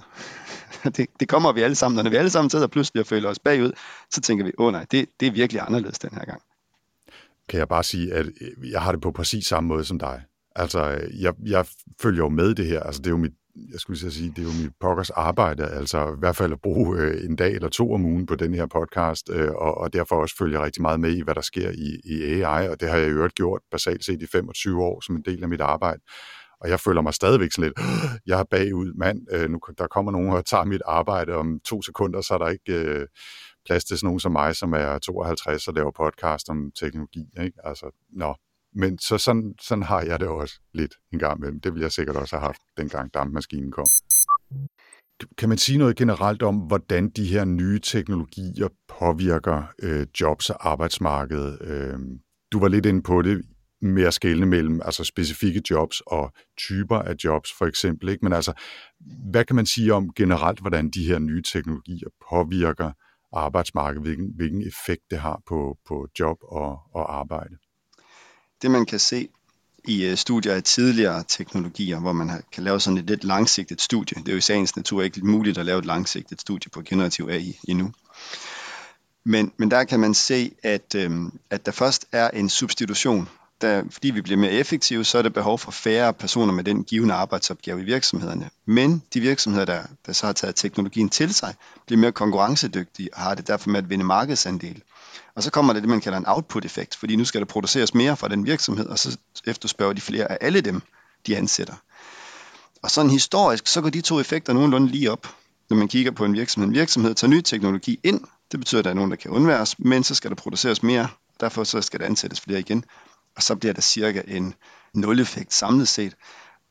det, 0.98 1.08
det 1.20 1.28
kommer 1.28 1.52
vi 1.52 1.62
alle 1.62 1.76
sammen, 1.76 1.98
og 1.98 2.04
når 2.04 2.12
vi 2.12 2.18
alle 2.18 2.30
sammen 2.30 2.50
sidder 2.50 2.68
pludselig 2.68 3.02
og 3.02 3.08
føler 3.08 3.30
os 3.30 3.40
bagud, 3.40 3.72
så 4.12 4.22
tænker 4.22 4.46
vi, 4.46 4.52
åh 4.58 4.66
oh, 4.66 4.72
nej, 4.72 4.86
det, 4.92 5.10
det 5.20 5.28
er 5.28 5.32
virkelig 5.32 5.62
anderledes 5.68 6.00
den 6.00 6.10
her 6.14 6.26
gang. 6.26 6.42
Kan 7.50 7.60
jeg 7.60 7.68
bare 7.68 7.84
sige, 7.84 8.14
at 8.14 8.26
jeg 8.72 8.82
har 8.82 8.92
det 8.92 9.02
på 9.02 9.12
præcis 9.12 9.46
samme 9.46 9.68
måde 9.68 9.86
som 9.86 10.00
dig. 10.00 10.22
Altså, 10.56 11.02
jeg, 11.20 11.34
jeg 11.46 11.66
følger 12.02 12.24
jo 12.24 12.30
med 12.30 12.56
det 12.56 12.66
her. 12.66 12.80
Altså, 12.80 13.02
det 13.02 13.08
er 13.08 13.12
jo 13.12 13.18
mit 13.18 13.34
jeg 13.72 13.80
skulle 13.80 14.12
sige, 14.12 14.30
det 14.30 14.40
er 14.40 14.44
jo 14.44 14.64
mit 14.64 14.74
pokkers 14.80 15.10
arbejde, 15.10 15.66
altså 15.66 16.08
i 16.08 16.20
hvert 16.20 16.36
fald 16.36 16.52
at 16.52 16.62
bruge 16.62 17.00
øh, 17.00 17.26
en 17.26 17.36
dag 17.36 17.52
eller 17.54 17.70
to 17.70 17.94
om 17.94 18.06
ugen 18.06 18.26
på 18.26 18.36
den 18.36 18.54
her 18.54 18.66
podcast, 18.66 19.30
øh, 19.30 19.52
og, 19.52 19.78
og 19.78 19.94
derfor 19.94 20.16
også 20.16 20.36
følge 20.38 20.62
rigtig 20.62 20.82
meget 20.82 21.00
med 21.00 21.12
i, 21.12 21.22
hvad 21.22 21.36
der 21.36 21.42
sker 21.42 21.70
i, 21.70 22.00
i 22.06 22.24
AI, 22.24 22.68
og 22.68 22.80
det 22.80 22.90
har 22.90 22.98
jeg 22.98 23.08
i 23.08 23.12
øvrigt 23.12 23.36
gjort 23.36 23.62
basalt 23.72 24.06
set 24.06 24.22
i 24.22 24.28
25 24.28 24.84
år 24.84 25.02
som 25.02 25.16
en 25.16 25.24
del 25.26 25.44
af 25.44 25.50
mit 25.50 25.62
arbejde. 25.62 26.02
Og 26.62 26.70
jeg 26.70 26.80
føler 26.80 27.02
mig 27.02 27.14
stadigvæk 27.14 27.52
sådan 27.52 27.64
lidt, 27.64 27.80
jeg 28.26 28.40
er 28.40 28.44
bagud, 28.44 28.94
mand, 28.94 29.20
øh, 29.32 29.50
nu, 29.50 29.60
der 29.78 29.88
kommer 29.88 30.12
nogen 30.12 30.30
og 30.30 30.46
tager 30.46 30.64
mit 30.64 30.82
arbejde 30.86 31.36
om 31.36 31.60
to 31.66 31.82
sekunder, 31.82 32.22
så 32.22 32.34
er 32.34 32.38
der 32.38 32.50
ikke 32.50 32.74
øh, 32.74 33.08
plads 33.66 33.86
til 33.86 33.98
sådan 33.98 34.08
nogen 34.08 34.20
som 34.20 34.32
mig, 34.32 34.56
som 34.56 34.74
er 34.74 34.98
52 34.98 35.68
og 35.68 35.74
laver 35.74 35.92
podcast 35.92 36.50
om 36.50 36.72
teknologi. 36.80 37.26
Ikke? 37.42 37.58
Altså, 37.64 37.92
nå, 38.10 38.36
men 38.76 39.00
så 39.00 39.18
sådan, 39.18 39.54
sådan 39.62 39.84
har 39.84 40.02
jeg 40.02 40.20
det 40.20 40.28
også 40.28 40.60
lidt 40.74 40.94
en 41.14 41.20
gang 41.20 41.38
imellem. 41.38 41.60
Det 41.62 41.74
vil 41.74 41.82
jeg 41.82 41.92
sikkert 41.92 42.16
også 42.16 42.36
have 42.36 42.46
haft, 42.46 42.62
dengang 42.78 43.14
dampmaskinen 43.14 43.72
kom. 43.72 43.86
Kan 45.38 45.50
man 45.50 45.58
sige 45.58 45.78
noget 45.78 45.96
generelt 45.96 46.42
om, 46.42 46.56
hvordan 46.56 47.10
de 47.10 47.26
her 47.26 47.46
nye 47.46 47.80
teknologier 47.80 48.68
påvirker 49.00 49.64
øh, 49.84 50.08
jobs 50.22 50.50
og 50.50 50.70
arbejdsmarkedet? 50.70 51.62
Øh, 51.62 52.00
du 52.52 52.60
var 52.60 52.68
lidt 52.68 52.86
inde 52.86 53.02
på 53.02 53.22
det 53.22 53.42
med 53.82 54.04
at 54.04 54.14
skelne 54.14 54.46
mellem 54.46 54.82
altså 54.86 55.04
specifikke 55.04 55.62
jobs 55.70 56.02
og 56.08 56.34
typer 56.58 57.00
af 57.00 57.16
jobs, 57.24 57.50
for 57.58 57.66
eksempel. 57.66 58.10
Ikke? 58.10 58.26
Men 58.26 58.34
altså, 58.34 58.54
hvad 59.32 59.46
kan 59.46 59.56
man 59.56 59.66
sige 59.66 59.94
om 59.94 60.14
generelt, 60.14 60.60
hvordan 60.60 60.90
de 60.90 61.08
her 61.08 61.20
nye 61.20 61.42
teknologier 61.54 62.10
påvirker 62.30 62.92
arbejdsmarkedet, 63.34 64.08
hvilken, 64.08 64.34
hvilken 64.36 64.62
effekt 64.62 65.02
det 65.12 65.20
har 65.20 65.42
på, 65.48 65.78
på 65.88 66.08
job 66.20 66.38
og, 66.42 66.80
og 66.94 67.20
arbejde? 67.20 67.56
Det 68.62 68.72
man 68.72 68.86
kan 68.86 69.00
se 69.00 69.30
i 69.88 70.06
øh, 70.06 70.18
studier 70.18 70.54
af 70.54 70.64
tidligere 70.64 71.24
teknologier, 71.28 72.00
hvor 72.00 72.14
man 72.14 72.44
kan 72.52 72.64
lave 72.64 72.80
sådan 72.80 72.98
et 72.98 73.06
lidt 73.06 73.24
langsigtet 73.24 73.82
studie. 73.82 74.22
Det 74.22 74.28
er 74.28 74.32
jo 74.32 74.38
i 74.38 74.42
sagens 74.42 74.76
natur 74.76 75.02
ikke 75.02 75.26
muligt 75.26 75.58
at 75.58 75.66
lave 75.66 75.80
et 75.80 75.86
langsigtet 75.86 76.42
studie 76.42 76.70
på 76.70 76.82
generativ 76.82 77.30
AI 77.32 77.60
endnu. 77.68 77.92
Men, 79.26 79.52
men 79.58 79.72
der 79.72 79.84
kan 79.84 80.00
man 80.00 80.14
se, 80.14 80.52
at, 80.64 80.96
øhm, 80.96 81.40
at 81.50 81.66
der 81.66 81.72
først 81.72 82.06
er 82.12 82.30
en 82.30 82.50
substitution. 82.50 83.30
Der, 83.62 83.84
fordi 83.92 84.10
vi 84.10 84.22
bliver 84.22 84.38
mere 84.38 84.52
effektive, 84.52 85.06
så 85.06 85.18
er 85.18 85.22
der 85.22 85.30
behov 85.30 85.60
for 85.60 85.72
færre 85.72 86.14
personer 86.14 86.54
med 86.54 86.64
den 86.64 86.84
givende 86.84 87.14
arbejdsopgave 87.14 87.82
i 87.82 87.84
virksomhederne. 87.84 88.50
Men 88.66 89.04
de 89.14 89.20
virksomheder, 89.20 89.66
der, 89.66 89.84
der 90.06 90.14
så 90.14 90.26
har 90.26 90.34
taget 90.34 90.56
teknologien 90.56 91.10
til 91.10 91.34
sig, 91.34 91.56
bliver 91.86 92.00
mere 92.00 92.12
konkurrencedygtige 92.12 93.14
og 93.14 93.22
har 93.22 93.36
det 93.36 93.48
derfor 93.48 93.70
med 93.70 93.80
at 93.80 93.90
vinde 93.90 94.06
markedsandel. 94.06 94.82
Og 95.40 95.44
så 95.44 95.52
kommer 95.52 95.74
der 95.74 95.80
det, 95.80 95.90
man 95.90 96.02
kalder 96.02 96.18
en 96.18 96.28
output-effekt, 96.28 96.96
fordi 96.96 97.16
nu 97.16 97.26
skal 97.26 97.42
der 97.42 97.46
produceres 97.46 97.94
mere 97.94 98.18
fra 98.18 98.28
den 98.28 98.46
virksomhed, 98.46 98.86
og 98.88 99.00
så 99.00 99.18
efterspørger 99.48 99.94
de 99.94 100.02
flere 100.02 100.32
af 100.32 100.38
alle 100.42 100.62
dem, 100.62 100.82
de 101.28 101.38
ansætter. 101.38 101.74
Og 102.84 102.92
sådan 102.92 103.12
historisk, 103.12 103.68
så 103.68 103.82
går 103.82 103.90
de 103.90 104.02
to 104.02 104.20
effekter 104.20 104.54
nogenlunde 104.54 104.88
lige 104.88 105.12
op, 105.12 105.28
når 105.70 105.78
man 105.78 105.88
kigger 105.88 106.12
på 106.12 106.26
en 106.26 106.34
virksomhed. 106.34 106.68
En 106.68 106.74
virksomhed 106.74 107.16
tager 107.16 107.32
ny 107.32 107.42
teknologi 107.42 108.00
ind, 108.04 108.22
det 108.52 108.60
betyder, 108.60 108.80
at 108.80 108.86
der 108.86 108.92
er 108.92 108.96
nogen, 108.96 109.12
der 109.12 109.18
kan 109.18 109.32
undværes, 109.32 109.80
men 109.80 110.04
så 110.04 110.16
skal 110.16 110.30
der 110.30 110.36
produceres 110.36 110.84
mere, 110.84 111.08
derfor 111.40 111.64
så 111.64 111.82
skal 111.82 112.00
der 112.00 112.06
ansættes 112.06 112.42
flere 112.42 112.60
igen, 112.60 112.86
og 113.36 113.44
så 113.44 113.56
bliver 113.56 113.74
der 113.74 113.82
cirka 113.82 114.22
en 114.28 114.54
nul-effekt 114.94 115.54
samlet 115.54 115.88
set. 115.88 116.16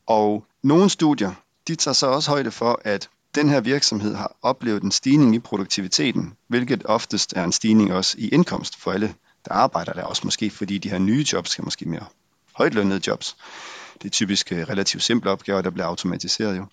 Og 0.07 0.44
nogle 0.62 0.90
studier, 0.90 1.33
de 1.68 1.74
tager 1.74 1.94
så 1.94 2.07
også 2.07 2.31
højde 2.31 2.50
for, 2.50 2.81
at 2.85 3.09
den 3.35 3.49
her 3.49 3.61
virksomhed 3.61 4.14
har 4.14 4.37
oplevet 4.43 4.83
en 4.83 4.91
stigning 4.91 5.35
i 5.35 5.38
produktiviteten, 5.38 6.35
hvilket 6.49 6.83
oftest 6.85 7.33
er 7.37 7.45
en 7.45 7.53
stigning 7.53 7.93
også 7.93 8.14
i 8.19 8.29
indkomst 8.29 8.77
for 8.77 8.93
alle, 8.93 9.14
der 9.45 9.53
arbejder 9.53 9.93
der, 9.93 10.03
også 10.03 10.23
måske 10.25 10.51
fordi 10.51 10.79
de 10.79 10.91
her 10.91 10.99
nye 10.99 11.27
jobs 11.33 11.51
skal 11.51 11.64
måske 11.64 11.88
mere 11.88 12.07
højtlønnede 12.55 13.01
jobs. 13.07 13.37
Det 14.03 14.05
er 14.05 14.11
typisk 14.11 14.53
øh, 14.53 14.69
relativt 14.69 15.03
simple 15.03 15.31
opgaver, 15.31 15.62
der 15.62 15.71
bliver 15.71 15.87
automatiseret 15.87 16.57
jo. 16.57 16.67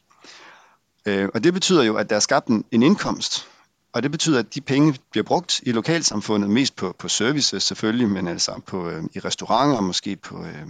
Øh, 1.06 1.30
og 1.34 1.44
det 1.44 1.54
betyder 1.54 1.84
jo, 1.84 1.96
at 1.96 2.10
der 2.10 2.16
er 2.16 2.20
skabt 2.20 2.48
en, 2.48 2.66
en 2.72 2.84
indkomst, 2.84 3.48
og 3.94 4.04
det 4.04 4.12
betyder, 4.12 4.40
at 4.40 4.56
de 4.56 4.62
penge 4.62 5.00
bliver 5.12 5.24
brugt 5.24 5.60
i 5.64 5.72
lokalsamfundet, 5.72 6.50
mest 6.50 6.76
på, 6.76 6.96
på 7.00 7.08
services 7.08 7.64
selvfølgelig, 7.64 8.10
men 8.10 8.28
altså 8.28 8.62
på, 8.66 8.90
øh, 8.90 9.04
i 9.14 9.20
restauranter, 9.20 9.82
måske 9.82 10.16
på, 10.16 10.46
øh, 10.46 10.68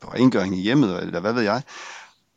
på 0.00 0.10
rengøring 0.14 0.58
i 0.58 0.62
hjemmet, 0.62 1.02
eller 1.02 1.20
hvad 1.20 1.32
ved 1.32 1.42
jeg. 1.42 1.62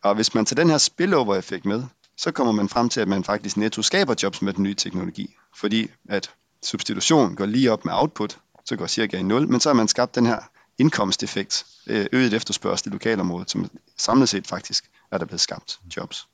Og 0.04 0.16
hvis 0.16 0.34
man 0.34 0.46
tager 0.46 0.62
den 0.62 0.70
her 0.70 0.78
spillover-effekt 0.78 1.66
med, 1.66 1.84
så 2.20 2.32
kommer 2.32 2.54
man 2.54 2.70
frem 2.70 2.90
til, 2.90 3.02
at 3.02 3.08
man 3.08 3.24
faktisk 3.24 3.58
netto 3.58 3.82
skaber 3.82 4.16
jobs 4.24 4.42
med 4.42 4.54
den 4.54 4.64
nye 4.64 4.74
teknologi. 4.74 5.36
Fordi 5.56 5.92
at 6.10 6.32
substitution 6.64 7.36
går 7.36 7.46
lige 7.46 7.72
op 7.72 7.86
med 7.86 7.94
output, 7.94 8.40
så 8.66 8.76
går 8.76 8.88
cirka 8.88 9.18
i 9.18 9.24
0, 9.24 9.48
men 9.48 9.60
så 9.60 9.70
har 9.70 9.74
man 9.74 9.88
skabt 9.88 10.16
den 10.16 10.26
her 10.26 10.40
indkomsteffekt, 10.78 11.66
øh, 11.88 12.06
øget 12.12 12.34
efterspørgsel 12.34 12.88
i 12.88 12.92
lokalområdet, 12.92 13.52
som 13.52 13.70
samlet 13.98 14.30
set 14.30 14.48
faktisk 14.48 14.90
er 15.12 15.18
der 15.18 15.26
blevet 15.26 15.42
skabt 15.42 15.80
jobs. 15.98 16.28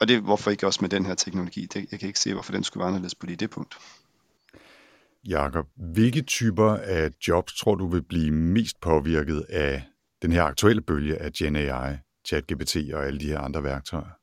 Og 0.00 0.08
det 0.08 0.20
hvorfor 0.20 0.50
ikke 0.50 0.66
også 0.66 0.78
med 0.82 0.88
den 0.88 1.06
her 1.06 1.14
teknologi. 1.14 1.66
Det, 1.66 1.86
jeg 1.90 2.00
kan 2.00 2.06
ikke 2.06 2.20
se, 2.20 2.32
hvorfor 2.32 2.52
den 2.52 2.64
skulle 2.64 2.80
være 2.80 2.88
anderledes 2.88 3.14
på 3.14 3.26
lige 3.26 3.36
det 3.36 3.50
punkt. 3.50 3.78
Jakob, 5.24 5.66
hvilke 5.76 6.22
typer 6.22 6.76
af 6.76 7.10
jobs 7.28 7.54
tror 7.54 7.74
du 7.74 7.88
vil 7.88 8.02
blive 8.02 8.30
mest 8.30 8.80
påvirket 8.80 9.46
af 9.48 9.82
den 10.22 10.32
her 10.32 10.42
aktuelle 10.42 10.82
bølge 10.82 11.16
af 11.16 11.32
Gen 11.32 11.56
AI, 11.56 11.96
ChatGPT 12.26 12.76
og 12.94 13.06
alle 13.06 13.20
de 13.20 13.26
her 13.26 13.40
andre 13.40 13.62
værktøjer? 13.62 14.15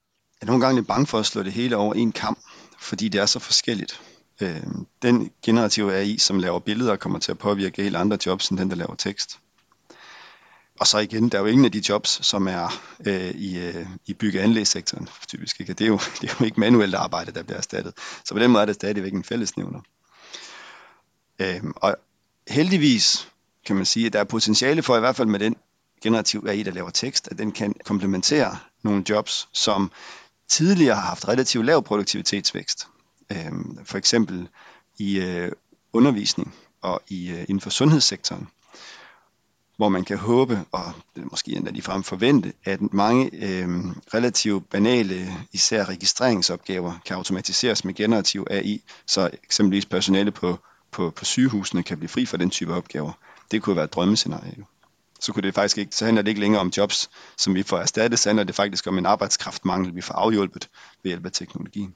Er 0.43 0.47
nogle 0.47 0.61
gange 0.61 0.75
lidt 0.75 0.87
bange 0.87 1.07
for 1.07 1.19
at 1.19 1.25
slå 1.25 1.43
det 1.43 1.53
hele 1.53 1.77
over 1.77 1.93
en 1.93 2.11
kamp, 2.11 2.39
fordi 2.79 3.09
det 3.09 3.21
er 3.21 3.25
så 3.25 3.39
forskelligt. 3.39 4.01
Øh, 4.41 4.63
den 5.01 5.31
generative 5.45 5.93
AI, 5.95 6.17
som 6.17 6.39
laver 6.39 6.59
billeder, 6.59 6.95
kommer 6.95 7.19
til 7.19 7.31
at 7.31 7.37
påvirke 7.37 7.83
helt 7.83 7.95
andre 7.95 8.17
jobs, 8.25 8.49
end 8.49 8.59
den, 8.59 8.69
der 8.69 8.75
laver 8.75 8.95
tekst. 8.95 9.39
Og 10.79 10.87
så 10.87 10.99
igen, 10.99 11.29
der 11.29 11.37
er 11.37 11.41
jo 11.41 11.47
ingen 11.47 11.65
af 11.65 11.71
de 11.71 11.83
jobs, 11.89 12.27
som 12.27 12.47
er 12.47 12.81
øh, 13.05 13.29
i, 13.29 13.59
øh, 13.59 13.85
i 14.05 14.13
bygge- 14.13 14.39
og 14.39 14.43
anlægssektoren, 14.43 15.09
typisk. 15.27 15.59
Ikke? 15.59 15.73
Det, 15.73 15.83
er 15.83 15.87
jo, 15.87 15.99
det 16.21 16.29
er 16.29 16.35
jo 16.39 16.45
ikke 16.45 16.59
manuelt 16.59 16.95
arbejde, 16.95 17.31
der 17.31 17.43
bliver 17.43 17.57
erstattet. 17.57 17.93
Så 18.25 18.33
på 18.33 18.39
den 18.39 18.51
måde 18.51 18.61
er 18.61 18.65
det 18.65 18.75
stadigvæk 18.75 19.13
en 19.13 19.23
fællesnævner. 19.23 19.79
Øh, 21.39 21.63
og 21.75 21.95
heldigvis 22.47 23.29
kan 23.65 23.75
man 23.75 23.85
sige, 23.85 24.05
at 24.05 24.13
der 24.13 24.19
er 24.19 24.23
potentiale 24.23 24.83
for, 24.83 24.97
i 24.97 24.99
hvert 24.99 25.15
fald 25.15 25.27
med 25.27 25.39
den 25.39 25.55
generativ 26.01 26.45
AI, 26.47 26.63
der 26.63 26.71
laver 26.71 26.89
tekst, 26.89 27.27
at 27.31 27.37
den 27.37 27.51
kan 27.51 27.73
komplementere 27.85 28.57
nogle 28.83 29.03
jobs, 29.09 29.49
som 29.53 29.91
tidligere 30.47 30.95
har 30.95 31.01
haft 31.01 31.27
relativt 31.27 31.65
lav 31.65 31.83
produktivitetsvækst. 31.83 32.87
Øh, 33.31 33.51
for 33.83 33.97
eksempel 33.97 34.47
i 34.97 35.19
øh, 35.19 35.51
undervisning 35.93 36.55
og 36.81 37.01
i 37.07 37.31
øh, 37.31 37.41
inden 37.41 37.61
for 37.61 37.69
sundhedssektoren, 37.69 38.47
hvor 39.77 39.89
man 39.89 40.05
kan 40.05 40.17
håbe, 40.17 40.59
og 40.71 40.93
måske 41.15 41.51
endda 41.51 41.71
ligefrem 41.71 42.03
forvente, 42.03 42.53
at 42.63 42.93
mange 42.93 43.29
øh, 43.33 43.69
relativt 44.13 44.69
banale, 44.69 45.33
især 45.51 45.89
registreringsopgaver, 45.89 46.93
kan 47.05 47.15
automatiseres 47.15 47.85
med 47.85 47.93
generativ 47.93 48.47
AI, 48.49 48.83
så 49.05 49.29
eksempelvis 49.43 49.85
personale 49.85 50.31
på, 50.31 50.59
på, 50.91 51.09
på 51.09 51.25
sygehusene 51.25 51.83
kan 51.83 51.97
blive 51.97 52.09
fri 52.09 52.25
for 52.25 52.37
den 52.37 52.49
type 52.49 52.73
opgaver. 52.73 53.11
Det 53.51 53.61
kunne 53.61 53.75
være 53.75 53.85
et 53.85 53.93
drømmescenarie 53.93 54.65
så, 55.23 55.33
kunne 55.33 55.43
det 55.43 55.53
faktisk 55.53 55.77
ikke, 55.77 55.95
så 55.95 56.05
handler 56.05 56.21
det 56.21 56.29
ikke 56.29 56.41
længere 56.41 56.61
om 56.61 56.71
jobs, 56.77 57.09
som 57.37 57.55
vi 57.55 57.63
får 57.63 57.77
erstattet, 57.77 58.19
så 58.19 58.29
handler 58.29 58.43
det 58.43 58.55
faktisk 58.55 58.87
om 58.87 58.97
en 58.97 59.05
arbejdskraftmangel, 59.05 59.95
vi 59.95 60.01
får 60.01 60.13
afhjulpet 60.13 60.69
ved 61.03 61.09
hjælp 61.11 61.25
af 61.25 61.31
teknologien. 61.31 61.95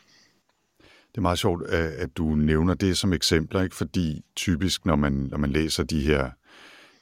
Det 1.11 1.17
er 1.17 1.21
meget 1.21 1.39
sjovt, 1.39 1.67
at 1.69 2.17
du 2.17 2.35
nævner 2.35 2.73
det 2.73 2.97
som 2.97 3.13
eksempler, 3.13 3.61
ikke? 3.61 3.75
fordi 3.75 4.21
typisk, 4.35 4.85
når 4.85 4.95
man, 4.95 5.13
når 5.13 5.37
man 5.37 5.49
læser 5.49 5.83
de 5.83 6.01
her 6.01 6.29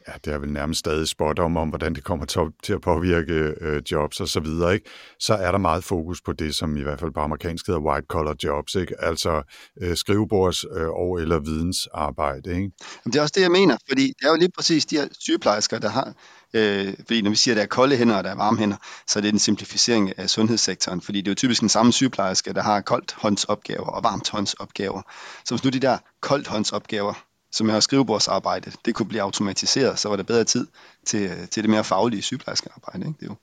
ja, 0.07 0.13
det 0.25 0.33
er 0.33 0.37
vel 0.37 0.51
nærmest 0.51 0.79
stadig 0.79 1.07
spot 1.07 1.39
om, 1.39 1.57
om 1.57 1.69
hvordan 1.69 1.95
det 1.95 2.03
kommer 2.03 2.51
til 2.63 2.73
at 2.73 2.81
påvirke 2.81 3.53
øh, 3.61 3.81
jobs 3.91 4.19
og 4.19 4.27
så 4.27 4.39
videre, 4.39 4.73
ikke? 4.73 4.89
så 5.19 5.33
er 5.33 5.51
der 5.51 5.57
meget 5.57 5.83
fokus 5.83 6.21
på 6.21 6.33
det, 6.33 6.55
som 6.55 6.77
i 6.77 6.81
hvert 6.81 6.99
fald 6.99 7.11
på 7.11 7.19
amerikansk 7.19 7.67
hedder 7.67 7.81
white 7.81 8.07
collar 8.09 8.35
jobs, 8.43 8.75
ikke? 8.75 9.03
altså 9.03 9.41
øh, 9.81 9.91
skrivebords- 9.91 10.79
øh, 10.79 10.89
og 10.89 11.21
eller 11.21 11.39
vidensarbejde. 11.39 12.49
Ikke? 12.49 12.71
Jamen, 13.05 13.13
det 13.13 13.15
er 13.15 13.21
også 13.21 13.33
det, 13.35 13.41
jeg 13.41 13.51
mener, 13.51 13.77
fordi 13.89 14.07
det 14.07 14.25
er 14.25 14.29
jo 14.29 14.35
lige 14.35 14.51
præcis 14.55 14.85
de 14.85 14.97
her 14.97 15.07
sygeplejersker, 15.19 15.79
der 15.79 15.89
har 15.89 16.13
Øh, 16.55 16.93
fordi 16.99 17.21
når 17.21 17.29
vi 17.29 17.35
siger, 17.35 17.53
at 17.53 17.57
der 17.57 17.63
er 17.63 17.67
kolde 17.67 17.97
hænder 17.97 18.17
og 18.17 18.23
der 18.23 18.29
er 18.29 18.35
varme 18.35 18.57
hænder, 18.57 18.77
så 19.07 19.19
er 19.19 19.21
det 19.21 19.33
en 19.33 19.39
simplificering 19.39 20.19
af 20.19 20.29
sundhedssektoren, 20.29 21.01
fordi 21.01 21.21
det 21.21 21.27
er 21.27 21.31
jo 21.31 21.35
typisk 21.35 21.61
den 21.61 21.69
samme 21.69 21.93
sygeplejerske, 21.93 22.53
der 22.53 22.61
har 22.61 22.81
koldt 22.81 23.13
håndsopgaver 23.13 23.87
og 23.87 24.03
varmt 24.03 24.29
håndsopgaver. 24.29 25.01
Så 25.45 25.55
hvis 25.55 25.63
nu 25.63 25.69
de 25.69 25.79
der 25.79 25.97
koldt 26.21 26.47
håndsopgaver, 26.47 27.13
som 27.55 27.69
er 27.69 27.79
skrivebordsarbejde, 27.79 28.71
det 28.85 28.95
kunne 28.95 29.07
blive 29.07 29.21
automatiseret, 29.21 29.99
så 29.99 30.09
var 30.09 30.15
der 30.15 30.23
bedre 30.23 30.43
tid 30.43 30.67
til, 31.05 31.21
øh, 31.21 31.47
til 31.47 31.63
det 31.63 31.69
mere 31.69 31.83
faglige 31.83 32.21
sygeplejerskearbejde. 32.21 32.99
Ikke? 32.99 33.17
Det 33.19 33.25
er 33.25 33.29
jo 33.29 33.35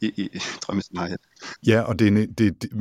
i, 0.00 0.06
i 0.16 0.38
drømmescenariet. 0.62 1.20
Ja, 1.66 1.80
og 1.80 1.98
det, 1.98 2.38
det, 2.38 2.62
det, 2.62 2.72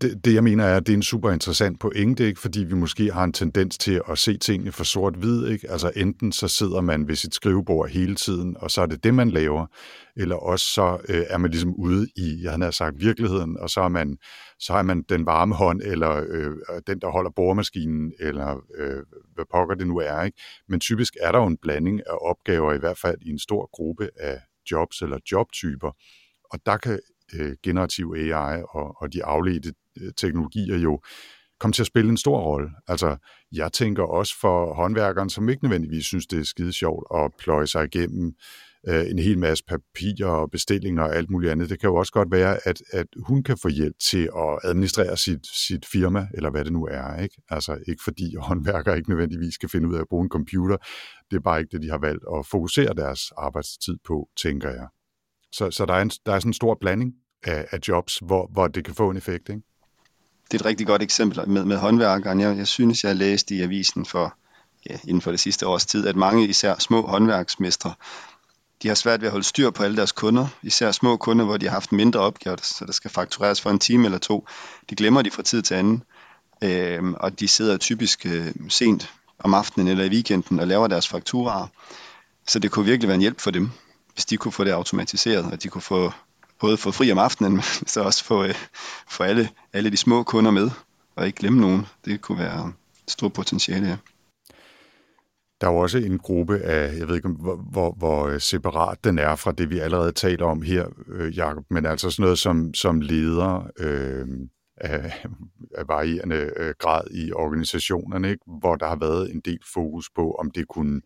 det, 0.00 0.24
det 0.24 0.34
jeg 0.34 0.44
mener 0.44 0.64
er, 0.64 0.76
at 0.76 0.86
det 0.86 0.92
er 0.92 0.96
en 0.96 1.02
super 1.02 1.30
interessant 1.30 1.80
pointe, 1.80 2.26
ikke? 2.26 2.40
fordi 2.40 2.64
vi 2.64 2.74
måske 2.74 3.12
har 3.12 3.24
en 3.24 3.32
tendens 3.32 3.78
til 3.78 4.00
at 4.10 4.18
se 4.18 4.36
tingene 4.38 4.72
for 4.72 4.84
sort-hvid. 4.84 5.46
Ikke? 5.46 5.70
Altså 5.70 5.92
enten 5.96 6.32
så 6.32 6.48
sidder 6.48 6.80
man 6.80 7.08
ved 7.08 7.16
sit 7.16 7.34
skrivebord 7.34 7.88
hele 7.88 8.14
tiden, 8.14 8.56
og 8.56 8.70
så 8.70 8.82
er 8.82 8.86
det 8.86 9.04
det, 9.04 9.14
man 9.14 9.30
laver, 9.30 9.66
eller 10.16 10.36
også 10.36 10.66
så 10.66 10.98
øh, 11.08 11.24
er 11.30 11.38
man 11.38 11.50
ligesom 11.50 11.74
ude 11.74 12.08
i, 12.16 12.42
jeg 12.42 12.52
havde 12.52 12.72
sagt, 12.72 13.00
virkeligheden, 13.00 13.58
og 13.58 13.70
så 13.70 13.80
er 13.80 13.88
man, 13.88 14.18
så 14.58 14.72
er 14.72 14.82
man 14.82 15.02
den 15.02 15.26
varme 15.26 15.54
hånd, 15.54 15.82
eller 15.82 16.24
øh, 16.28 16.52
den, 16.86 17.00
der 17.00 17.10
holder 17.10 17.30
boremaskinen, 17.36 18.12
eller 18.20 18.56
øh, 18.78 19.02
hvad 19.34 19.44
pokker 19.52 19.74
det 19.74 19.86
nu 19.86 19.98
er. 19.98 20.22
Ikke? 20.22 20.38
Men 20.68 20.80
typisk 20.80 21.16
er 21.20 21.32
der 21.32 21.38
jo 21.38 21.46
en 21.46 21.58
blanding 21.62 22.00
af 22.06 22.16
opgaver, 22.20 22.72
i 22.72 22.78
hvert 22.78 22.98
fald 22.98 23.16
i 23.22 23.30
en 23.30 23.38
stor 23.38 23.70
gruppe 23.72 24.08
af 24.20 24.40
jobs 24.70 25.02
eller 25.02 25.18
jobtyper, 25.32 25.90
og 26.50 26.58
der 26.66 26.76
kan 26.76 27.00
øh, 27.34 27.56
generativ 27.62 28.14
AI 28.16 28.62
og, 28.68 29.02
og 29.02 29.12
de 29.12 29.24
afledte 29.24 29.72
øh, 30.00 30.12
teknologier 30.16 30.78
jo 30.78 31.00
komme 31.60 31.72
til 31.72 31.82
at 31.82 31.86
spille 31.86 32.10
en 32.10 32.16
stor 32.16 32.40
rolle. 32.40 32.70
Altså, 32.88 33.16
jeg 33.52 33.72
tænker 33.72 34.02
også 34.02 34.34
for 34.40 34.74
håndværkeren, 34.74 35.30
som 35.30 35.48
ikke 35.48 35.64
nødvendigvis 35.64 36.06
synes, 36.06 36.26
det 36.26 36.38
er 36.38 36.44
skide 36.44 36.72
sjovt 36.72 37.04
at 37.14 37.30
pløje 37.38 37.66
sig 37.66 37.84
igennem 37.84 38.34
øh, 38.88 39.10
en 39.10 39.18
hel 39.18 39.38
masse 39.38 39.64
papirer 39.64 40.30
og 40.30 40.50
bestillinger 40.50 41.02
og 41.02 41.16
alt 41.16 41.30
muligt 41.30 41.52
andet. 41.52 41.70
Det 41.70 41.80
kan 41.80 41.88
jo 41.88 41.96
også 41.96 42.12
godt 42.12 42.30
være, 42.30 42.68
at, 42.68 42.82
at 42.92 43.06
hun 43.26 43.42
kan 43.42 43.56
få 43.62 43.68
hjælp 43.68 43.96
til 44.10 44.30
at 44.36 44.58
administrere 44.64 45.16
sit, 45.16 45.46
sit 45.46 45.86
firma, 45.86 46.28
eller 46.34 46.50
hvad 46.50 46.64
det 46.64 46.72
nu 46.72 46.86
er. 46.86 47.22
Ikke? 47.22 47.42
Altså 47.48 47.78
ikke 47.88 48.02
fordi 48.04 48.34
håndværkere 48.48 48.96
ikke 48.96 49.10
nødvendigvis 49.10 49.54
skal 49.54 49.68
finde 49.68 49.88
ud 49.88 49.94
af 49.94 50.00
at 50.00 50.08
bruge 50.08 50.24
en 50.24 50.30
computer. 50.30 50.76
Det 51.30 51.36
er 51.36 51.40
bare 51.40 51.60
ikke 51.60 51.70
det, 51.72 51.82
de 51.82 51.90
har 51.90 51.98
valgt 51.98 52.24
at 52.34 52.46
fokusere 52.46 52.94
deres 52.94 53.32
arbejdstid 53.36 53.96
på, 54.04 54.28
tænker 54.36 54.70
jeg. 54.70 54.86
Så, 55.52 55.70
så 55.70 55.86
der, 55.86 55.94
er 55.94 56.02
en, 56.02 56.10
der 56.26 56.32
er 56.34 56.38
sådan 56.38 56.48
en 56.48 56.54
stor 56.54 56.78
blanding 56.80 57.14
af, 57.44 57.66
af 57.70 57.78
jobs, 57.88 58.18
hvor, 58.18 58.48
hvor 58.52 58.68
det 58.68 58.84
kan 58.84 58.94
få 58.94 59.10
en 59.10 59.16
effekt. 59.16 59.48
Ikke? 59.48 59.62
Det 60.50 60.54
er 60.54 60.62
et 60.62 60.66
rigtig 60.66 60.86
godt 60.86 61.02
eksempel 61.02 61.48
med, 61.48 61.64
med 61.64 61.76
håndværkeren. 61.76 62.40
Jeg, 62.40 62.56
jeg 62.56 62.66
synes, 62.66 63.04
jeg 63.04 63.16
læste 63.16 63.54
i 63.54 63.62
avisen 63.62 64.06
for 64.06 64.34
ja, 64.90 64.98
inden 65.04 65.20
for 65.20 65.30
det 65.30 65.40
sidste 65.40 65.66
års 65.66 65.86
tid, 65.86 66.06
at 66.06 66.16
mange 66.16 66.48
især 66.48 66.74
små 66.78 67.06
håndværksmestre, 67.06 67.94
de 68.82 68.88
har 68.88 68.94
svært 68.94 69.20
ved 69.20 69.28
at 69.28 69.32
holde 69.32 69.46
styr 69.46 69.70
på 69.70 69.82
alle 69.82 69.96
deres 69.96 70.12
kunder, 70.12 70.46
især 70.62 70.92
små 70.92 71.16
kunder, 71.16 71.44
hvor 71.44 71.56
de 71.56 71.66
har 71.66 71.72
haft 71.72 71.92
mindre 71.92 72.20
opgaver, 72.20 72.56
så 72.62 72.84
der 72.86 72.92
skal 72.92 73.10
faktureres 73.10 73.60
for 73.60 73.70
en 73.70 73.78
time 73.78 74.04
eller 74.04 74.18
to. 74.18 74.46
De 74.90 74.94
glemmer 74.94 75.22
de 75.22 75.30
fra 75.30 75.42
tid 75.42 75.62
til 75.62 75.74
anden, 75.74 76.02
øh, 76.64 77.10
og 77.12 77.40
de 77.40 77.48
sidder 77.48 77.76
typisk 77.76 78.26
øh, 78.26 78.54
sent 78.68 79.12
om 79.38 79.54
aftenen 79.54 79.88
eller 79.88 80.04
i 80.04 80.08
weekenden 80.08 80.60
og 80.60 80.66
laver 80.66 80.86
deres 80.86 81.08
fakturaer. 81.08 81.66
Så 82.46 82.58
det 82.58 82.70
kunne 82.70 82.84
virkelig 82.84 83.08
være 83.08 83.14
en 83.14 83.20
hjælp 83.20 83.40
for 83.40 83.50
dem 83.50 83.70
hvis 84.14 84.26
de 84.26 84.36
kunne 84.36 84.52
få 84.52 84.64
det 84.64 84.70
automatiseret, 84.70 85.52
og 85.52 85.62
de 85.62 85.68
kunne 85.68 85.82
få 85.82 86.12
både 86.60 86.76
få 86.76 86.90
fri 86.90 87.12
om 87.12 87.18
aftenen, 87.18 87.52
men 87.52 87.62
så 87.86 88.02
også 88.02 88.24
få, 88.24 88.44
øh, 88.44 88.54
få 89.08 89.22
alle, 89.22 89.48
alle 89.72 89.90
de 89.90 89.96
små 89.96 90.22
kunder 90.22 90.50
med, 90.50 90.70
og 91.16 91.26
ikke 91.26 91.38
glemme 91.38 91.60
nogen. 91.60 91.86
Det 92.04 92.20
kunne 92.20 92.38
være 92.38 92.72
et 93.04 93.10
stort 93.10 93.32
potentiale, 93.32 93.88
ja. 93.88 93.96
Der 95.60 95.66
er 95.66 95.72
jo 95.72 95.78
også 95.78 95.98
en 95.98 96.18
gruppe 96.18 96.58
af, 96.58 96.98
jeg 96.98 97.08
ved 97.08 97.16
ikke, 97.16 97.28
hvor, 97.28 97.56
hvor, 97.56 97.92
hvor 97.92 98.26
øh, 98.26 98.40
separat 98.40 99.04
den 99.04 99.18
er 99.18 99.36
fra 99.36 99.52
det, 99.52 99.70
vi 99.70 99.78
allerede 99.78 100.12
taler 100.12 100.46
om 100.46 100.62
her, 100.62 100.86
øh, 101.08 101.38
Jacob, 101.38 101.64
men 101.70 101.86
altså 101.86 102.10
sådan 102.10 102.22
noget 102.22 102.38
som, 102.38 102.74
som 102.74 103.00
leder 103.00 103.70
øh, 103.78 104.26
af, 104.76 105.24
af 105.74 105.88
varierende 105.88 106.50
øh, 106.56 106.74
grad 106.78 107.02
i 107.10 107.32
organisationerne, 107.32 108.30
ikke? 108.30 108.44
hvor 108.60 108.76
der 108.76 108.88
har 108.88 108.96
været 108.96 109.30
en 109.34 109.40
del 109.40 109.58
fokus 109.74 110.10
på, 110.14 110.32
om 110.32 110.50
det 110.50 110.68
kunne 110.68 110.96
øh, 110.96 111.02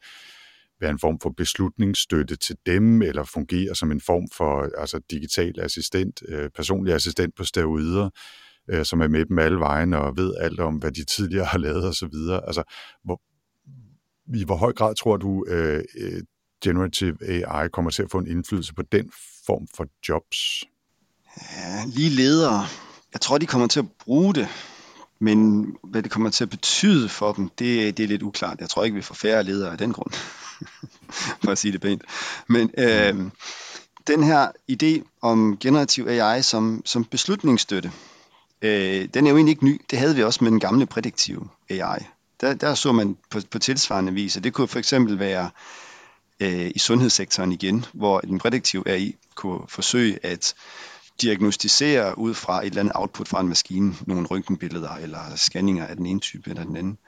være 0.85 0.93
en 0.93 0.99
form 0.99 1.21
for 1.23 1.31
beslutningsstøtte 1.37 2.37
til 2.37 2.57
dem, 2.67 3.03
eller 3.03 3.25
fungere 3.25 3.75
som 3.75 3.91
en 3.91 4.01
form 4.01 4.29
for 4.37 4.69
altså 4.79 5.01
digital 5.11 5.61
assistent, 5.61 6.23
øh, 6.29 6.51
personlig 6.51 6.95
assistent 6.95 7.35
på 7.37 7.45
steroider, 7.45 8.11
øh, 8.71 8.85
som 8.85 9.01
er 9.01 9.09
med 9.09 9.27
dem 9.27 9.39
alle 9.39 9.59
vejen 9.59 9.95
og 9.95 10.17
ved 10.17 10.35
alt 10.41 10.61
om, 10.61 10.75
hvad 10.75 10.93
de 10.93 11.05
tidligere 11.05 11.45
har 11.45 11.59
lavet 11.59 11.85
osv. 11.85 12.15
Altså, 12.47 12.63
hvor, 13.05 13.21
i 14.37 14.45
hvor 14.45 14.57
høj 14.57 14.73
grad 14.73 14.95
tror 14.95 15.17
du, 15.17 15.45
øh, 15.49 15.85
øh 15.99 16.23
generative 16.65 17.17
AI 17.29 17.69
kommer 17.69 17.91
til 17.91 18.03
at 18.03 18.11
få 18.11 18.19
en 18.19 18.27
indflydelse 18.27 18.75
på 18.75 18.83
den 18.93 19.11
form 19.47 19.67
for 19.77 19.87
jobs? 20.09 20.65
Ja, 21.37 21.85
lige 21.87 22.11
ledere. 22.11 22.67
Jeg 23.13 23.21
tror, 23.21 23.39
de 23.39 23.47
kommer 23.47 23.67
til 23.67 23.81
at 23.81 23.87
bruge 24.05 24.35
det 24.35 24.49
men 25.25 25.67
hvad 25.83 26.03
det 26.03 26.11
kommer 26.11 26.31
til 26.31 26.45
at 26.45 26.51
betyde 26.51 27.09
for 27.09 27.33
dem, 27.33 27.49
det, 27.59 27.97
det 27.97 28.05
er 28.05 28.09
lidt 28.09 28.23
uklart. 28.23 28.61
Jeg 28.61 28.69
tror 28.71 28.85
ikke, 28.85 28.95
vi 28.95 29.03
får 29.03 29.15
færre 29.15 29.43
ledere 29.43 29.73
af 29.73 29.79
den 29.79 29.93
grund, 29.93 30.13
for 31.45 31.51
at 31.51 31.59
sige 31.59 31.73
det 31.73 31.81
pænt. 31.81 32.03
Men 32.47 32.71
øh, 32.79 33.31
den 34.07 34.23
her 34.23 34.49
idé 34.73 35.19
om 35.23 35.57
generativ 35.61 36.07
AI 36.09 36.43
som, 36.43 36.83
som 36.85 37.05
beslutningsstøtte, 37.05 37.93
øh, 38.63 39.09
den 39.15 39.27
er 39.27 39.31
jo 39.31 39.37
egentlig 39.37 39.53
ikke 39.53 39.65
ny. 39.65 39.81
Det 39.91 39.99
havde 39.99 40.15
vi 40.15 40.23
også 40.23 40.45
med 40.45 40.51
den 40.51 40.61
gamle 40.61 40.87
prædiktive 40.87 41.49
AI. 41.71 41.99
Der, 42.41 42.55
der 42.55 42.75
så 42.75 42.93
man 42.93 43.17
på, 43.31 43.41
på 43.51 43.59
tilsvarende 43.59 44.13
vis, 44.13 44.37
og 44.37 44.45
det 44.45 44.53
kunne 44.53 44.69
for 44.69 44.79
eksempel 44.79 45.19
være 45.19 45.51
øh, 46.41 46.71
i 46.75 46.79
sundhedssektoren 46.79 47.53
igen, 47.53 47.85
hvor 47.93 48.21
den 48.21 48.39
prædiktive 48.39 48.89
AI 48.89 49.17
kunne 49.35 49.61
forsøge 49.69 50.19
at 50.23 50.55
diagnostisere 51.23 52.19
ud 52.19 52.35
fra 52.35 52.61
et 52.61 52.67
eller 52.67 52.81
andet 52.81 52.93
output 52.95 53.29
fra 53.29 53.41
en 53.41 53.49
maskine, 53.49 53.95
nogle 54.07 54.27
røntgenbilleder 54.27 54.91
eller 54.91 55.37
scanninger 55.37 55.87
af 55.87 55.97
den 55.97 56.07
ene 56.07 56.21
type 56.21 56.51
eller 56.51 56.65
den 56.65 56.77
anden. 56.77 56.99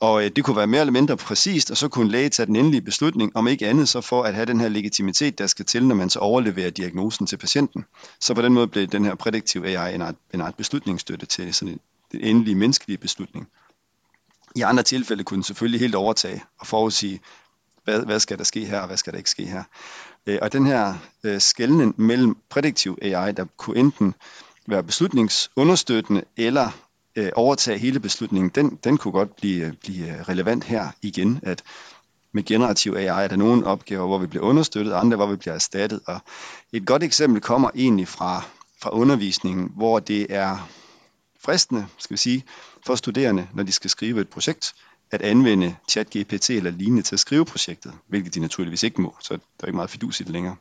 Og 0.00 0.24
øh, 0.24 0.30
det 0.36 0.44
kunne 0.44 0.56
være 0.56 0.66
mere 0.66 0.80
eller 0.80 0.92
mindre 0.92 1.16
præcist, 1.16 1.70
og 1.70 1.76
så 1.76 1.88
kunne 1.88 2.04
en 2.04 2.10
læge 2.10 2.28
tage 2.28 2.46
den 2.46 2.56
endelige 2.56 2.82
beslutning, 2.82 3.36
om 3.36 3.48
ikke 3.48 3.68
andet 3.68 3.88
så 3.88 4.00
for 4.00 4.22
at 4.22 4.34
have 4.34 4.46
den 4.46 4.60
her 4.60 4.68
legitimitet, 4.68 5.38
der 5.38 5.46
skal 5.46 5.64
til, 5.64 5.86
når 5.86 5.94
man 5.94 6.10
så 6.10 6.18
overleverer 6.18 6.70
diagnosen 6.70 7.26
til 7.26 7.36
patienten. 7.36 7.84
Så 8.20 8.34
på 8.34 8.42
den 8.42 8.52
måde 8.54 8.68
blev 8.68 8.86
den 8.86 9.04
her 9.04 9.14
prædiktive 9.14 9.68
AI 9.68 9.94
en 9.94 10.02
art, 10.02 10.14
en 10.34 10.40
art 10.40 10.54
beslutningsstøtte 10.54 11.26
til 11.26 11.54
sådan 11.54 11.72
en, 11.72 11.80
den 12.12 12.20
endelige 12.20 12.54
menneskelige 12.54 12.98
beslutning. 12.98 13.48
I 14.56 14.60
andre 14.60 14.82
tilfælde 14.82 15.24
kunne 15.24 15.36
den 15.36 15.42
selvfølgelig 15.42 15.80
helt 15.80 15.94
overtage 15.94 16.44
og 16.58 16.66
forudsige, 16.66 17.20
hvad, 17.84 18.04
hvad 18.04 18.20
skal 18.20 18.38
der 18.38 18.44
ske 18.44 18.64
her, 18.64 18.80
og 18.80 18.86
hvad 18.86 18.96
skal 18.96 19.12
der 19.12 19.18
ikke 19.18 19.30
ske 19.30 19.46
her. 19.46 19.62
Øh, 20.26 20.38
og 20.42 20.52
den 20.52 20.66
her 20.66 20.94
øh, 21.24 21.40
skældning 21.40 22.00
mellem 22.00 22.36
prædiktiv 22.50 22.98
AI, 23.02 23.32
der 23.32 23.44
kunne 23.56 23.78
enten 23.78 24.14
være 24.66 24.82
beslutningsunderstøttende 24.82 26.24
eller 26.36 26.70
øh, 27.16 27.30
overtage 27.34 27.78
hele 27.78 28.00
beslutningen, 28.00 28.50
den, 28.54 28.78
den 28.84 28.98
kunne 28.98 29.12
godt 29.12 29.36
blive, 29.36 29.66
øh, 29.66 29.72
blive 29.72 30.08
øh, 30.08 30.20
relevant 30.20 30.64
her 30.64 30.88
igen, 31.02 31.40
at 31.42 31.62
med 32.32 32.44
generativ 32.44 32.92
AI 32.92 33.24
er 33.24 33.28
der 33.28 33.36
nogle 33.36 33.66
opgaver, 33.66 34.06
hvor 34.06 34.18
vi 34.18 34.26
bliver 34.26 34.44
understøttet, 34.44 34.94
og 34.94 35.00
andre, 35.00 35.16
hvor 35.16 35.26
vi 35.26 35.36
bliver 35.36 35.54
erstattet. 35.54 36.00
Og 36.06 36.20
et 36.72 36.86
godt 36.86 37.02
eksempel 37.02 37.40
kommer 37.40 37.70
egentlig 37.74 38.08
fra, 38.08 38.44
fra 38.82 38.90
undervisningen, 38.90 39.72
hvor 39.76 39.98
det 39.98 40.26
er 40.28 40.68
fristende, 41.44 41.86
skal 41.98 42.14
vi 42.14 42.18
sige, 42.18 42.44
for 42.86 42.94
studerende, 42.94 43.48
når 43.54 43.62
de 43.62 43.72
skal 43.72 43.90
skrive 43.90 44.20
et 44.20 44.28
projekt, 44.28 44.74
at 45.10 45.22
anvende 45.22 45.76
ChatGPT 45.88 46.50
eller 46.50 46.70
lignende 46.70 47.02
til 47.02 47.14
at 47.14 47.20
skrive 47.20 47.44
projektet, 47.44 47.92
hvilket 48.06 48.34
de 48.34 48.40
naturligvis 48.40 48.82
ikke 48.82 49.00
må, 49.00 49.16
så 49.20 49.34
der 49.34 49.40
er 49.62 49.66
ikke 49.66 49.76
meget 49.76 49.90
fidus 49.90 50.20
i 50.20 50.22
det 50.22 50.32
længere. 50.32 50.56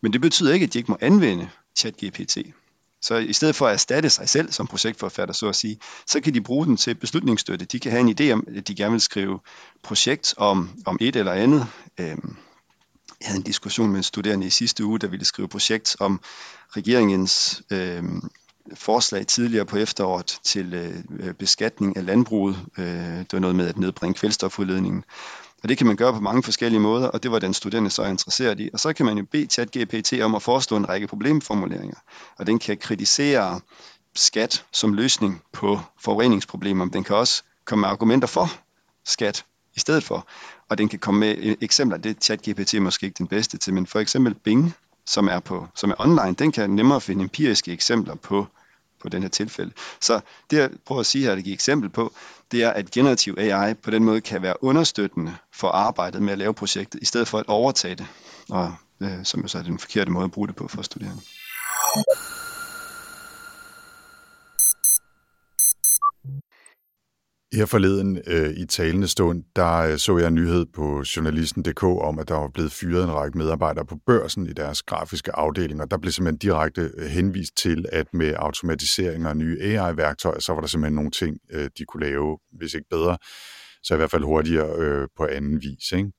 Men 0.00 0.12
det 0.12 0.20
betyder 0.20 0.52
ikke, 0.54 0.64
at 0.64 0.72
de 0.72 0.78
ikke 0.78 0.90
må 0.90 0.98
anvende 1.00 1.48
ChatGPT. 1.76 2.38
Så 3.04 3.16
i 3.16 3.32
stedet 3.32 3.56
for 3.56 3.66
at 3.66 3.72
erstatte 3.72 4.10
sig 4.10 4.28
selv 4.28 4.52
som 4.52 4.66
projektforfatter, 4.66 5.34
så 5.34 5.48
at 5.48 5.56
sige, 5.56 5.78
så 6.06 6.20
kan 6.20 6.34
de 6.34 6.40
bruge 6.40 6.66
den 6.66 6.76
til 6.76 6.94
beslutningsstøtte. 6.94 7.64
De 7.64 7.80
kan 7.80 7.90
have 7.90 8.00
en 8.00 8.16
idé 8.20 8.32
om, 8.32 8.44
at 8.56 8.68
de 8.68 8.74
gerne 8.74 8.92
vil 8.92 9.00
skrive 9.00 9.40
projekt 9.82 10.34
om, 10.36 10.70
om 10.86 10.98
et 11.00 11.16
eller 11.16 11.32
andet. 11.32 11.66
Øhm, 12.00 12.36
jeg 13.20 13.28
havde 13.28 13.38
en 13.38 13.42
diskussion 13.42 13.88
med 13.88 13.96
en 13.96 14.02
studerende 14.02 14.46
i 14.46 14.50
sidste 14.50 14.84
uge, 14.84 14.98
der 14.98 15.06
ville 15.06 15.24
skrive 15.24 15.48
projekt 15.48 15.96
om 16.00 16.20
regeringens 16.76 17.62
øhm, 17.70 18.30
forslag 18.74 19.26
tidligere 19.26 19.66
på 19.66 19.76
efteråret 19.76 20.38
til 20.44 20.74
øh, 20.74 21.34
beskatning 21.34 21.96
af 21.96 22.06
landbruget. 22.06 22.56
Øh, 22.78 23.18
det 23.18 23.32
var 23.32 23.38
noget 23.38 23.56
med 23.56 23.68
at 23.68 23.78
nedbringe 23.78 24.14
kvælstofudledningen. 24.14 25.04
Og 25.64 25.68
det 25.68 25.78
kan 25.78 25.86
man 25.86 25.96
gøre 25.96 26.12
på 26.12 26.20
mange 26.20 26.42
forskellige 26.42 26.80
måder, 26.80 27.08
og 27.08 27.22
det 27.22 27.30
var 27.30 27.38
den 27.38 27.54
studerende 27.54 27.90
så 27.90 28.04
interesseret 28.04 28.60
i. 28.60 28.70
Og 28.72 28.80
så 28.80 28.92
kan 28.92 29.06
man 29.06 29.18
jo 29.18 29.24
bede 29.32 29.46
ChatGPT 29.46 30.12
om 30.22 30.34
at 30.34 30.42
forestå 30.42 30.76
en 30.76 30.88
række 30.88 31.06
problemformuleringer, 31.06 31.96
og 32.38 32.46
den 32.46 32.58
kan 32.58 32.76
kritisere 32.76 33.60
skat 34.14 34.64
som 34.72 34.92
løsning 34.94 35.42
på 35.52 35.80
forureningsproblemer. 36.00 36.84
Den 36.84 37.04
kan 37.04 37.16
også 37.16 37.42
komme 37.64 37.80
med 37.80 37.88
argumenter 37.88 38.28
for 38.28 38.50
skat 39.04 39.44
i 39.76 39.80
stedet 39.80 40.04
for, 40.04 40.28
og 40.70 40.78
den 40.78 40.88
kan 40.88 40.98
komme 40.98 41.20
med 41.20 41.34
e- 41.34 41.56
eksempler. 41.60 41.98
Det 41.98 42.10
er 42.10 42.20
ChatGPT 42.20 42.82
måske 42.82 43.06
ikke 43.06 43.18
den 43.18 43.26
bedste 43.26 43.58
til, 43.58 43.74
men 43.74 43.86
for 43.86 44.00
eksempel 44.00 44.34
Bing 44.34 44.74
som 45.06 45.28
er, 45.28 45.40
på, 45.40 45.68
som 45.74 45.90
er 45.90 45.94
online, 45.98 46.34
den 46.34 46.52
kan 46.52 46.70
nemmere 46.70 47.00
finde 47.00 47.22
empiriske 47.22 47.72
eksempler 47.72 48.14
på, 48.14 48.46
på 49.04 49.08
den 49.08 49.22
her 49.22 49.30
tilfælde. 49.30 49.72
Så 50.00 50.20
det 50.50 50.56
jeg 50.56 50.70
prøver 50.86 51.00
at 51.00 51.06
sige 51.06 51.24
her, 51.24 51.32
at 51.32 51.44
give 51.44 51.54
eksempel 51.54 51.90
på, 51.90 52.12
det 52.52 52.62
er, 52.62 52.70
at 52.70 52.90
generativ 52.90 53.34
AI 53.38 53.74
på 53.74 53.90
den 53.90 54.04
måde 54.04 54.20
kan 54.20 54.42
være 54.42 54.64
understøttende 54.64 55.36
for 55.52 55.68
arbejdet 55.68 56.22
med 56.22 56.32
at 56.32 56.38
lave 56.38 56.54
projektet, 56.54 57.02
i 57.02 57.04
stedet 57.04 57.28
for 57.28 57.38
at 57.38 57.48
overtage 57.48 57.94
det, 57.94 58.06
og 58.50 58.74
øh, 59.00 59.24
som 59.24 59.40
jo 59.40 59.48
så 59.48 59.58
er 59.58 59.62
den 59.62 59.78
forkerte 59.78 60.10
måde 60.10 60.24
at 60.24 60.30
bruge 60.30 60.48
det 60.48 60.56
på 60.56 60.68
for 60.68 60.82
studerende. 60.82 61.22
Her 67.54 67.66
forleden 67.66 68.22
øh, 68.26 68.50
i 68.50 68.66
talende 68.66 69.08
stund, 69.08 69.44
der 69.56 69.72
øh, 69.76 69.98
så 69.98 70.18
jeg 70.18 70.28
en 70.28 70.34
nyhed 70.34 70.66
på 70.74 71.04
journalisten.dk 71.16 71.82
om, 71.82 72.18
at 72.18 72.28
der 72.28 72.34
var 72.34 72.48
blevet 72.48 72.72
fyret 72.72 73.04
en 73.04 73.12
række 73.12 73.38
medarbejdere 73.38 73.86
på 73.86 73.98
børsen 74.06 74.46
i 74.46 74.52
deres 74.52 74.82
grafiske 74.82 75.32
afdeling, 75.36 75.82
og 75.82 75.90
der 75.90 75.98
blev 75.98 76.12
simpelthen 76.12 76.38
direkte 76.38 76.90
øh, 76.96 77.06
henvist 77.06 77.56
til, 77.56 77.86
at 77.92 78.06
med 78.14 78.34
automatisering 78.36 79.28
og 79.28 79.36
nye 79.36 79.58
AI-værktøjer, 79.60 80.40
så 80.40 80.52
var 80.52 80.60
der 80.60 80.66
simpelthen 80.66 80.94
nogle 80.94 81.10
ting, 81.10 81.36
øh, 81.50 81.70
de 81.78 81.84
kunne 81.84 82.06
lave, 82.06 82.38
hvis 82.58 82.74
ikke 82.74 82.88
bedre, 82.90 83.18
så 83.82 83.94
i 83.94 83.96
hvert 83.96 84.10
fald 84.10 84.24
hurtigere 84.24 84.78
øh, 84.78 85.08
på 85.16 85.26
anden 85.26 85.62
vis. 85.62 85.92
Ikke? 85.92 86.12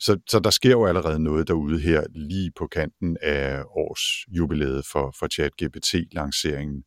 Så, 0.00 0.18
så 0.28 0.38
der 0.38 0.50
sker 0.50 0.70
jo 0.70 0.86
allerede 0.86 1.18
noget 1.18 1.48
derude 1.48 1.80
her, 1.80 2.04
lige 2.14 2.50
på 2.58 2.66
kanten 2.72 3.16
af 3.22 3.62
årsjubilæet 3.62 4.84
for, 4.92 5.14
for 5.18 5.28
ChatGPT-lanceringen 5.28 6.84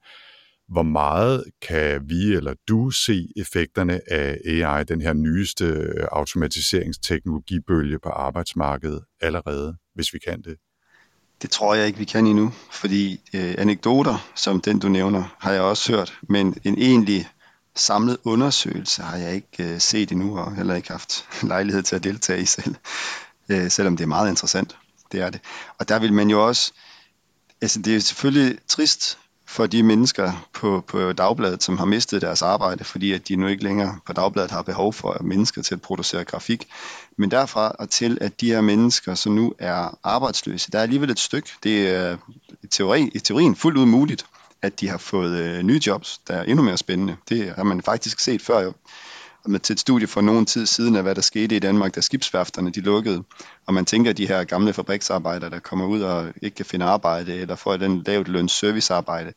hvor 0.73 0.83
meget 0.83 1.43
kan 1.61 2.09
vi 2.09 2.33
eller 2.33 2.53
du 2.67 2.89
se 2.89 3.27
effekterne 3.37 4.11
af 4.11 4.37
AI, 4.45 4.83
den 4.83 5.01
her 5.01 5.13
nyeste 5.13 5.65
øh, 5.65 6.07
automatiseringsteknologibølge 6.11 7.99
på 7.99 8.09
arbejdsmarkedet 8.09 9.03
allerede, 9.21 9.75
hvis 9.95 10.13
vi 10.13 10.19
kan 10.27 10.41
det? 10.41 10.57
Det 11.41 11.49
tror 11.49 11.75
jeg 11.75 11.87
ikke, 11.87 11.99
vi 11.99 12.05
kan 12.05 12.27
endnu, 12.27 12.53
fordi 12.71 13.21
øh, 13.33 13.55
anekdoter, 13.57 14.31
som 14.35 14.61
den 14.61 14.79
du 14.79 14.89
nævner, 14.89 15.35
har 15.39 15.51
jeg 15.51 15.61
også 15.61 15.91
hørt, 15.91 16.19
men 16.29 16.57
en 16.63 16.77
egentlig 16.77 17.27
samlet 17.75 18.17
undersøgelse 18.23 19.01
har 19.01 19.17
jeg 19.17 19.35
ikke 19.35 19.73
øh, 19.73 19.79
set 19.79 20.11
endnu, 20.11 20.37
og 20.39 20.55
heller 20.55 20.75
ikke 20.75 20.91
haft 20.91 21.25
lejlighed 21.53 21.83
til 21.83 21.95
at 21.95 22.03
deltage 22.03 22.41
i 22.41 22.45
selv, 22.45 22.75
øh, 23.49 23.71
selvom 23.71 23.97
det 23.97 24.03
er 24.03 24.07
meget 24.07 24.29
interessant. 24.29 24.77
Det 25.11 25.21
er 25.21 25.29
det. 25.29 25.41
Og 25.77 25.89
der 25.89 25.99
vil 25.99 26.13
man 26.13 26.29
jo 26.29 26.47
også, 26.47 26.73
altså 27.61 27.81
det 27.81 27.95
er 27.95 27.99
selvfølgelig 27.99 28.59
trist, 28.67 29.19
for 29.53 29.67
de 29.67 29.83
mennesker 29.83 30.47
på, 30.53 30.83
på 30.87 31.13
dagbladet, 31.13 31.63
som 31.63 31.77
har 31.77 31.85
mistet 31.85 32.21
deres 32.21 32.41
arbejde, 32.41 32.83
fordi 32.83 33.11
at 33.11 33.27
de 33.27 33.35
nu 33.35 33.47
ikke 33.47 33.63
længere 33.63 33.99
på 34.05 34.13
dagbladet 34.13 34.51
har 34.51 34.61
behov 34.61 34.93
for 34.93 35.17
mennesker 35.21 35.61
til 35.61 35.75
at 35.75 35.81
producere 35.81 36.23
grafik. 36.23 36.67
Men 37.17 37.31
derfra 37.31 37.75
og 37.79 37.89
til, 37.89 38.17
at 38.21 38.41
de 38.41 38.47
her 38.47 38.61
mennesker, 38.61 39.15
som 39.15 39.31
nu 39.31 39.53
er 39.59 39.97
arbejdsløse, 40.03 40.71
der 40.71 40.77
er 40.77 40.83
alligevel 40.83 41.09
et 41.09 41.19
stykke. 41.19 41.49
Det 41.63 41.89
er 41.89 42.17
i, 42.63 42.67
teori, 42.67 43.09
i 43.13 43.19
teorien 43.19 43.55
fuldt 43.55 43.77
ud 43.77 43.85
muligt, 43.85 44.25
at 44.61 44.79
de 44.79 44.89
har 44.89 44.97
fået 44.97 45.37
øh, 45.39 45.63
nye 45.63 45.81
jobs, 45.87 46.21
der 46.27 46.33
er 46.33 46.43
endnu 46.43 46.63
mere 46.63 46.77
spændende. 46.77 47.15
Det 47.29 47.53
har 47.55 47.63
man 47.63 47.81
faktisk 47.81 48.19
set 48.19 48.41
før 48.41 48.59
Jo 48.59 48.73
til 49.63 49.73
et 49.73 49.79
studie 49.79 50.07
for 50.07 50.21
nogen 50.21 50.45
tid 50.45 50.65
siden 50.65 50.95
af, 50.95 51.03
hvad 51.03 51.15
der 51.15 51.21
skete 51.21 51.55
i 51.55 51.59
Danmark, 51.59 51.95
da 51.95 52.01
skibsværfterne 52.01 52.71
de 52.71 52.81
lukkede. 52.81 53.23
Og 53.65 53.73
man 53.73 53.85
tænker, 53.85 54.11
at 54.11 54.17
de 54.17 54.27
her 54.27 54.43
gamle 54.43 54.73
fabriksarbejdere, 54.73 55.49
der 55.49 55.59
kommer 55.59 55.85
ud 55.85 56.01
og 56.01 56.33
ikke 56.41 56.55
kan 56.55 56.65
finde 56.65 56.85
arbejde, 56.85 57.33
eller 57.33 57.55
får 57.55 57.77
den 57.77 58.03
lavt 58.05 58.27
løn 58.27 58.49
servicearbejde. 58.49 59.33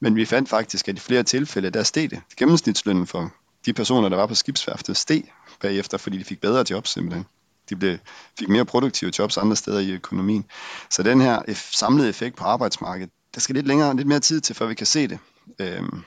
Men 0.00 0.16
vi 0.16 0.24
fandt 0.24 0.48
faktisk, 0.48 0.88
at 0.88 0.96
i 0.96 1.00
flere 1.00 1.22
tilfælde, 1.22 1.70
der 1.70 1.82
steg 1.82 2.10
det. 2.10 2.20
Gennemsnitslønnen 2.36 3.06
for 3.06 3.32
de 3.66 3.72
personer, 3.72 4.08
der 4.08 4.16
var 4.16 4.26
på 4.26 4.34
skibsværftet, 4.34 4.96
steg 4.96 5.32
bagefter, 5.60 5.98
fordi 5.98 6.18
de 6.18 6.24
fik 6.24 6.40
bedre 6.40 6.64
jobs 6.70 6.90
simpelthen. 6.90 7.26
De 7.70 7.76
blev, 7.76 7.98
fik 8.38 8.48
mere 8.48 8.64
produktive 8.64 9.12
jobs 9.18 9.36
andre 9.36 9.56
steder 9.56 9.78
i 9.78 9.90
økonomien. 9.90 10.44
Så 10.90 11.02
den 11.02 11.20
her 11.20 11.42
samlede 11.72 12.08
effekt 12.08 12.36
på 12.36 12.44
arbejdsmarkedet, 12.44 13.10
der 13.34 13.40
skal 13.40 13.54
lidt 13.54 13.66
længere, 13.66 13.96
lidt 13.96 14.08
mere 14.08 14.20
tid 14.20 14.40
til, 14.40 14.54
før 14.54 14.66
vi 14.66 14.74
kan 14.74 14.86
se 14.86 15.08
det. 15.08 15.18
Øhm, 15.58 16.02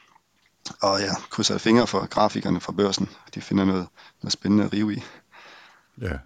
og 0.82 1.00
ja, 1.00 1.14
krydser 1.30 1.58
fingre 1.58 1.88
for 1.88 2.08
grafikerne 2.08 2.60
fra 2.60 2.72
børsen. 2.72 3.10
De 3.36 3.42
finder 3.42 3.66
noget, 3.66 3.88
noget 4.24 4.34
spændende 4.34 4.66
at 4.66 4.74
rive 4.74 4.94
i. 4.94 5.04
Ja, 6.02 6.18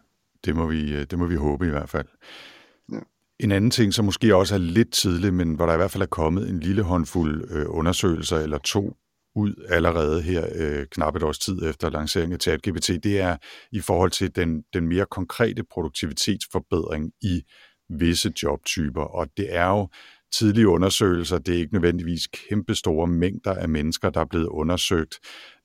det 0.46 0.56
må 0.56 0.68
vi, 0.68 0.94
øh, 0.94 1.06
det 1.10 1.20
må 1.20 1.26
vi 1.26 1.36
håbe 1.36 1.68
i 1.68 1.70
hvert 1.70 1.90
fald. 1.90 2.08
Ja. 2.92 3.00
En 3.40 3.52
anden 3.52 3.72
ting, 3.72 3.94
som 3.94 4.06
måske 4.06 4.36
også 4.36 4.56
er 4.56 4.60
lidt 4.60 4.94
tidlig, 4.94 5.34
men 5.34 5.54
hvor 5.56 5.66
der 5.66 5.74
i 5.74 5.78
hvert 5.78 5.92
fald 5.92 6.04
er 6.04 6.08
kommet 6.08 6.50
en 6.50 6.60
lille 6.60 6.84
håndfuld 6.84 7.52
øh, 7.52 7.66
undersøgelser 7.70 8.38
eller 8.38 8.58
to 8.58 8.98
ud 9.36 9.66
allerede 9.70 10.22
her 10.22 10.48
øh, 10.56 10.86
knap 10.92 11.16
et 11.16 11.24
års 11.24 11.40
tid 11.40 11.64
efter 11.64 11.90
lanceringen 11.90 12.34
af 12.34 12.40
ChatGPT, 12.40 12.88
det 12.88 13.20
er 13.20 13.38
i 13.72 13.80
forhold 13.80 14.12
til 14.12 14.36
den, 14.36 14.64
den 14.74 14.88
mere 14.88 15.06
konkrete 15.12 15.64
produktivitetsforbedring 15.64 17.12
i 17.22 17.42
visse 17.90 18.34
jobtyper. 18.44 19.02
Og 19.02 19.28
det 19.38 19.56
er 19.56 19.68
jo 19.68 19.90
tidlige 20.38 20.68
undersøgelser. 20.68 21.38
Det 21.38 21.56
er 21.56 21.60
ikke 21.60 21.74
nødvendigvis 21.74 22.28
kæmpe 22.28 22.76
store 22.76 23.08
mængder 23.08 23.54
af 23.54 23.70
mennesker, 23.70 24.10
der 24.10 24.22
er 24.22 24.26
blevet 24.26 24.48
undersøgt, 24.48 25.16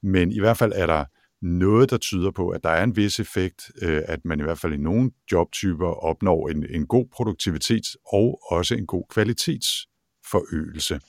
men 0.03 0.33
i 0.33 0.41
hvert 0.41 0.57
fald 0.57 0.73
er 0.75 0.87
der 0.87 1.05
noget, 1.43 1.91
der 1.91 1.99
tyder 1.99 2.31
på, 2.31 2.49
at 2.49 2.65
der 2.65 2.71
er 2.71 2.85
en 2.85 2.97
vis 2.97 3.21
effekt, 3.21 3.71
øh, 3.83 4.03
at 4.07 4.25
man 4.25 4.41
i 4.41 4.43
hvert 4.43 4.59
fald 4.59 4.73
i 4.73 4.77
nogle 4.77 5.11
jobtyper 5.33 6.05
opnår 6.05 6.49
en, 6.49 6.67
en 6.71 6.87
god 6.87 7.07
produktivitets- 7.15 7.95
og 8.13 8.41
også 8.51 8.75
en 8.75 8.87
god 8.87 9.05
kvalitetsforøgelse. 9.11 11.01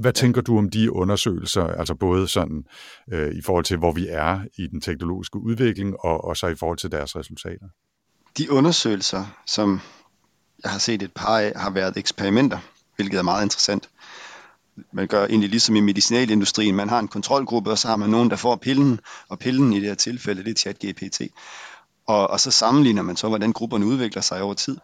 Hvad 0.00 0.12
tænker 0.12 0.40
du 0.40 0.58
om 0.58 0.70
de 0.70 0.92
undersøgelser, 0.92 1.64
altså 1.64 1.94
både 1.94 2.28
sådan 2.28 2.64
øh, 3.12 3.34
i 3.34 3.42
forhold 3.42 3.64
til, 3.64 3.76
hvor 3.76 3.92
vi 3.92 4.06
er 4.08 4.40
i 4.58 4.66
den 4.66 4.80
teknologiske 4.80 5.38
udvikling, 5.38 6.00
og, 6.00 6.24
og 6.24 6.36
så 6.36 6.46
i 6.46 6.54
forhold 6.54 6.78
til 6.78 6.92
deres 6.92 7.16
resultater? 7.16 7.66
De 8.38 8.50
undersøgelser, 8.50 9.42
som 9.46 9.80
jeg 10.64 10.72
har 10.72 10.78
set 10.78 11.02
et 11.02 11.12
par 11.12 11.38
af, 11.38 11.52
har 11.56 11.70
været 11.70 11.96
eksperimenter, 11.96 12.58
hvilket 12.96 13.18
er 13.18 13.22
meget 13.22 13.42
interessant. 13.42 13.88
Man 14.92 15.06
gør 15.06 15.26
egentlig 15.26 15.50
ligesom 15.50 15.76
i 15.76 15.80
medicinalindustrien. 15.80 16.74
Man 16.74 16.88
har 16.88 16.98
en 16.98 17.08
kontrolgruppe, 17.08 17.70
og 17.70 17.78
så 17.78 17.88
har 17.88 17.96
man 17.96 18.10
nogen, 18.10 18.30
der 18.30 18.36
får 18.36 18.56
pillen, 18.56 19.00
og 19.28 19.38
pillen 19.38 19.72
i 19.72 19.80
det 19.80 19.88
her 19.88 19.94
tilfælde, 19.94 20.44
det 20.44 20.50
er 20.50 20.54
ChatGPT. 20.54 21.20
Og, 22.06 22.30
og 22.30 22.40
så 22.40 22.50
sammenligner 22.50 23.02
man 23.02 23.16
så, 23.16 23.28
hvordan 23.28 23.52
grupperne 23.52 23.86
udvikler 23.86 24.22
sig 24.22 24.42
over 24.42 24.54
tid. 24.54 24.76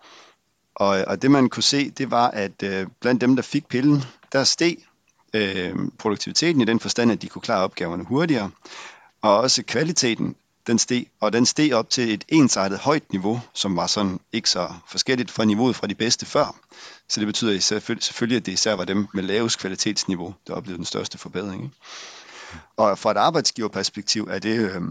Og, 0.75 1.05
og 1.07 1.23
det 1.23 1.31
man 1.31 1.49
kunne 1.49 1.63
se, 1.63 1.91
det 1.91 2.11
var, 2.11 2.29
at 2.29 2.63
øh, 2.63 2.87
blandt 3.01 3.21
dem, 3.21 3.37
der 3.37 3.43
fik 3.43 3.69
pillen, 3.69 4.05
der 4.33 4.45
steg 4.45 4.77
øh, 5.35 5.75
produktiviteten 5.99 6.61
i 6.61 6.65
den 6.65 6.81
forstand, 6.81 7.13
at 7.13 7.23
de 7.23 7.29
kunne 7.29 7.43
klare 7.43 7.65
opgaverne 7.65 8.05
hurtigere, 8.05 8.51
og 9.23 9.39
også 9.39 9.63
kvaliteten 9.63 10.37
den 10.67 10.79
steg, 10.79 11.07
og 11.21 11.33
den 11.33 11.47
steg 11.47 11.73
op 11.73 11.91
til 11.91 12.15
et 12.15 12.25
ensartet 12.29 12.79
højt 12.79 13.13
niveau, 13.13 13.41
som 13.55 13.77
var 13.77 13.87
sådan 13.87 14.21
ikke 14.33 14.51
så 14.51 14.73
forskelligt 14.89 15.31
fra 15.31 15.45
niveauet 15.45 15.77
fra 15.77 15.87
de 15.87 15.95
bedste 15.95 16.27
før. 16.27 16.57
Så 17.09 17.21
det 17.21 17.27
betyder 17.27 17.61
selvfølgelig, 18.01 18.37
at 18.37 18.47
det 18.47 18.53
især 18.53 18.75
var 18.75 18.85
dem 18.85 19.07
med 19.15 19.23
lavest 19.23 19.59
kvalitetsniveau, 19.59 20.35
der 20.47 20.55
oplevede 20.55 20.79
den 20.79 20.85
største 20.85 21.19
forbedring. 21.19 21.63
Ikke? 21.63 21.77
Og 22.77 22.99
fra 22.99 23.11
et 23.11 23.17
arbejdsgiverperspektiv 23.17 24.29
er 24.31 24.39
det 24.39 24.59
øh, 24.59 24.83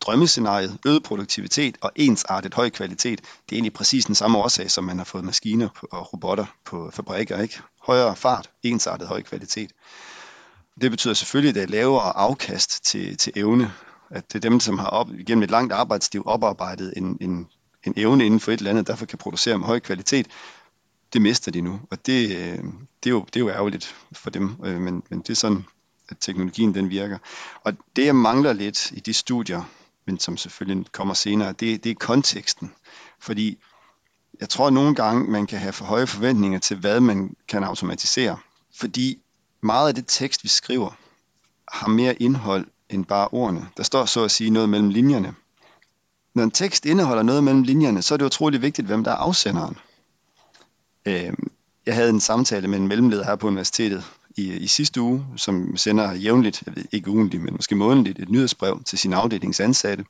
drømmescenariet, 0.00 0.78
øget 0.86 1.02
produktivitet 1.02 1.76
og 1.80 1.92
ensartet 1.96 2.54
høj 2.54 2.70
kvalitet. 2.70 3.20
Det 3.20 3.52
er 3.52 3.56
egentlig 3.56 3.72
præcis 3.72 4.04
den 4.04 4.14
samme 4.14 4.38
årsag, 4.38 4.70
som 4.70 4.84
man 4.84 4.98
har 4.98 5.04
fået 5.04 5.24
maskiner 5.24 5.68
og 5.90 6.12
robotter 6.12 6.46
på 6.64 6.90
fabrikker. 6.94 7.42
Ikke? 7.42 7.60
Højere 7.82 8.16
fart, 8.16 8.50
ensartet 8.62 9.08
høj 9.08 9.22
kvalitet. 9.22 9.70
Det 10.80 10.90
betyder 10.90 11.14
selvfølgelig, 11.14 11.48
at 11.48 11.54
det 11.54 11.62
er 11.62 11.66
lavere 11.66 12.16
afkast 12.16 12.84
til, 12.84 13.16
til 13.16 13.32
evne 13.36 13.72
at 14.10 14.32
det 14.32 14.44
er 14.44 14.50
dem, 14.50 14.60
som 14.60 14.78
har 14.78 14.86
op, 14.86 15.08
gennem 15.26 15.42
et 15.42 15.50
langt 15.50 15.72
arbejdsliv 15.72 16.22
oparbejdet 16.26 16.92
en, 16.96 17.18
en, 17.20 17.48
en 17.84 17.94
evne 17.96 18.26
inden 18.26 18.40
for 18.40 18.52
et 18.52 18.58
eller 18.58 18.70
andet, 18.70 18.86
derfor 18.86 19.06
kan 19.06 19.18
producere 19.18 19.58
med 19.58 19.66
høj 19.66 19.78
kvalitet, 19.80 20.26
det 21.12 21.22
mister 21.22 21.52
de 21.52 21.60
nu. 21.60 21.80
Og 21.90 22.06
det, 22.06 22.36
øh, 22.36 22.64
det, 23.04 23.06
er, 23.06 23.10
jo, 23.10 23.20
det 23.20 23.36
er 23.36 23.40
jo 23.40 23.50
ærgerligt 23.50 23.96
for 24.12 24.30
dem, 24.30 24.56
øh, 24.64 24.80
men, 24.80 25.02
men 25.10 25.20
det 25.20 25.30
er 25.30 25.34
sådan, 25.34 25.64
at 26.08 26.16
teknologien 26.20 26.74
den 26.74 26.90
virker. 26.90 27.18
Og 27.64 27.72
det, 27.96 28.06
jeg 28.06 28.16
mangler 28.16 28.52
lidt 28.52 28.90
i 28.90 29.00
de 29.00 29.12
studier, 29.12 29.62
men 30.06 30.18
som 30.18 30.36
selvfølgelig 30.36 30.92
kommer 30.92 31.14
senere, 31.14 31.52
det, 31.52 31.84
det 31.84 31.90
er 31.90 31.94
konteksten. 31.94 32.72
Fordi 33.20 33.58
jeg 34.40 34.48
tror 34.48 34.66
at 34.66 34.72
nogle 34.72 34.94
gange, 34.94 35.30
man 35.30 35.46
kan 35.46 35.58
have 35.58 35.72
for 35.72 35.84
høje 35.84 36.06
forventninger 36.06 36.58
til, 36.58 36.76
hvad 36.76 37.00
man 37.00 37.36
kan 37.48 37.64
automatisere. 37.64 38.38
Fordi 38.74 39.22
meget 39.60 39.88
af 39.88 39.94
det 39.94 40.04
tekst, 40.06 40.44
vi 40.44 40.48
skriver, 40.48 40.90
har 41.72 41.88
mere 41.88 42.22
indhold 42.22 42.66
end 42.90 43.04
bare 43.04 43.28
ordene. 43.32 43.68
Der 43.76 43.82
står 43.82 44.04
så 44.04 44.24
at 44.24 44.30
sige 44.30 44.50
noget 44.50 44.68
mellem 44.68 44.88
linjerne. 44.88 45.34
Når 46.34 46.42
en 46.42 46.50
tekst 46.50 46.86
indeholder 46.86 47.22
noget 47.22 47.44
mellem 47.44 47.62
linjerne, 47.62 48.02
så 48.02 48.14
er 48.14 48.16
det 48.16 48.24
utrolig 48.24 48.62
vigtigt, 48.62 48.86
hvem 48.86 49.04
der 49.04 49.10
er 49.10 49.16
afsenderen. 49.16 49.76
Øh, 51.06 51.32
jeg 51.86 51.94
havde 51.94 52.10
en 52.10 52.20
samtale 52.20 52.68
med 52.68 52.78
en 52.78 52.88
mellemleder 52.88 53.24
her 53.24 53.36
på 53.36 53.46
universitetet 53.46 54.04
i, 54.36 54.52
i 54.52 54.66
sidste 54.66 55.00
uge, 55.00 55.26
som 55.36 55.76
sender 55.76 56.12
jævnligt, 56.12 56.62
jeg 56.66 56.76
ved, 56.76 56.84
ikke 56.92 57.10
ugentligt, 57.10 57.42
men 57.42 57.54
måske 57.54 57.76
månedligt, 57.76 58.18
et 58.18 58.28
nyhedsbrev 58.28 58.82
til 58.82 58.98
sin 58.98 59.12
afdelingsansatte, 59.12 60.04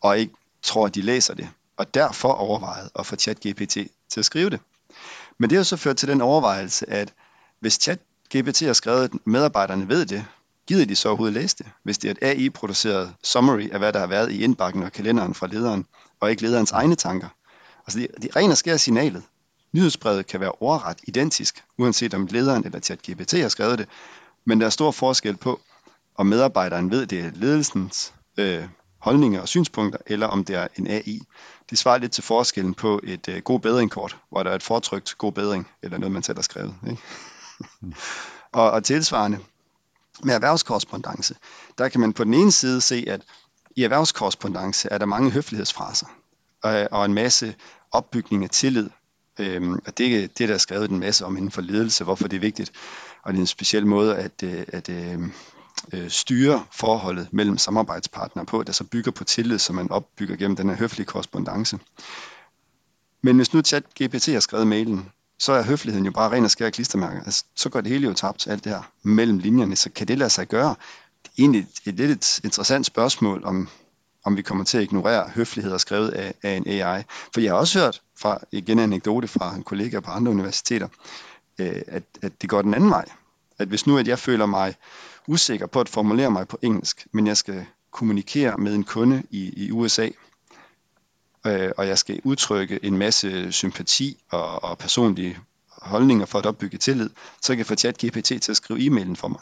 og 0.00 0.18
ikke 0.18 0.34
tror, 0.62 0.86
at 0.86 0.94
de 0.94 1.02
læser 1.02 1.34
det, 1.34 1.48
og 1.76 1.94
derfor 1.94 2.28
overvejede 2.28 2.90
at 2.98 3.06
få 3.06 3.16
ChatGPT 3.16 3.76
til 4.08 4.18
at 4.18 4.24
skrive 4.24 4.50
det. 4.50 4.60
Men 5.38 5.50
det 5.50 5.56
har 5.56 5.62
så 5.62 5.76
ført 5.76 5.96
til 5.96 6.08
den 6.08 6.20
overvejelse, 6.20 6.90
at 6.90 7.12
hvis 7.60 7.74
ChatGPT 7.74 8.60
har 8.60 8.72
skrevet, 8.72 9.04
at 9.04 9.10
medarbejderne 9.24 9.88
ved 9.88 10.06
det, 10.06 10.24
gider 10.66 10.84
de 10.84 10.96
så 10.96 11.08
overhovedet 11.08 11.34
læse 11.34 11.56
det, 11.58 11.66
hvis 11.82 11.98
det 11.98 12.08
er 12.08 12.12
et 12.12 12.18
AI-produceret 12.22 13.14
summary 13.24 13.70
af, 13.72 13.78
hvad 13.78 13.92
der 13.92 13.98
har 13.98 14.06
været 14.06 14.32
i 14.32 14.44
indbakken 14.44 14.82
og 14.82 14.92
kalenderen 14.92 15.34
fra 15.34 15.46
lederen, 15.46 15.86
og 16.20 16.30
ikke 16.30 16.42
lederens 16.42 16.72
egne 16.72 16.94
tanker. 16.94 17.28
Altså 17.86 17.98
det, 17.98 18.08
det 18.22 18.36
rent 18.36 18.50
og 18.50 18.56
skærer 18.56 18.76
signalet. 18.76 19.22
Nyhedsbrevet 19.72 20.26
kan 20.26 20.40
være 20.40 20.52
overret 20.52 20.98
identisk, 21.06 21.64
uanset 21.78 22.14
om 22.14 22.26
lederen 22.26 22.64
eller 22.64 22.80
ChatGPT 22.80 23.32
har 23.32 23.48
skrevet 23.48 23.78
det, 23.78 23.88
Men 24.44 24.60
der 24.60 24.66
er 24.66 24.70
stor 24.70 24.90
forskel 24.90 25.36
på, 25.36 25.60
om 26.16 26.26
medarbejderen 26.26 26.90
ved, 26.90 27.06
det 27.06 27.20
er 27.20 27.30
ledelsens 27.34 28.14
øh, 28.38 28.64
holdninger 28.98 29.40
og 29.40 29.48
synspunkter, 29.48 29.98
eller 30.06 30.26
om 30.26 30.44
det 30.44 30.56
er 30.56 30.68
en 30.76 30.86
AI. 30.86 31.22
Det 31.70 31.78
svarer 31.78 31.98
lidt 31.98 32.12
til 32.12 32.24
forskellen 32.24 32.74
på 32.74 33.00
et 33.04 33.28
øh, 33.28 33.42
god 33.42 33.60
bedringkort, 33.60 34.16
hvor 34.30 34.42
der 34.42 34.50
er 34.50 34.54
et 34.54 34.62
fortrykt 34.62 35.14
god 35.18 35.32
bedring, 35.32 35.68
eller 35.82 35.98
noget, 35.98 36.12
man 36.12 36.22
selv 36.22 36.38
har 36.38 36.42
skrevet. 36.42 36.74
Ikke? 36.90 37.02
og, 38.52 38.70
og 38.70 38.84
tilsvarende 38.84 39.38
med 40.22 40.34
erhvervskorrespondence, 40.34 41.34
der 41.78 41.88
kan 41.88 42.00
man 42.00 42.12
på 42.12 42.24
den 42.24 42.34
ene 42.34 42.52
side 42.52 42.80
se, 42.80 43.04
at 43.08 43.22
i 43.76 43.82
erhvervskorrespondence 43.82 44.88
er 44.90 44.98
der 44.98 45.06
mange 45.06 45.30
høflighedsfraser, 45.30 46.06
og, 46.62 46.88
og 46.90 47.04
en 47.04 47.14
masse 47.14 47.54
opbygning 47.92 48.44
af 48.44 48.50
tillid. 48.50 48.90
Øhm, 49.38 49.72
og 49.86 49.98
det, 49.98 50.38
det 50.38 50.48
der 50.48 50.54
er 50.54 50.58
skrevet 50.58 50.90
en 50.90 50.98
masse 50.98 51.24
om 51.24 51.36
inden 51.36 51.50
for 51.50 51.60
ledelse, 51.60 52.04
hvorfor 52.04 52.28
det 52.28 52.36
er 52.36 52.40
vigtigt. 52.40 52.72
Og 53.22 53.32
det 53.32 53.38
er 53.38 53.42
en 53.42 53.46
speciel 53.46 53.86
måde 53.86 54.16
at, 54.16 54.42
øh, 54.42 54.64
at, 54.68 54.88
at 54.88 55.18
øh, 55.92 56.10
styre 56.10 56.64
forholdet 56.72 57.28
mellem 57.32 57.58
samarbejdspartnere 57.58 58.46
på, 58.46 58.62
der 58.62 58.72
så 58.72 58.84
bygger 58.84 59.10
på 59.10 59.24
tillid, 59.24 59.58
som 59.58 59.76
man 59.76 59.90
opbygger 59.90 60.36
gennem 60.36 60.56
den 60.56 60.68
her 60.68 60.76
høflige 60.76 61.06
korrespondence. 61.06 61.78
Men 63.22 63.36
hvis 63.36 63.52
nu 63.52 63.62
ChatGPT 63.62 64.26
har 64.26 64.40
skrevet 64.40 64.66
mailen, 64.66 65.10
så 65.38 65.52
er 65.52 65.62
høfligheden 65.62 66.06
jo 66.06 66.12
bare 66.12 66.30
ren 66.30 66.44
og 66.44 66.50
skær 66.50 66.70
klistermærker. 66.70 67.24
Altså, 67.24 67.44
så 67.54 67.68
går 67.68 67.80
det 67.80 67.92
hele 67.92 68.06
jo 68.06 68.14
tabt, 68.14 68.46
alt 68.46 68.64
det 68.64 68.72
her 68.72 68.90
mellem 69.02 69.38
linjerne. 69.38 69.76
Så 69.76 69.90
kan 69.90 70.08
det 70.08 70.18
lade 70.18 70.30
sig 70.30 70.48
gøre? 70.48 70.74
Det 71.22 71.28
er 71.28 71.42
egentlig 71.42 71.66
et 71.84 71.94
lidt 71.94 72.10
et 72.10 72.40
interessant 72.44 72.86
spørgsmål, 72.86 73.44
om, 73.44 73.68
om 74.24 74.36
vi 74.36 74.42
kommer 74.42 74.64
til 74.64 74.78
at 74.78 74.84
ignorere 74.84 75.28
høfligheder 75.28 75.78
skrevet 75.78 76.08
af, 76.08 76.34
af 76.42 76.56
en 76.56 76.68
AI. 76.68 77.02
For 77.34 77.40
jeg 77.40 77.52
har 77.52 77.58
også 77.58 77.78
hørt 77.78 78.02
fra, 78.18 78.38
igen 78.52 78.78
en 78.78 78.82
anekdote 78.82 79.28
fra 79.28 79.54
en 79.54 79.62
kollega 79.62 80.00
på 80.00 80.10
andre 80.10 80.30
universiteter, 80.30 80.88
øh, 81.58 81.82
at, 81.86 82.02
at 82.22 82.42
det 82.42 82.50
går 82.50 82.62
den 82.62 82.74
anden 82.74 82.90
vej. 82.90 83.04
At 83.58 83.68
hvis 83.68 83.86
nu 83.86 83.98
at 83.98 84.08
jeg 84.08 84.18
føler 84.18 84.46
mig 84.46 84.74
usikker 85.26 85.66
på 85.66 85.80
at 85.80 85.88
formulere 85.88 86.30
mig 86.30 86.48
på 86.48 86.58
engelsk, 86.62 87.06
men 87.12 87.26
jeg 87.26 87.36
skal 87.36 87.66
kommunikere 87.90 88.56
med 88.56 88.74
en 88.74 88.84
kunde 88.84 89.22
i, 89.30 89.64
i 89.64 89.70
USA, 89.70 90.08
øh, 91.46 91.70
og 91.76 91.86
jeg 91.86 91.98
skal 91.98 92.20
udtrykke 92.24 92.78
en 92.82 92.98
masse 92.98 93.52
sympati 93.52 94.22
og, 94.30 94.64
og 94.64 94.78
personlige 94.78 95.38
holdninger 95.68 96.26
for 96.26 96.38
at 96.38 96.46
opbygge 96.46 96.78
tillid, 96.78 97.10
så 97.42 97.52
kan 97.52 97.58
jeg 97.58 97.66
få 97.66 97.74
chat 97.74 97.98
GPT 98.04 98.24
til 98.24 98.50
at 98.50 98.56
skrive 98.56 98.80
e-mailen 98.80 99.16
for 99.16 99.28
mig. 99.28 99.40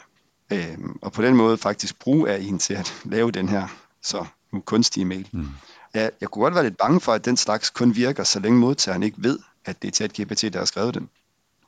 Øh, 0.51 0.77
og 1.01 1.11
på 1.11 1.21
den 1.21 1.35
måde 1.35 1.57
faktisk 1.57 1.99
bruge 1.99 2.37
AI'en 2.37 2.57
til 2.57 2.73
at 2.73 2.93
lave 3.05 3.31
den 3.31 3.49
her 3.49 3.67
så 4.01 4.25
nu 4.51 4.59
kunstige 4.59 5.05
mail. 5.05 5.29
Mm. 5.31 5.47
Jeg, 5.93 6.11
jeg 6.21 6.29
kunne 6.29 6.43
godt 6.43 6.55
være 6.55 6.63
lidt 6.63 6.77
bange 6.77 7.01
for, 7.01 7.13
at 7.13 7.25
den 7.25 7.37
slags 7.37 7.69
kun 7.69 7.95
virker, 7.95 8.23
så 8.23 8.39
længe 8.39 8.59
modtageren 8.59 9.03
ikke 9.03 9.17
ved, 9.19 9.39
at 9.65 9.81
det 9.81 9.87
er 9.87 9.91
chat 9.91 10.13
GPT, 10.13 10.41
der 10.53 10.57
har 10.57 10.65
skrevet 10.65 10.93
den. 10.93 11.09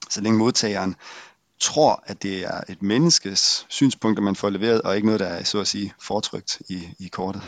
Så 0.10 0.22
længe 0.22 0.38
modtageren 0.38 0.96
tror, 1.60 2.04
at 2.06 2.24
det 2.24 2.46
er 2.46 2.62
et 2.70 2.82
menneskes 2.82 3.66
synspunkter, 3.70 4.24
man 4.24 4.36
får 4.36 4.50
leveret, 4.50 4.82
og 4.82 4.96
ikke 4.96 5.06
noget, 5.06 5.20
der 5.20 5.28
er 5.28 5.44
så 5.44 5.60
at 5.60 5.68
sige 5.68 5.94
fortrykt 6.02 6.62
i, 6.70 6.88
i 7.00 7.08
kortet. 7.08 7.42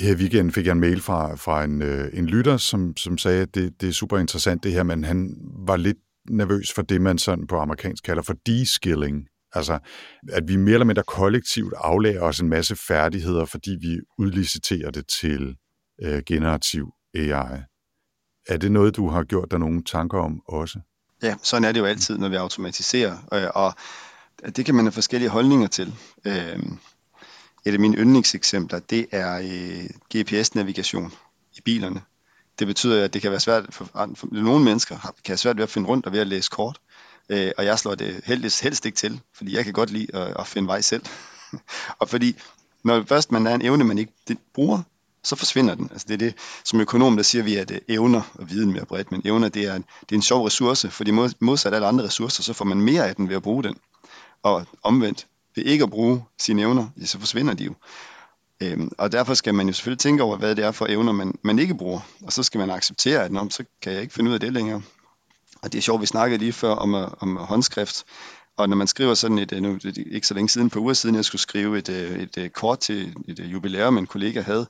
Her 0.00 0.12
i 0.12 0.14
weekenden 0.14 0.52
fik 0.52 0.66
jeg 0.66 0.72
en 0.72 0.80
mail 0.80 1.00
fra, 1.00 1.34
fra 1.34 1.64
en, 1.64 1.82
øh, 1.82 2.10
en 2.12 2.26
lytter, 2.26 2.56
som, 2.56 2.96
som 2.96 3.18
sagde, 3.18 3.42
at 3.42 3.54
det, 3.54 3.80
det 3.80 3.88
er 3.88 3.92
super 3.92 4.18
interessant 4.18 4.64
det 4.64 4.72
her, 4.72 4.82
men 4.82 5.04
han 5.04 5.36
var 5.66 5.76
lidt 5.76 5.98
nervøs 6.30 6.72
for 6.72 6.82
det, 6.82 7.00
man 7.00 7.18
sådan 7.18 7.46
på 7.46 7.58
amerikansk 7.58 8.04
kalder 8.04 8.22
for 8.22 8.34
de-skilling. 8.46 9.26
Altså, 9.52 9.78
at 10.32 10.48
vi 10.48 10.56
mere 10.56 10.74
eller 10.74 10.84
mindre 10.84 11.02
kollektivt 11.02 11.74
aflærer 11.76 12.22
os 12.22 12.40
en 12.40 12.48
masse 12.48 12.76
færdigheder, 12.76 13.44
fordi 13.44 13.70
vi 13.80 13.98
udliciterer 14.18 14.90
det 14.90 15.06
til 15.06 15.56
øh, 16.02 16.22
generativ 16.26 16.88
AI. 17.14 17.60
Er 18.48 18.56
det 18.56 18.72
noget, 18.72 18.96
du 18.96 19.08
har 19.08 19.24
gjort 19.24 19.50
dig 19.50 19.58
nogle 19.58 19.82
tanker 19.84 20.18
om 20.18 20.40
også? 20.48 20.80
Ja, 21.22 21.36
sådan 21.42 21.64
er 21.64 21.72
det 21.72 21.80
jo 21.80 21.84
altid, 21.84 22.18
når 22.18 22.28
vi 22.28 22.36
automatiserer, 22.36 23.16
øh, 23.32 23.50
og 23.54 23.74
det 24.56 24.66
kan 24.66 24.74
man 24.74 24.84
have 24.84 24.92
forskellige 24.92 25.30
holdninger 25.30 25.66
til. 25.66 25.94
Øh, 26.24 26.58
et 27.64 27.72
af 27.72 27.80
mine 27.80 27.96
yndlingseksempler, 27.96 28.78
det 28.78 29.06
er 29.10 29.38
øh, 29.38 29.90
GPS-navigation 30.16 31.12
i 31.56 31.60
bilerne. 31.60 32.02
Det 32.58 32.66
betyder, 32.66 33.04
at 33.04 33.14
det 33.14 33.22
kan 33.22 33.30
være 33.30 33.40
svært 33.40 33.66
for, 33.70 33.84
for 33.94 34.28
nogle 34.32 34.64
mennesker, 34.64 34.96
kan 34.96 35.12
have 35.32 35.36
svært 35.36 35.56
ved 35.56 35.62
at 35.62 35.70
finde 35.70 35.88
rundt 35.88 36.06
og 36.06 36.12
ved 36.12 36.20
at 36.20 36.26
læse 36.26 36.50
kort. 36.50 36.80
Øh, 37.28 37.52
og 37.58 37.64
jeg 37.64 37.78
slår 37.78 37.94
det 37.94 38.20
helst, 38.24 38.62
helst 38.62 38.86
ikke 38.86 38.96
til, 38.96 39.20
fordi 39.34 39.56
jeg 39.56 39.64
kan 39.64 39.72
godt 39.72 39.90
lide 39.90 40.16
at, 40.16 40.36
at 40.38 40.46
finde 40.46 40.68
vej 40.68 40.80
selv. 40.80 41.02
og 42.00 42.08
fordi, 42.08 42.36
når 42.84 43.04
først 43.08 43.32
man 43.32 43.46
er 43.46 43.54
en 43.54 43.62
evne, 43.62 43.84
man 43.84 43.98
ikke 43.98 44.12
bruger, 44.54 44.82
så 45.22 45.36
forsvinder 45.36 45.74
den. 45.74 45.88
Altså 45.92 46.06
det 46.08 46.14
er 46.14 46.18
det, 46.18 46.34
som 46.64 46.80
økonom, 46.80 47.16
der 47.16 47.22
siger 47.22 47.42
vi, 47.44 47.56
at 47.56 47.70
øh, 47.70 47.80
evner 47.88 48.22
og 48.34 48.50
viden 48.50 48.72
mere 48.72 48.86
bredt, 48.86 49.12
men 49.12 49.22
evner, 49.24 49.48
det 49.48 49.64
er, 49.64 49.74
det 49.78 50.12
er 50.12 50.16
en 50.16 50.22
sjov 50.22 50.46
ressource, 50.46 50.90
fordi 50.90 51.10
modsat 51.40 51.74
alle 51.74 51.86
andre 51.86 52.04
ressourcer, 52.04 52.42
så 52.42 52.52
får 52.52 52.64
man 52.64 52.80
mere 52.80 53.08
af 53.08 53.16
den 53.16 53.28
ved 53.28 53.36
at 53.36 53.42
bruge 53.42 53.62
den. 53.62 53.76
Og 54.42 54.66
omvendt, 54.82 55.26
ved 55.56 55.64
ikke 55.64 55.84
at 55.84 55.90
bruge 55.90 56.24
sine 56.38 56.62
evner, 56.62 56.88
så 57.04 57.18
forsvinder 57.18 57.54
de 57.54 57.64
jo. 57.64 57.74
Øhm, 58.62 58.90
og 58.98 59.12
derfor 59.12 59.34
skal 59.34 59.54
man 59.54 59.66
jo 59.66 59.72
selvfølgelig 59.72 59.98
tænke 59.98 60.22
over, 60.22 60.36
hvad 60.36 60.56
det 60.56 60.64
er 60.64 60.70
for 60.70 60.86
evner, 60.86 61.12
man, 61.12 61.38
man 61.42 61.58
ikke 61.58 61.74
bruger. 61.74 62.00
Og 62.22 62.32
så 62.32 62.42
skal 62.42 62.58
man 62.58 62.70
acceptere, 62.70 63.24
at 63.24 63.52
så 63.52 63.64
kan 63.82 63.92
jeg 63.92 64.02
ikke 64.02 64.14
finde 64.14 64.30
ud 64.30 64.34
af 64.34 64.40
det 64.40 64.52
længere. 64.52 64.82
Og 65.62 65.72
det 65.72 65.78
er 65.78 65.82
sjovt, 65.82 66.00
vi 66.00 66.06
snakkede 66.06 66.38
lige 66.38 66.52
før 66.52 66.70
om, 66.70 66.94
øh, 66.94 67.08
om 67.20 67.36
håndskrift. 67.36 68.04
Og 68.56 68.68
når 68.68 68.76
man 68.76 68.86
skriver 68.86 69.14
sådan 69.14 69.38
et, 69.38 69.52
øh, 69.52 69.62
nu 69.62 69.74
det 69.74 69.98
er 69.98 70.02
ikke 70.10 70.26
så 70.26 70.34
længe 70.34 70.48
siden, 70.48 70.70
på 70.70 70.78
uger 70.78 70.92
siden, 70.92 71.14
jeg 71.14 71.24
skulle 71.24 71.42
skrive 71.42 71.78
et, 71.78 71.88
øh, 71.88 72.18
et, 72.18 72.36
et 72.36 72.52
kort 72.52 72.78
til 72.78 73.14
et 73.28 73.38
jubilæum, 73.38 73.98
en 73.98 74.06
kollega 74.06 74.40
havde, 74.40 74.68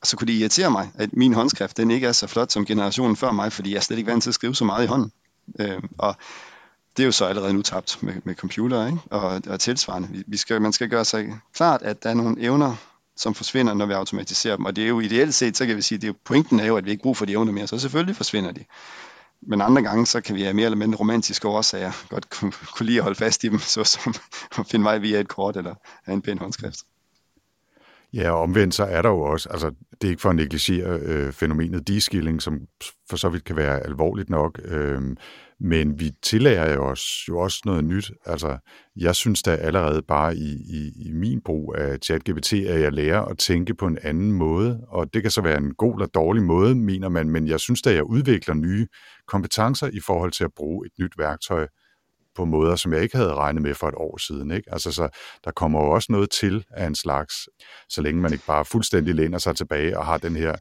og 0.00 0.06
så 0.06 0.16
kunne 0.16 0.28
det 0.28 0.32
irritere 0.32 0.70
mig, 0.70 0.90
at 0.94 1.12
min 1.12 1.34
håndskrift, 1.34 1.76
den 1.76 1.90
ikke 1.90 2.06
er 2.06 2.12
så 2.12 2.26
flot 2.26 2.52
som 2.52 2.66
generationen 2.66 3.16
før 3.16 3.32
mig, 3.32 3.52
fordi 3.52 3.70
jeg 3.70 3.76
er 3.76 3.80
slet 3.80 3.98
ikke 3.98 4.10
vant 4.10 4.22
til 4.22 4.30
at 4.30 4.34
skrive 4.34 4.54
så 4.54 4.64
meget 4.64 4.84
i 4.84 4.86
hånden. 4.86 5.12
Øh, 5.60 5.82
og 5.98 6.16
det 6.96 7.02
er 7.02 7.06
jo 7.06 7.12
så 7.12 7.24
allerede 7.24 7.52
nu 7.52 7.62
tabt 7.62 8.02
med, 8.02 8.14
med 8.24 8.34
computer, 8.34 8.86
ikke? 8.86 8.98
Og, 9.10 9.42
og 9.46 9.60
tilsvarende. 9.60 10.24
Vi 10.26 10.36
skal, 10.36 10.62
man 10.62 10.72
skal 10.72 10.88
gøre 10.88 11.04
sig 11.04 11.40
klart, 11.54 11.82
at 11.82 12.02
der 12.02 12.10
er 12.10 12.14
nogle 12.14 12.42
evner, 12.42 12.76
som 13.16 13.34
forsvinder, 13.34 13.74
når 13.74 13.86
vi 13.86 13.92
automatiserer 13.92 14.56
dem. 14.56 14.64
Og 14.64 14.76
det 14.76 14.84
er 14.84 14.88
jo 14.88 15.00
ideelt 15.00 15.34
set, 15.34 15.56
så 15.56 15.66
kan 15.66 15.76
vi 15.76 15.82
sige, 15.82 15.96
at 15.96 16.02
det 16.02 16.08
er 16.08 16.12
jo, 16.12 16.18
pointen 16.24 16.60
er 16.60 16.66
jo, 16.66 16.76
at 16.76 16.84
vi 16.84 16.90
ikke 16.90 17.02
bruger 17.02 17.14
for 17.14 17.26
de 17.26 17.32
evner 17.32 17.52
mere, 17.52 17.66
så 17.66 17.78
selvfølgelig 17.78 18.16
forsvinder 18.16 18.52
de. 18.52 18.64
Men 19.42 19.60
andre 19.60 19.82
gange, 19.82 20.06
så 20.06 20.20
kan 20.20 20.34
vi 20.34 20.42
have 20.42 20.54
mere 20.54 20.64
eller 20.64 20.76
mindre 20.76 20.98
romantiske 20.98 21.48
årsager 21.48 21.92
godt 22.08 22.30
kunne, 22.30 22.52
kunne 22.52 22.86
lide 22.86 22.98
at 22.98 23.02
holde 23.02 23.18
fast 23.18 23.44
i 23.44 23.48
dem, 23.48 23.58
såsom 23.76 24.14
at 24.58 24.66
finde 24.66 24.84
vej 24.84 24.98
via 24.98 25.20
et 25.20 25.28
kort 25.28 25.56
eller 25.56 25.74
en 26.08 26.22
pæn 26.22 26.38
håndskrift. 26.38 26.78
Ja, 28.14 28.30
og 28.30 28.40
omvendt 28.40 28.74
så 28.74 28.84
er 28.84 29.02
der 29.02 29.08
jo 29.08 29.20
også, 29.20 29.48
altså 29.48 29.70
det 30.00 30.04
er 30.04 30.10
ikke 30.10 30.22
for 30.22 30.30
at 30.30 30.36
negligere 30.36 30.98
øh, 31.02 31.32
fænomenet 31.32 31.88
deskilling, 31.88 32.42
som 32.42 32.60
for 33.10 33.16
så 33.16 33.28
vidt 33.28 33.44
kan 33.44 33.56
være 33.56 33.80
alvorligt 33.80 34.30
nok, 34.30 34.60
øh, 34.64 35.02
men 35.60 36.00
vi 36.00 36.10
tillærer 36.22 36.74
jo 36.74 36.82
os 36.84 37.28
jo 37.28 37.38
også 37.38 37.62
noget 37.64 37.84
nyt. 37.84 38.10
Altså, 38.26 38.58
jeg 38.96 39.14
synes 39.14 39.42
da 39.42 39.54
allerede 39.54 40.02
bare 40.02 40.36
i, 40.36 40.50
i, 40.50 40.92
i 41.06 41.12
min 41.12 41.40
brug 41.44 41.74
af 41.78 41.98
ChatGPT, 41.98 42.52
at 42.52 42.80
jeg 42.80 42.92
lærer 42.92 43.22
at 43.22 43.38
tænke 43.38 43.74
på 43.74 43.86
en 43.86 43.98
anden 44.02 44.32
måde, 44.32 44.80
og 44.88 45.14
det 45.14 45.22
kan 45.22 45.30
så 45.30 45.40
være 45.40 45.58
en 45.58 45.74
god 45.74 45.94
eller 45.94 46.06
dårlig 46.06 46.42
måde, 46.42 46.74
mener 46.74 47.08
man, 47.08 47.30
men 47.30 47.48
jeg 47.48 47.60
synes 47.60 47.82
da, 47.82 47.92
jeg 47.92 48.04
udvikler 48.04 48.54
nye 48.54 48.86
kompetencer 49.26 49.86
i 49.92 50.00
forhold 50.00 50.32
til 50.32 50.44
at 50.44 50.54
bruge 50.56 50.86
et 50.86 50.92
nyt 51.00 51.12
værktøj 51.18 51.66
på 52.36 52.44
måder, 52.44 52.76
som 52.76 52.92
jeg 52.92 53.02
ikke 53.02 53.16
havde 53.16 53.34
regnet 53.34 53.62
med 53.62 53.74
for 53.74 53.88
et 53.88 53.94
år 53.94 54.18
siden. 54.18 54.50
Ikke? 54.50 54.72
Altså, 54.72 54.92
så 54.92 55.08
der 55.44 55.50
kommer 55.50 55.80
jo 55.80 55.90
også 55.90 56.12
noget 56.12 56.30
til 56.30 56.64
af 56.70 56.86
en 56.86 56.94
slags, 56.94 57.34
så 57.88 58.02
længe 58.02 58.20
man 58.20 58.32
ikke 58.32 58.46
bare 58.46 58.64
fuldstændig 58.64 59.14
læner 59.14 59.38
sig 59.38 59.56
tilbage 59.56 59.98
og 59.98 60.06
har 60.06 60.18
den 60.18 60.36
her 60.36 60.54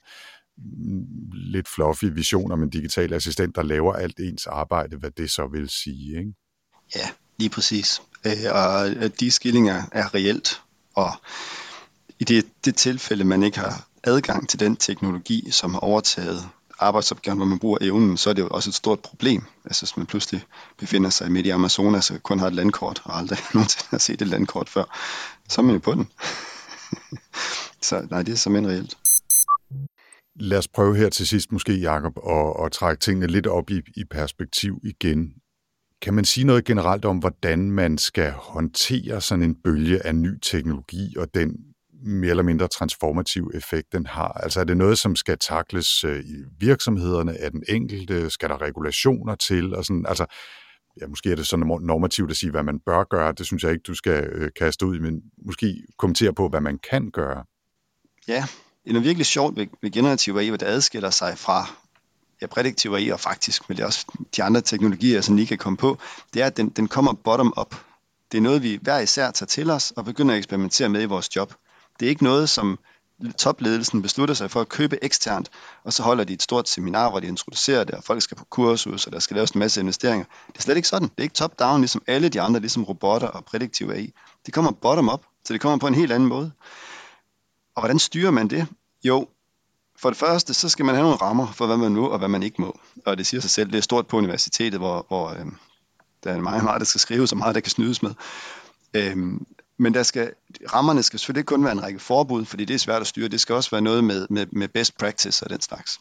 mm, 0.58 1.06
lidt 1.32 1.68
fluffy 1.68 2.06
vision 2.06 2.52
om 2.52 2.64
en 2.64 2.70
digital 2.70 3.14
assistent, 3.14 3.56
der 3.56 3.64
laver 3.64 3.94
alt 3.94 4.20
ens 4.20 4.48
arbejde, 4.48 4.98
hvad 4.98 5.12
det 5.12 5.32
så 5.32 5.48
vil 5.48 5.70
sige. 5.70 6.18
Ikke? 6.18 6.34
Ja, 6.96 7.10
lige 7.38 7.50
præcis. 7.50 8.02
Øh, 8.26 8.32
og 8.52 8.90
øh, 8.90 9.10
de 9.20 9.32
skillinger 9.32 9.84
er 9.92 10.16
reelt, 10.16 10.62
og 10.96 11.12
i 12.20 12.24
det, 12.24 12.46
det 12.66 12.76
tilfælde, 12.76 13.24
man 13.24 13.44
ikke 13.44 13.60
har 13.60 13.88
adgang 14.04 14.50
til 14.50 14.60
den 14.60 14.76
teknologi, 14.76 15.52
som 15.52 15.74
har 15.74 15.80
overtaget 15.80 16.50
arbejdsopgaven, 16.80 17.38
hvor 17.38 17.46
man 17.46 17.60
bruger 17.60 17.78
evnen, 17.82 18.18
så 18.18 18.30
er 18.30 18.34
det 18.34 18.42
jo 18.42 18.48
også 18.48 18.70
et 18.70 18.74
stort 18.74 19.00
problem. 19.00 19.44
Altså 19.66 19.86
hvis 19.86 19.98
man 19.98 20.06
pludselig 20.06 20.44
befinder 20.78 21.10
sig 21.10 21.32
midt 21.32 21.46
i 21.46 21.50
Amazonas 21.50 22.12
og 22.12 22.24
kun 22.24 22.40
har 22.40 22.48
et 22.48 22.54
landkort, 22.54 23.02
og 23.06 23.18
aldrig 23.18 23.40
nogensinde 23.54 23.88
har 23.90 23.98
set 23.98 24.22
et 24.22 24.28
landkort 24.28 24.70
før, 24.70 25.00
så 25.50 25.62
er 25.62 25.66
man 25.66 25.76
jo 25.76 25.80
på 25.80 25.94
den. 25.94 26.10
så 27.88 28.08
nej, 28.10 28.22
det 28.22 28.32
er 28.32 28.36
simpelthen 28.36 28.74
reelt. 28.74 28.98
Lad 30.36 30.58
os 30.58 30.68
prøve 30.68 30.96
her 30.96 31.10
til 31.10 31.28
sidst 31.28 31.52
måske, 31.52 31.74
Jacob, 31.74 32.18
at, 32.30 32.66
at 32.66 32.72
trække 32.72 33.00
tingene 33.00 33.28
lidt 33.28 33.48
op 33.48 33.70
i, 33.70 33.82
i 33.96 34.04
perspektiv 34.04 34.80
igen. 34.84 35.34
Kan 36.02 36.14
man 36.14 36.26
sige 36.26 36.46
noget 36.46 36.66
generelt 36.66 37.06
om, 37.06 37.18
hvordan 37.18 37.72
man 37.72 37.98
skal 37.98 38.32
håndtere 38.32 39.22
sådan 39.22 39.44
en 39.44 39.56
bølge 39.56 40.06
af 40.06 40.16
ny 40.16 40.40
teknologi 40.42 41.16
og 41.18 41.34
den 41.34 41.56
mere 42.04 42.30
eller 42.30 42.44
mindre 42.44 42.68
transformativ 42.68 43.52
effekt, 43.54 43.92
den 43.92 44.06
har? 44.06 44.28
Altså 44.28 44.60
er 44.60 44.64
det 44.64 44.78
noget, 44.78 45.00
som 45.00 45.16
skal 45.16 45.38
takles 45.38 46.04
øh, 46.04 46.20
i 46.20 46.44
virksomhederne 46.60 47.38
af 47.38 47.52
den 47.52 47.64
enkelte? 47.70 48.30
Skal 48.30 48.50
der 48.50 48.62
regulationer 48.62 49.36
til? 49.36 49.76
Og 49.76 49.86
sådan, 49.86 50.06
altså, 50.08 50.26
ja, 51.02 51.08
måske 51.08 51.32
er 51.32 51.36
det 51.36 51.48
sådan 51.48 51.66
normativt 51.82 52.32
at 52.32 52.38
sige, 52.38 52.52
hvad 52.52 52.64
man 52.64 52.80
bør 52.80 53.04
gøre. 53.04 53.32
Det 53.32 53.46
synes 53.46 53.64
jeg 53.64 53.72
ikke, 53.72 53.84
du 53.88 53.94
skal 53.94 54.24
øh, 54.24 54.52
kaste 54.60 54.86
ud, 54.86 55.00
men 55.00 55.22
måske 55.46 55.84
kommentere 55.98 56.34
på, 56.34 56.50
hvad 56.50 56.62
man 56.62 56.80
kan 56.90 57.12
gøre. 57.12 57.44
Ja, 58.28 58.46
det 58.86 58.96
er 58.96 59.00
virkelig 59.00 59.26
sjovt 59.26 59.58
ved, 59.58 59.68
ved 59.82 59.92
generativ 59.92 60.38
AI, 60.38 60.50
hvad 60.50 60.60
det 60.60 60.66
adskiller 60.66 61.10
sig 61.10 61.38
fra 61.38 61.68
ja, 62.42 62.48
prædiktiv 62.48 62.94
AI, 62.94 63.10
og 63.10 63.20
faktisk 63.20 63.70
med 63.70 63.78
det 63.78 63.86
også 63.86 64.06
de 64.36 64.44
andre 64.44 64.62
teknologier, 64.62 65.22
som 65.22 65.36
lige 65.36 65.48
kan 65.48 65.58
komme 65.58 65.78
på, 65.78 65.98
det 66.34 66.42
er, 66.42 66.46
at 66.46 66.58
den, 66.58 66.70
den 66.70 66.88
kommer 66.88 67.14
bottom-up. 67.14 67.76
Det 68.32 68.38
er 68.38 68.42
noget, 68.42 68.64
vi 68.64 68.80
hver 68.82 69.00
især 69.00 69.32
tager 69.32 69.48
til 69.48 69.70
os 69.70 69.92
og 69.92 70.06
begynder 70.06 70.34
at 70.34 70.38
eksperimentere 70.38 70.90
med 70.90 71.02
i 71.02 71.06
vores 71.06 71.36
job. 71.36 71.54
Det 72.00 72.06
er 72.06 72.10
ikke 72.10 72.24
noget, 72.24 72.50
som 72.50 72.80
topledelsen 73.38 74.02
beslutter 74.02 74.36
sig 74.36 74.52
for 74.52 74.62
at 74.62 74.70
købe 74.70 75.04
eksternt, 75.04 75.50
og 75.84 75.94
så 75.94 76.04
holder 76.04 76.24
de 76.24 76.34
et 76.34 76.42
stort 76.42 76.70
seminar, 76.70 77.10
hvor 77.10 77.20
de 77.20 77.28
introducerer 77.28 77.84
det, 77.84 77.96
og 77.96 78.04
folk 78.04 78.22
skal 78.22 78.38
på 78.38 78.46
kursus, 78.46 79.06
og 79.06 79.14
der 79.14 79.20
skal 79.20 79.36
laves 79.36 79.52
en 79.52 79.60
masse 79.60 79.82
investeringer. 79.82 80.26
Det 80.48 80.58
er 80.58 80.62
slet 80.62 80.76
ikke 80.76 80.88
sådan. 80.88 81.08
Det 81.08 81.18
er 81.18 81.24
ikke 81.24 81.36
top-down, 81.36 81.80
ligesom 81.80 82.02
alle 82.08 82.30
de 82.30 82.42
andre, 82.42 82.60
ligesom 82.60 82.84
robotter 82.84 83.28
og 83.28 83.46
prædiktive 83.46 83.96
AI. 83.96 84.14
Det 84.46 84.54
kommer 84.54 84.72
bottom-up, 84.72 85.22
så 85.46 85.54
det 85.54 85.62
kommer 85.62 85.78
på 85.78 85.88
en 85.88 85.96
helt 85.96 86.12
anden 86.12 86.30
måde. 86.30 86.52
Og 87.76 87.82
hvordan 87.82 88.00
styrer 88.00 88.32
man 88.32 88.48
det? 88.48 88.68
Jo, 89.04 89.28
for 90.00 90.10
det 90.10 90.18
første, 90.18 90.54
så 90.54 90.70
skal 90.70 90.86
man 90.86 90.96
have 90.96 91.04
nogle 91.04 91.18
rammer 91.18 91.52
for, 91.52 91.66
hvad 91.66 91.78
man 91.78 91.96
må 91.96 92.08
og 92.08 92.18
hvad 92.18 92.28
man 92.28 92.44
ikke 92.44 92.62
må. 92.62 92.80
Og 93.06 93.18
det 93.18 93.26
siger 93.28 93.42
sig 93.42 93.50
selv, 93.50 93.72
det 93.72 93.78
er 93.78 93.82
stort 93.82 94.08
på 94.08 94.18
universitetet, 94.18 94.80
hvor, 94.80 95.06
hvor 95.08 95.30
øh, 95.30 95.46
der 96.24 96.32
er 96.32 96.42
meget, 96.42 96.64
meget, 96.64 96.80
der 96.80 96.86
skal 96.86 97.02
skrives, 97.02 97.32
og 97.32 97.38
meget, 97.38 97.56
der 97.56 97.62
kan 97.62 97.70
snydes 97.70 98.04
med. 98.04 98.14
Øhm, 98.94 99.46
men 99.80 99.94
der 99.94 100.04
skal, 100.04 100.34
rammerne 100.74 101.04
skal 101.04 101.20
selvfølgelig 101.20 101.40
ikke 101.40 101.48
kun 101.48 101.64
være 101.64 101.72
en 101.72 101.84
række 101.84 102.00
forbud, 102.00 102.46
fordi 102.46 102.66
det 102.66 102.74
er 102.74 102.78
svært 102.78 103.02
at 103.02 103.08
styre. 103.08 103.28
Det 103.28 103.42
skal 103.42 103.56
også 103.56 103.72
være 103.72 103.82
noget 103.82 104.04
med, 104.04 104.28
med, 104.30 104.46
med 104.52 104.68
best 104.68 104.98
practice 104.98 105.46
og 105.46 105.50
den 105.50 105.62
slags. 105.62 106.00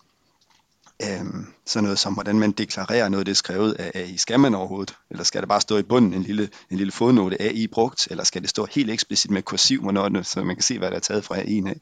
Øhm, 1.03 1.47
sådan 1.67 1.85
noget 1.85 1.99
som, 1.99 2.15
hvordan 2.15 2.39
man 2.39 2.53
deklarerer 2.53 3.09
noget, 3.09 3.27
det 3.27 3.33
er 3.33 3.37
skrevet 3.37 3.73
af 3.73 3.91
AI. 3.95 4.17
Skal 4.17 4.41
man 4.41 4.55
overhovedet? 4.55 4.95
Eller 5.11 5.25
skal 5.25 5.41
det 5.41 5.49
bare 5.49 5.61
stå 5.61 5.77
i 5.77 5.83
bunden 5.83 6.15
en 6.15 6.23
lille, 6.23 6.49
en 6.71 6.77
lille 6.77 6.93
fodnote 6.93 7.43
AI 7.43 7.67
brugt? 7.67 8.09
Eller 8.11 8.25
skal 8.25 8.43
det 8.43 8.51
stå 8.51 8.67
helt 8.71 8.91
eksplicit 8.91 9.31
med 9.31 9.43
kursiv, 9.43 9.83
hvornår 9.83 10.09
det, 10.09 10.27
så 10.27 10.45
man 10.45 10.57
kan 10.57 10.63
se, 10.63 10.79
hvad 10.79 10.91
der 10.91 10.97
er 10.97 11.01
taget 11.01 11.25
fra 11.25 11.37
AI'en 11.37 11.69
af? 11.69 11.81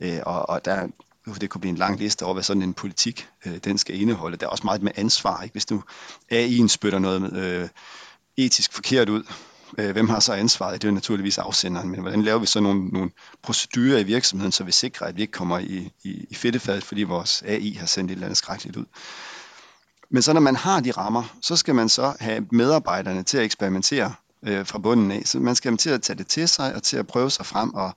Øh, 0.00 0.20
og, 0.26 0.48
og 0.48 0.64
der, 0.64 0.86
uh, 1.26 1.36
det 1.36 1.50
kunne 1.50 1.60
blive 1.60 1.70
en 1.70 1.78
lang 1.78 1.98
liste 1.98 2.22
over, 2.22 2.34
hvad 2.34 2.42
sådan 2.42 2.62
en 2.62 2.74
politik 2.74 3.28
øh, 3.46 3.56
den 3.64 3.78
skal 3.78 4.00
indeholde. 4.00 4.36
Der 4.36 4.46
er 4.46 4.50
også 4.50 4.64
meget 4.64 4.82
med 4.82 4.92
ansvar. 4.96 5.42
Ikke? 5.42 5.52
Hvis 5.52 5.66
du 5.66 5.82
AI'en 6.32 6.68
spytter 6.68 6.98
noget 6.98 7.32
øh, 7.32 7.68
etisk 8.36 8.72
forkert 8.72 9.08
ud, 9.08 9.22
Øh, 9.78 9.90
hvem 9.90 10.08
har 10.08 10.20
så 10.20 10.32
ansvaret? 10.32 10.82
Det 10.82 10.88
er 10.88 10.90
jo 10.90 10.94
naturligvis 10.94 11.38
afsenderen, 11.38 11.88
men 11.90 12.00
hvordan 12.00 12.22
laver 12.22 12.38
vi 12.38 12.46
så 12.46 12.60
nogle, 12.60 12.88
nogle 12.88 13.10
procedurer 13.42 13.98
i 13.98 14.02
virksomheden, 14.02 14.52
så 14.52 14.64
vi 14.64 14.72
sikrer, 14.72 15.06
at 15.06 15.16
vi 15.16 15.20
ikke 15.20 15.32
kommer 15.32 15.58
i, 15.58 15.92
i, 16.04 16.26
i 16.30 16.34
fedtefadet, 16.34 16.84
fordi 16.84 17.02
vores 17.02 17.42
AI 17.42 17.72
har 17.72 17.86
sendt 17.86 18.10
et 18.10 18.14
eller 18.14 18.26
andet 18.26 18.36
skrækkeligt 18.36 18.76
ud. 18.76 18.84
Men 20.10 20.22
så 20.22 20.32
når 20.32 20.40
man 20.40 20.56
har 20.56 20.80
de 20.80 20.90
rammer, 20.90 21.22
så 21.42 21.56
skal 21.56 21.74
man 21.74 21.88
så 21.88 22.14
have 22.20 22.46
medarbejderne 22.52 23.22
til 23.22 23.38
at 23.38 23.44
eksperimentere 23.44 24.14
øh, 24.46 24.66
fra 24.66 24.78
bunden 24.78 25.10
af. 25.10 25.22
Så 25.24 25.38
man 25.38 25.54
skal 25.54 25.76
til 25.76 25.90
at 25.90 26.02
tage 26.02 26.18
det 26.18 26.26
til 26.26 26.48
sig 26.48 26.74
og 26.74 26.82
til 26.82 26.96
at 26.96 27.06
prøve 27.06 27.30
sig 27.30 27.46
frem 27.46 27.74
og 27.74 27.94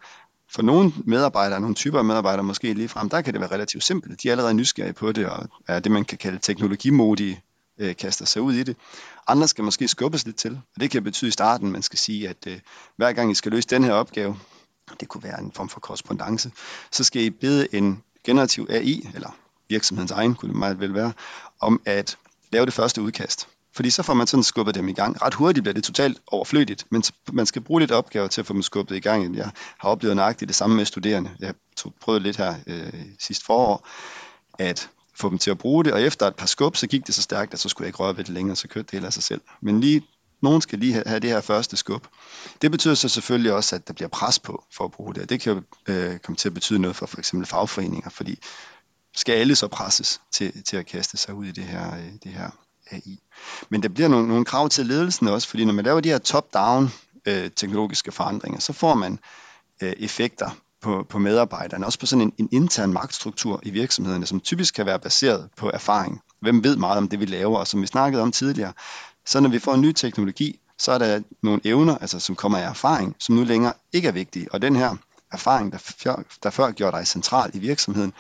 for 0.52 0.62
nogle 0.62 0.94
medarbejdere, 1.06 1.60
nogle 1.60 1.76
typer 1.76 2.00
af 2.00 2.06
medarbejdere 2.06 2.44
måske 2.44 2.74
lige 2.74 2.90
frem, 2.90 3.10
der 3.10 3.22
kan 3.22 3.34
det 3.34 3.42
være 3.42 3.52
relativt 3.52 3.84
simpelt. 3.84 4.24
De 4.24 4.28
er 4.28 4.32
allerede 4.32 4.54
nysgerrige 4.54 4.94
på 4.94 5.12
det, 5.12 5.26
og 5.26 5.48
er 5.68 5.80
det, 5.80 5.92
man 5.92 6.06
kan 6.06 6.18
kalde 6.18 6.40
teknologimodige, 6.40 7.42
øh, 7.80 7.96
kaster 7.96 8.26
sig 8.26 8.42
ud 8.42 8.54
i 8.54 8.64
det. 8.64 8.78
Andre 9.28 9.48
skal 9.48 9.64
måske 9.64 9.88
skubbes 9.88 10.26
lidt 10.26 10.36
til, 10.36 10.62
og 10.76 10.82
det 10.82 10.92
kan 10.92 11.04
betyde 11.04 11.28
i 11.28 11.32
starten, 11.32 11.72
man 11.72 11.82
skal 11.82 12.00
sige, 12.00 12.30
at 12.30 12.48
øh, 12.48 12.60
hver 12.98 13.14
gang 13.14 13.32
I 13.32 13.36
skal 13.36 13.52
løse 13.52 13.68
den 13.68 13.84
her 13.84 13.94
opgave, 13.94 14.38
det 15.00 15.08
kunne 15.08 15.24
være 15.24 15.40
en 15.40 15.52
form 15.52 15.70
for 15.70 15.80
korrespondence, 15.80 16.52
så 16.92 17.04
skal 17.04 17.22
I 17.22 17.30
bede 17.30 17.76
en 17.76 18.04
generativ 18.24 18.68
AI, 18.70 19.10
eller 19.16 19.30
virksomhedens 19.70 20.12
egen 20.12 20.36
kunne 20.36 20.50
det 20.50 20.58
meget 20.58 20.80
vel 20.80 20.94
være, 20.94 21.14
om 21.60 21.82
at 21.86 22.18
lave 22.52 22.66
det 22.66 22.74
første 22.74 23.02
udkast. 23.02 23.48
Fordi 23.76 23.90
så 23.90 24.04
får 24.04 24.14
man 24.14 24.28
sådan 24.28 24.44
skubbet 24.44 24.76
dem 24.76 24.88
i 24.88 24.94
gang. 24.94 25.22
Ret 25.22 25.34
hurtigt 25.34 25.64
bliver 25.64 25.74
det 25.74 25.84
totalt 25.84 26.22
overflødigt, 26.28 26.86
men 26.90 27.04
man 27.32 27.46
skal 27.46 27.62
bruge 27.62 27.80
lidt 27.80 27.92
opgaver 27.92 28.28
til 28.28 28.42
at 28.42 28.48
få 28.48 28.54
dem 28.54 28.62
skubbet 28.62 28.96
i 28.96 29.00
gang. 29.00 29.36
Jeg 29.36 29.52
har 29.78 29.90
oplevet 29.90 30.16
nøjagtigt 30.16 30.50
det 30.50 30.56
samme 30.56 30.76
med 30.76 30.86
studerende. 30.86 31.32
Jeg 31.40 31.54
tog, 31.78 31.94
prøvede 32.02 32.24
lidt 32.24 32.38
her 32.38 32.56
øh, 32.68 32.94
sidste 33.20 33.46
forår, 33.46 33.88
at 34.60 34.90
få 35.20 35.30
dem 35.30 35.38
til 35.38 35.52
at 35.52 35.58
bruge 35.58 35.84
det, 35.84 35.94
og 35.94 36.02
efter 36.02 36.28
et 36.28 36.36
par 36.36 36.46
skub, 36.46 36.76
så 36.76 36.88
gik 36.88 37.08
det 37.08 37.16
så 37.16 37.22
stærkt, 37.22 37.54
at 37.54 37.60
så 37.60 37.70
skulle 37.70 37.86
jeg 37.86 37.90
ikke 37.90 38.00
røre 38.00 38.18
ved 38.18 38.24
det 38.24 38.34
længere, 38.34 38.56
så 38.56 38.68
kørte 38.68 38.86
det 38.86 38.92
hele 38.92 39.06
af 39.06 39.14
sig 39.14 39.24
selv. 39.24 39.42
Men 39.62 39.82
lige, 39.82 40.08
nogen 40.42 40.62
skal 40.62 40.80
lige 40.80 41.04
have 41.06 41.20
det 41.20 41.30
her 41.30 41.42
første 41.42 41.78
skub. 41.78 42.08
Det 42.62 42.72
betyder 42.72 42.96
så 42.96 43.10
selvfølgelig 43.10 43.54
også, 43.54 43.76
at 43.76 43.88
der 43.88 43.94
bliver 43.94 44.10
pres 44.10 44.40
på 44.40 44.64
for 44.74 44.86
at 44.86 44.92
bruge 44.92 45.14
det, 45.14 45.24
og 45.24 45.30
det 45.30 45.42
kan 45.42 45.54
jo 45.54 45.62
øh, 45.94 46.20
komme 46.20 46.36
til 46.36 46.50
at 46.50 46.54
betyde 46.54 46.80
noget 46.80 46.96
for 46.96 47.06
for 47.06 47.20
eksempel 47.20 47.48
fagforeninger, 47.48 48.10
fordi 48.10 48.40
skal 49.16 49.34
alle 49.34 49.56
så 49.56 49.68
presses 49.68 50.22
til, 50.32 50.64
til 50.64 50.78
at 50.78 50.86
kaste 50.86 51.18
sig 51.18 51.34
ud 51.34 51.46
i 51.46 51.52
det 51.52 51.64
her, 51.64 51.96
øh, 51.96 52.12
det 52.24 52.32
her 52.32 52.50
AI. 52.92 53.20
Men 53.70 53.84
der 53.84 53.90
bliver 53.90 54.08
nogle, 54.08 54.28
nogle 54.28 54.46
krav 54.46 54.70
til 54.70 54.86
ledelsen 54.86 55.28
også, 55.28 55.48
fordi 55.48 55.66
når 55.66 55.74
man 55.74 55.86
laver 55.86 56.00
de 56.00 56.10
her 56.10 56.18
top-down 56.18 56.90
øh, 57.26 57.52
teknologiske 57.56 58.12
forandringer, 58.12 58.60
så 58.60 58.74
får 58.74 58.94
man 58.94 59.20
øh, 59.82 59.94
effekter 59.98 60.50
på, 60.86 61.06
på 61.10 61.20
medarbejderne, 61.20 61.86
også 61.86 62.00
på 62.00 62.06
sådan 62.06 62.22
en, 62.22 62.34
en 62.38 62.50
intern 62.52 62.94
magtstruktur 62.94 63.60
i 63.64 63.70
virksomhederne, 63.70 64.26
som 64.26 64.40
typisk 64.40 64.74
kan 64.74 64.86
være 64.86 65.00
baseret 65.00 65.50
på 65.58 65.70
erfaring. 65.74 66.22
Hvem 66.40 66.64
ved 66.64 66.76
meget 66.76 66.98
om 66.98 67.08
det, 67.08 67.20
vi 67.20 67.26
laver, 67.26 67.60
og 67.60 67.68
som 67.68 67.82
vi 67.82 67.88
snakkede 67.88 68.24
om 68.24 68.32
tidligere. 68.32 68.74
Så 69.26 69.40
når 69.40 69.50
vi 69.50 69.60
får 69.60 69.74
en 69.74 69.82
ny 69.82 69.92
teknologi, 69.92 70.60
så 70.78 70.92
er 70.92 70.98
der 70.98 71.22
nogle 71.44 71.62
evner, 71.64 71.98
altså 71.98 72.20
som 72.20 72.36
kommer 72.36 72.58
af 72.58 72.70
erfaring, 72.70 73.16
som 73.20 73.36
nu 73.36 73.44
længere 73.44 73.74
ikke 73.94 74.08
er 74.08 74.12
vigtige. 74.12 74.48
Og 74.52 74.62
den 74.62 74.76
her 74.76 74.96
erfaring, 75.32 75.72
der, 75.72 75.78
før, 75.78 76.24
der 76.44 76.50
før 76.50 76.72
gjorde 76.72 76.98
dig 76.98 77.08
central 77.08 77.52
i 77.54 77.60
virksomheden, 77.60 78.14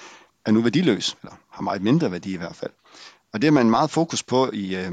er 0.45 0.51
nu 0.51 0.61
værdiløs, 0.61 1.17
eller 1.23 1.35
har 1.49 1.61
meget 1.61 1.81
mindre 1.81 2.11
værdi 2.11 2.33
i 2.33 2.37
hvert 2.37 2.55
fald. 2.55 2.71
Og 3.33 3.41
det 3.41 3.47
er 3.47 3.51
man 3.51 3.69
meget 3.69 3.91
fokus 3.91 4.23
på 4.23 4.49
i, 4.53 4.75
øh, 4.75 4.91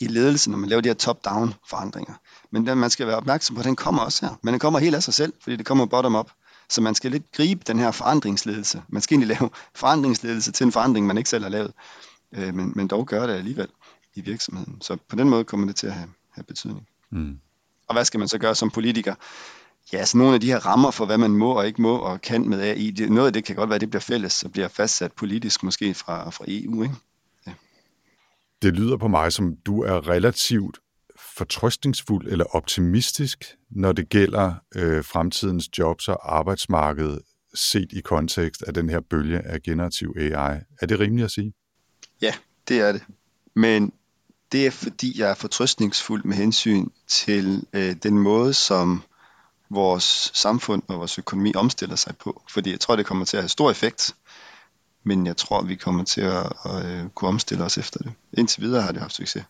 i 0.00 0.06
ledelsen, 0.06 0.50
når 0.50 0.58
man 0.58 0.68
laver 0.68 0.80
de 0.82 0.88
her 0.88 0.94
top-down 0.94 1.54
forandringer. 1.68 2.14
Men 2.50 2.66
den, 2.66 2.78
man 2.78 2.90
skal 2.90 3.06
være 3.06 3.16
opmærksom 3.16 3.56
på, 3.56 3.62
den 3.62 3.76
kommer 3.76 4.02
også 4.02 4.26
her. 4.26 4.34
Men 4.42 4.52
den 4.52 4.60
kommer 4.60 4.78
helt 4.78 4.94
af 4.94 5.02
sig 5.02 5.14
selv, 5.14 5.32
fordi 5.42 5.56
det 5.56 5.66
kommer 5.66 5.86
bottom-up. 5.86 6.30
Så 6.70 6.80
man 6.80 6.94
skal 6.94 7.10
lidt 7.10 7.32
gribe 7.32 7.64
den 7.66 7.78
her 7.78 7.90
forandringsledelse. 7.90 8.82
Man 8.88 9.02
skal 9.02 9.14
egentlig 9.14 9.36
lave 9.38 9.50
forandringsledelse 9.74 10.52
til 10.52 10.64
en 10.64 10.72
forandring, 10.72 11.06
man 11.06 11.18
ikke 11.18 11.30
selv 11.30 11.42
har 11.42 11.50
lavet. 11.50 11.72
Øh, 12.32 12.54
men, 12.54 12.72
men 12.76 12.88
dog 12.88 13.06
gør 13.06 13.26
det 13.26 13.34
alligevel 13.34 13.68
i 14.14 14.20
virksomheden. 14.20 14.80
Så 14.80 14.96
på 15.08 15.16
den 15.16 15.28
måde 15.28 15.44
kommer 15.44 15.66
det 15.66 15.76
til 15.76 15.86
at 15.86 15.92
have, 15.92 16.08
have 16.30 16.44
betydning. 16.44 16.86
Mm. 17.10 17.38
Og 17.88 17.94
hvad 17.94 18.04
skal 18.04 18.18
man 18.18 18.28
så 18.28 18.38
gøre 18.38 18.54
som 18.54 18.70
politiker? 18.70 19.14
Ja, 19.92 20.04
så 20.04 20.18
nogle 20.18 20.34
af 20.34 20.40
de 20.40 20.46
her 20.46 20.66
rammer 20.66 20.90
for, 20.90 21.06
hvad 21.06 21.18
man 21.18 21.30
må 21.30 21.52
og 21.52 21.66
ikke 21.66 21.82
må 21.82 21.96
og 21.96 22.20
kan 22.20 22.48
med 22.48 22.60
AI, 22.60 22.90
det, 22.90 23.12
noget 23.12 23.26
af 23.26 23.32
det 23.32 23.44
kan 23.44 23.56
godt 23.56 23.70
være, 23.70 23.74
at 23.74 23.80
det 23.80 23.90
bliver 23.90 24.00
fælles 24.00 24.42
og 24.42 24.52
bliver 24.52 24.68
fastsat 24.68 25.12
politisk 25.12 25.62
måske 25.62 25.94
fra, 25.94 26.30
fra 26.30 26.44
EU. 26.48 26.82
Ikke? 26.82 26.94
Det 28.62 28.74
lyder 28.74 28.96
på 28.96 29.08
mig 29.08 29.32
som, 29.32 29.56
du 29.66 29.82
er 29.82 30.08
relativt 30.08 30.78
fortrøstningsfuld 31.38 32.28
eller 32.28 32.44
optimistisk, 32.44 33.44
når 33.70 33.92
det 33.92 34.08
gælder 34.08 34.54
øh, 34.74 35.04
fremtidens 35.04 35.78
jobs 35.78 36.08
og 36.08 36.36
arbejdsmarked 36.36 37.18
set 37.54 37.88
i 37.92 38.00
kontekst 38.00 38.62
af 38.62 38.74
den 38.74 38.90
her 38.90 39.00
bølge 39.10 39.38
af 39.38 39.62
generativ 39.62 40.14
AI. 40.18 40.60
Er 40.80 40.86
det 40.86 41.00
rimeligt 41.00 41.24
at 41.24 41.30
sige? 41.30 41.52
Ja, 42.22 42.34
det 42.68 42.80
er 42.80 42.92
det. 42.92 43.02
Men 43.56 43.92
det 44.52 44.66
er 44.66 44.70
fordi, 44.70 45.20
jeg 45.20 45.30
er 45.30 45.34
fortrøstningsfuld 45.34 46.24
med 46.24 46.36
hensyn 46.36 46.88
til 47.06 47.66
øh, 47.72 47.96
den 48.02 48.18
måde, 48.18 48.54
som 48.54 49.02
vores 49.70 50.30
samfund 50.34 50.82
og 50.88 50.98
vores 50.98 51.18
økonomi 51.18 51.52
omstiller 51.54 51.96
sig 51.96 52.16
på. 52.16 52.42
Fordi 52.50 52.70
jeg 52.70 52.80
tror, 52.80 52.96
det 52.96 53.06
kommer 53.06 53.24
til 53.24 53.36
at 53.36 53.42
have 53.42 53.48
stor 53.48 53.70
effekt 53.70 54.14
men 55.08 55.26
jeg 55.26 55.36
tror, 55.36 55.62
vi 55.62 55.74
kommer 55.74 56.04
til 56.04 56.20
at, 56.20 56.52
at, 56.64 56.84
at 56.84 57.14
kunne 57.14 57.28
omstille 57.28 57.64
os 57.64 57.78
efter 57.78 57.98
det. 57.98 58.12
Indtil 58.32 58.62
videre 58.62 58.82
har 58.82 58.92
det 58.92 59.00
haft 59.00 59.14
succes. 59.14 59.44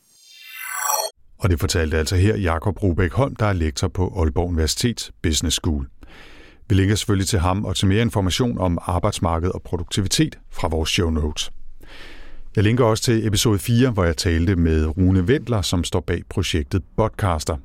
Og 1.39 1.51
det 1.51 1.61
fortalte 1.61 1.99
altså 1.99 2.17
her 2.17 2.37
Jakob 2.37 2.83
Rubæk 2.83 3.13
Holm, 3.13 3.37
der 3.37 3.47
er 3.47 3.53
lektor 3.53 3.89
på 3.89 4.15
Aalborg 4.17 4.49
Universitet 4.49 5.11
Business 5.23 5.57
School. 5.57 5.89
Vi 6.69 6.75
linker 6.75 6.95
selvfølgelig 6.95 7.27
til 7.27 7.39
ham 7.39 7.65
og 7.65 7.77
til 7.77 7.89
mere 7.89 8.03
information 8.03 8.59
om 8.59 8.79
arbejdsmarked 8.83 9.51
og 9.51 9.63
produktivitet 9.63 10.39
fra 10.51 10.69
vores 10.69 10.91
show 10.91 11.11
notes. 11.11 11.51
Jeg 12.57 12.65
linker 12.65 12.85
også 12.85 13.03
til 13.03 13.27
episode 13.27 13.59
4, 13.59 13.91
hvor 13.91 14.05
jeg 14.05 14.17
talte 14.17 14.57
med 14.57 14.87
Rune 14.87 15.29
Ventler, 15.29 15.63
som 15.63 15.85
står 15.85 16.01
bag 16.01 16.23
projektet 16.29 16.83
Podcaster. 16.97 17.57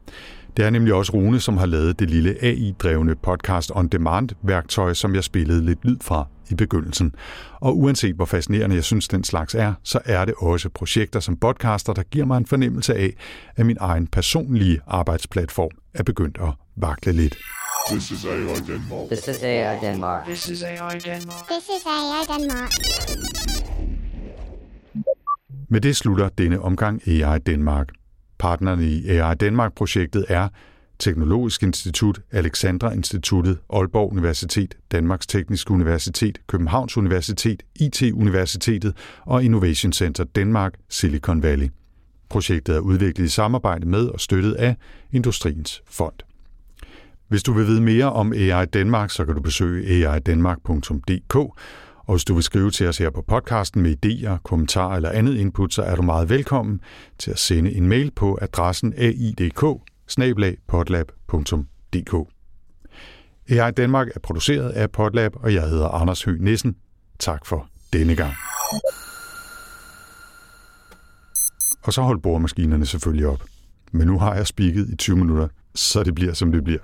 Det 0.58 0.66
er 0.66 0.70
nemlig 0.70 0.93
også 0.93 1.12
Rune, 1.14 1.39
som 1.39 1.58
har 1.58 1.66
lavet 1.66 1.99
det 1.99 2.10
lille 2.10 2.43
AI-drevne 2.43 3.16
podcast 3.16 3.72
on 3.76 3.88
demand-værktøj, 3.88 4.93
som 4.93 5.16
jeg 5.16 5.24
spillede 5.24 5.66
lidt 5.66 5.86
lyd 5.86 5.97
fra 6.01 6.28
i 6.49 6.56
begyndelsen. 6.56 7.16
Og 7.62 7.78
uanset 7.78 8.16
hvor 8.16 8.26
fascinerende 8.26 8.76
jeg 8.76 8.84
synes 8.84 9.08
den 9.08 9.24
slags 9.24 9.56
er, 9.56 9.74
så 9.84 9.99
er 10.06 10.26
det 10.26 10.34
også 10.38 10.70
projekter 10.70 11.20
som 11.20 11.38
podcaster, 11.38 11.93
der 11.93 12.04
giver 12.04 12.26
mig 12.26 12.38
en 12.38 12.45
fornemmelse 12.45 12.95
af, 12.95 13.14
at 13.56 13.66
min 13.66 13.78
egen 13.80 14.08
personlige 14.08 14.82
arbejdsplatform 14.88 15.72
er 15.93 16.04
begyndt 16.04 16.38
at 16.41 16.54
vakle 16.76 17.12
lidt. 17.12 17.38
This 17.91 18.12
is 18.12 18.26
AI 18.26 18.39
Denmark. 18.68 19.08
This 19.08 19.28
is 19.28 19.43
AI 19.43 19.80
Denmark. 19.82 20.26
This 20.26 20.49
is 20.49 20.64
AI 20.64 20.99
Denmark. 20.99 21.47
This 21.49 21.64
is 21.64 21.86
AI 21.86 22.39
Denmark. 22.39 22.72
Med 25.70 25.82
det 25.82 25.95
slutter 25.95 26.30
denne 26.30 26.62
omgang 26.62 27.08
AI 27.08 27.39
Danmark. 27.39 27.88
Partnerne 28.43 28.85
i 28.85 29.09
AI 29.09 29.35
Danmark-projektet 29.35 30.25
er 30.29 30.47
Teknologisk 30.99 31.63
Institut, 31.63 32.21
Alexandra 32.31 32.93
Instituttet, 32.93 33.59
Aalborg 33.73 34.11
Universitet, 34.11 34.75
Danmarks 34.91 35.27
Tekniske 35.27 35.71
Universitet, 35.71 36.39
Københavns 36.47 36.97
Universitet, 36.97 37.63
IT-universitetet 37.75 38.93
og 39.25 39.43
Innovation 39.43 39.93
Center 39.93 40.23
Danmark, 40.23 40.73
Silicon 40.89 41.43
Valley. 41.43 41.69
Projektet 42.29 42.75
er 42.75 42.79
udviklet 42.79 43.25
i 43.25 43.29
samarbejde 43.29 43.87
med 43.87 44.07
og 44.07 44.19
støttet 44.19 44.53
af 44.53 44.75
Industriens 45.11 45.81
Fond. 45.87 46.15
Hvis 47.27 47.43
du 47.43 47.53
vil 47.53 47.67
vide 47.67 47.81
mere 47.81 48.11
om 48.11 48.33
AI 48.33 48.65
Danmark, 48.65 49.11
så 49.11 49.25
kan 49.25 49.35
du 49.35 49.41
besøge 49.41 50.09
aidanmark.dk, 50.09 51.59
og 52.06 52.14
hvis 52.14 52.26
du 52.26 52.34
vil 52.34 52.43
skrive 52.43 52.72
til 52.72 52.88
os 52.88 52.97
her 52.97 53.10
på 53.10 53.22
podcasten 53.22 53.82
med 53.82 54.06
idéer, 54.06 54.38
kommentarer 54.43 54.95
eller 54.95 55.10
andet 55.10 55.36
input, 55.36 55.74
så 55.74 55.82
er 55.84 55.95
du 55.95 56.01
meget 56.01 56.30
velkommen 56.30 56.82
til 57.20 57.32
at 57.32 57.39
sende 57.39 57.74
en 57.74 57.88
mail 57.88 58.12
på 58.12 58.39
adressen 58.41 58.93
aidk 58.97 59.64
AI 63.49 63.72
Danmark 63.72 64.08
er 64.16 64.20
produceret 64.20 64.70
af 64.70 64.91
Podlab, 64.91 65.36
og 65.36 65.54
jeg 65.54 65.70
hedder 65.70 65.88
Anders 65.88 66.24
Høgh 66.24 66.41
Nissen. 66.41 66.76
Tak 67.20 67.45
for 67.45 67.68
denne 67.93 68.16
gang. 68.16 68.34
Og 71.84 71.93
så 71.93 72.01
hold 72.01 72.22
boremaskinerne 72.22 72.86
selvfølgelig 72.86 73.28
op. 73.28 73.43
Men 73.91 74.08
nu 74.08 74.20
har 74.20 74.36
jeg 74.36 74.47
spikket 74.47 74.89
i 74.89 74.95
20 74.95 75.18
minutter, 75.18 75.47
så 75.76 76.04
det 76.04 76.16
bliver 76.16 76.34
som 76.34 76.51
det 76.51 76.64
bliver. 76.64 76.80